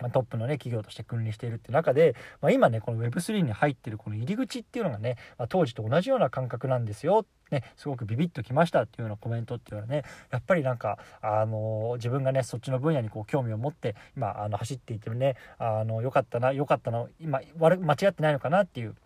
[0.00, 7.26] まトップのね企業として君臨しているって中で、まあ、今ねこの Web3 に入ってるこの入り口っていうのがね、まあ、当時と同じような感覚なんですよ。
[7.50, 10.02] ね、すごくビビッときましたっていうようなコメントっていうのはね
[10.32, 18.96] やっぱりなんか、あの自分がねそっちの分野にこう興味を持って今あの走っていてもねあのよかったなよかったな今間違ってないのかなっていう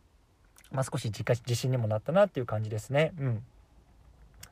[0.73, 3.13] まあ、少し自信にもなったなっていう感じですね。
[3.19, 3.43] うん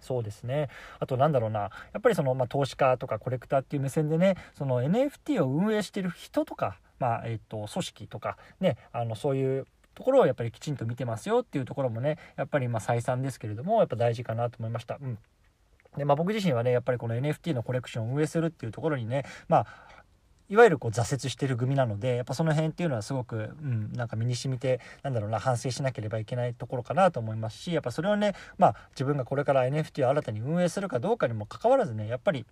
[0.00, 0.68] そうですね
[1.00, 14.98] あとなんだろうなやっぱりその、まあ、投資家とかコレクターっていう目線でねその NFT を運営してる人とか、まあえーと、組織とかねあのそういうところをやっぱりきちんと見てますよっていうところもねやっぱりまあ再三ですけれどもやっぱ大事かなと思いました。
[15.02, 15.18] うん
[15.96, 19.66] でまあ、僕自身はねやっぱりこの NFT のコレクションを運営するっていうところにねまあ
[20.48, 32.46] いわゆるこう挫折してる組なのでやっぱその辺っていうのはすごく、うん、なんか身に染みてなんだろうな反省しなければいけないところかなと思いますしやっぱそれをねまあ自分がこれから NFT を新たに運営するかどうかにもかかわらずねやっぱり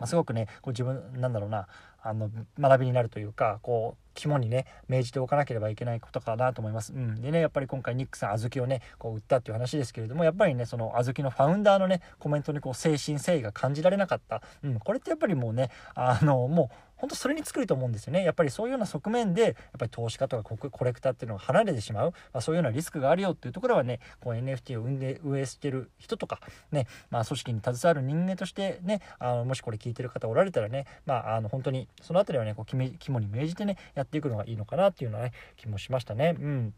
[0.00, 1.68] まあ、すごくねこう自分なんだろうな
[2.02, 6.94] あの学びになるというかこう肝にね銘じておかなければいけないことかなと思います。
[6.94, 18.24] うん、でねやっぱり今回ニックさん小豆をねこう売ったっていう話ですけれどもやっぱりねその小豆のファウンダーのねコメントにこう精神誠意が感じられなかった、うん、これってやっぱりもうねあのもう本当それに作ると思うんですよね。
[18.24, 26.40] やっぱりそういうような側面でやっぱり投資家とかコレクターっていうのが離れてしまう、まあ、そういうようなリスクがあるよっていうところはねこう NFT を運で運営してる人とか
[26.70, 36.36] ね、まあ、組織に携わる人間としてねあのもしこれ聞いてる方おられたらね、まあ、あの本当にその辺りはねこう肝に銘じてねやっていくのがいいのかなっていうのはね気もしましたね。
[36.38, 36.74] うん。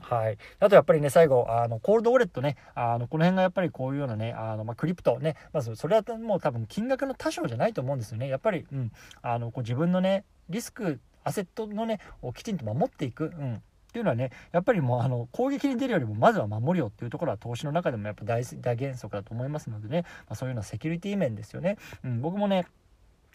[0.00, 8.28] はい、あとやっぱりね最後あのコールドウォレットねあのこの辺がやっぱりこういうようなねあの、まあ、クリプトねまずそれはもう多分金額の多少じゃないと思うんですよね。
[8.28, 8.92] やっぱり、うん、
[9.22, 22.66] あのこう自分のねリスクアセットのねをきちんと守っていく、うん、っていうのはねやっぱりもうあの攻撃に出るよりもまずは守るよっていうところは投資の中でもやっぱ大大原則だと思いますのでね、まあ、そういうようなセキュリティ面ですよね、うん、僕もね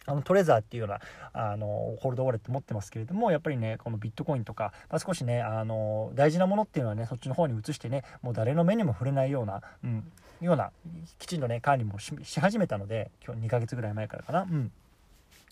[0.06, 1.00] あのトレザーっていうような
[1.32, 1.66] あの
[2.00, 10.04] ホールドウォレット持ってますけれどもやっぱりねこのビットコインとか、まあ、少しねあの大事なものっていうのはねそっちの方に移してねもう誰の目にも触れないような、うん、
[10.40, 10.70] ような
[11.18, 14.42] きちんとね管理もし始めたので今日2ヶ月ぐらい前からかな。
[14.42, 14.72] うん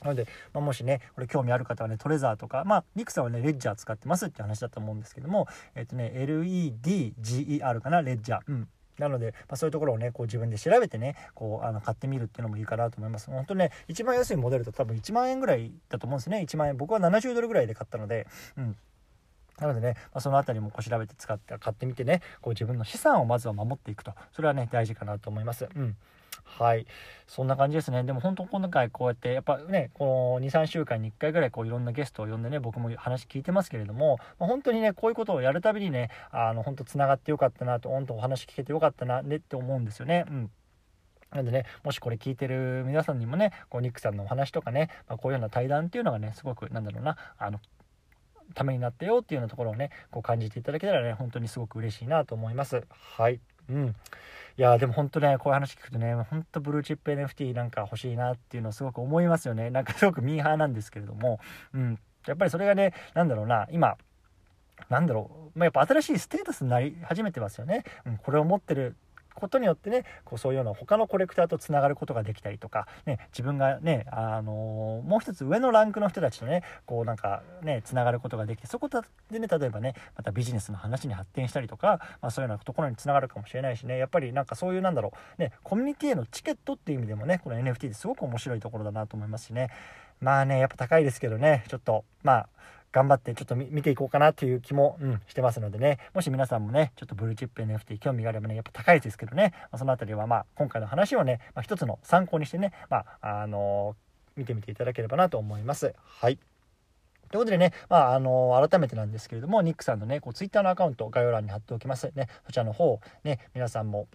[0.02, 8.40] なので、まあ、もしね、これ興味ある方はね、トレザーとか、まあ、ニクさんはね、レッジャー使ってますって話だと思うんですけども、えっ、とね、LEDGER かな、レッジャー。
[8.48, 8.68] うん。
[8.98, 13.30] なので、まあ、そういうところをねこう自分で調べてねこうあの買ってみるっていうのもいいかなと思います。
[13.30, 16.44] 本当ね一番安いモデルと多分1万円ぐらいだと思うんですね。
[16.48, 16.76] 1万円。
[16.76, 18.26] 僕は70ドルぐらいで買ったので
[18.56, 18.76] うん。
[19.58, 24.12] なのでね、まあ、その辺りもこう調べて使って買ってみてねこう自分の資産をまずは守っていくと。
[24.32, 25.68] それはね大事かなと思います。
[25.74, 25.96] うん。
[26.44, 26.86] はい。
[27.26, 28.04] そんな感じですね。
[28.04, 40.24] でも本当今回こうやってやっぱね、この2、3週間に1回ぐらいこういろんなゲストを呼んでね、僕も話聞いてますけれども、まあ、本当にね、こういうことをやるたびにね、あの、本当つながってよかったなと、本当お話聞けてよかったな、ねって思うんですよね。
[40.28, 40.50] うん。
[41.32, 47.60] なんでね、もしこれ聞いてる皆さんにもね、こうニックさんのお話とかね、まあ、こういうような対談っていうのがね、すごくなんだろうな、あの、
[48.54, 52.84] ためになったよっていうようなところをね、こう感じていただけたらね、本当にすごく嬉しいなと思います。
[52.90, 53.40] はい。
[53.68, 53.96] うん。
[54.56, 59.70] いやでも本当ねこういう話聞くとね本当ブルーチップ NFT なんか欲しいなっていうのをすごく思いますよね。
[59.70, 61.40] なんかすごくミーハーなんですけれども、
[61.72, 63.96] うん、やっぱりそれがね何だろうな今
[64.88, 68.96] なんだろう、まあ、やっぱ新しいステータスになり始めてますよね、うん、これを持ってる
[69.34, 89.68] ことによってねこうそういうような他のコレクターとつながることができたりとか、ね、自分がね、あのー、もう一つ上のランクの人たちとねこうなんかねつながることができてそこでね例えばねまたビジネスの話に発展したりとか、まあ、そういうようなところにつながるかもしれないしねやっぱりなんかそういうなんだろうねコミュニティへのチケットっていう意味でもねこの NFT ってすごく面白いところだなと思いますしね。
[90.20, 92.48] まあねやっぱ高いですけどねちょっとまあ
[92.94, 105.92] 頑張ってちょっと見ていこうかなという気も、うん、してますのでね、もし皆さんもね、ちょっとブルーチップ NFT 興味があればね、やっぱ高いですけどね、まあ、その辺りはまあ、今回の話をね、まあ、一つの参考にしてね、まあ、あのー、見てみていただければなと思います。
[106.04, 106.38] はい。
[107.30, 112.12] ということでね、まあ、あの改めてなんですけれども、ニックさんのね、こう、ツイッターのアカウント、概要欄に貼っておきます。
[112.14, 114.06] ね、そちらの方、ね、皆さんも、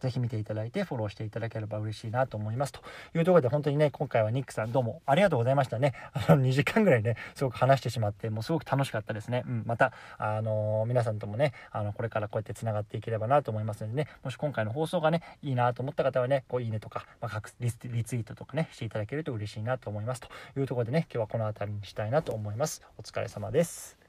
[0.00, 2.72] ぜひ見ていただいてフォローしていただければ嬉しいなと思います。
[2.72, 2.80] と
[3.14, 5.94] いうところで本当にね、今回はニックさんどうもありがとうございましたね。
[6.12, 9.44] あの、2時間ぐらいね、すごく話してしまって、もうすごく楽しかったですね。
[9.46, 20.20] うん、また、あのー、皆さんともね、あの、これからこうやって繋がっていければなと思いますのでね、もし今回の放送がね、いいなと思った方はね、こう、いいねとか、まあ、リツイートとかね、していただけると嬉しいなと思います。
[20.20, 22.82] というところでね、今日はこの辺りにしたいなと思います。
[22.98, 24.03] お疲れ様です。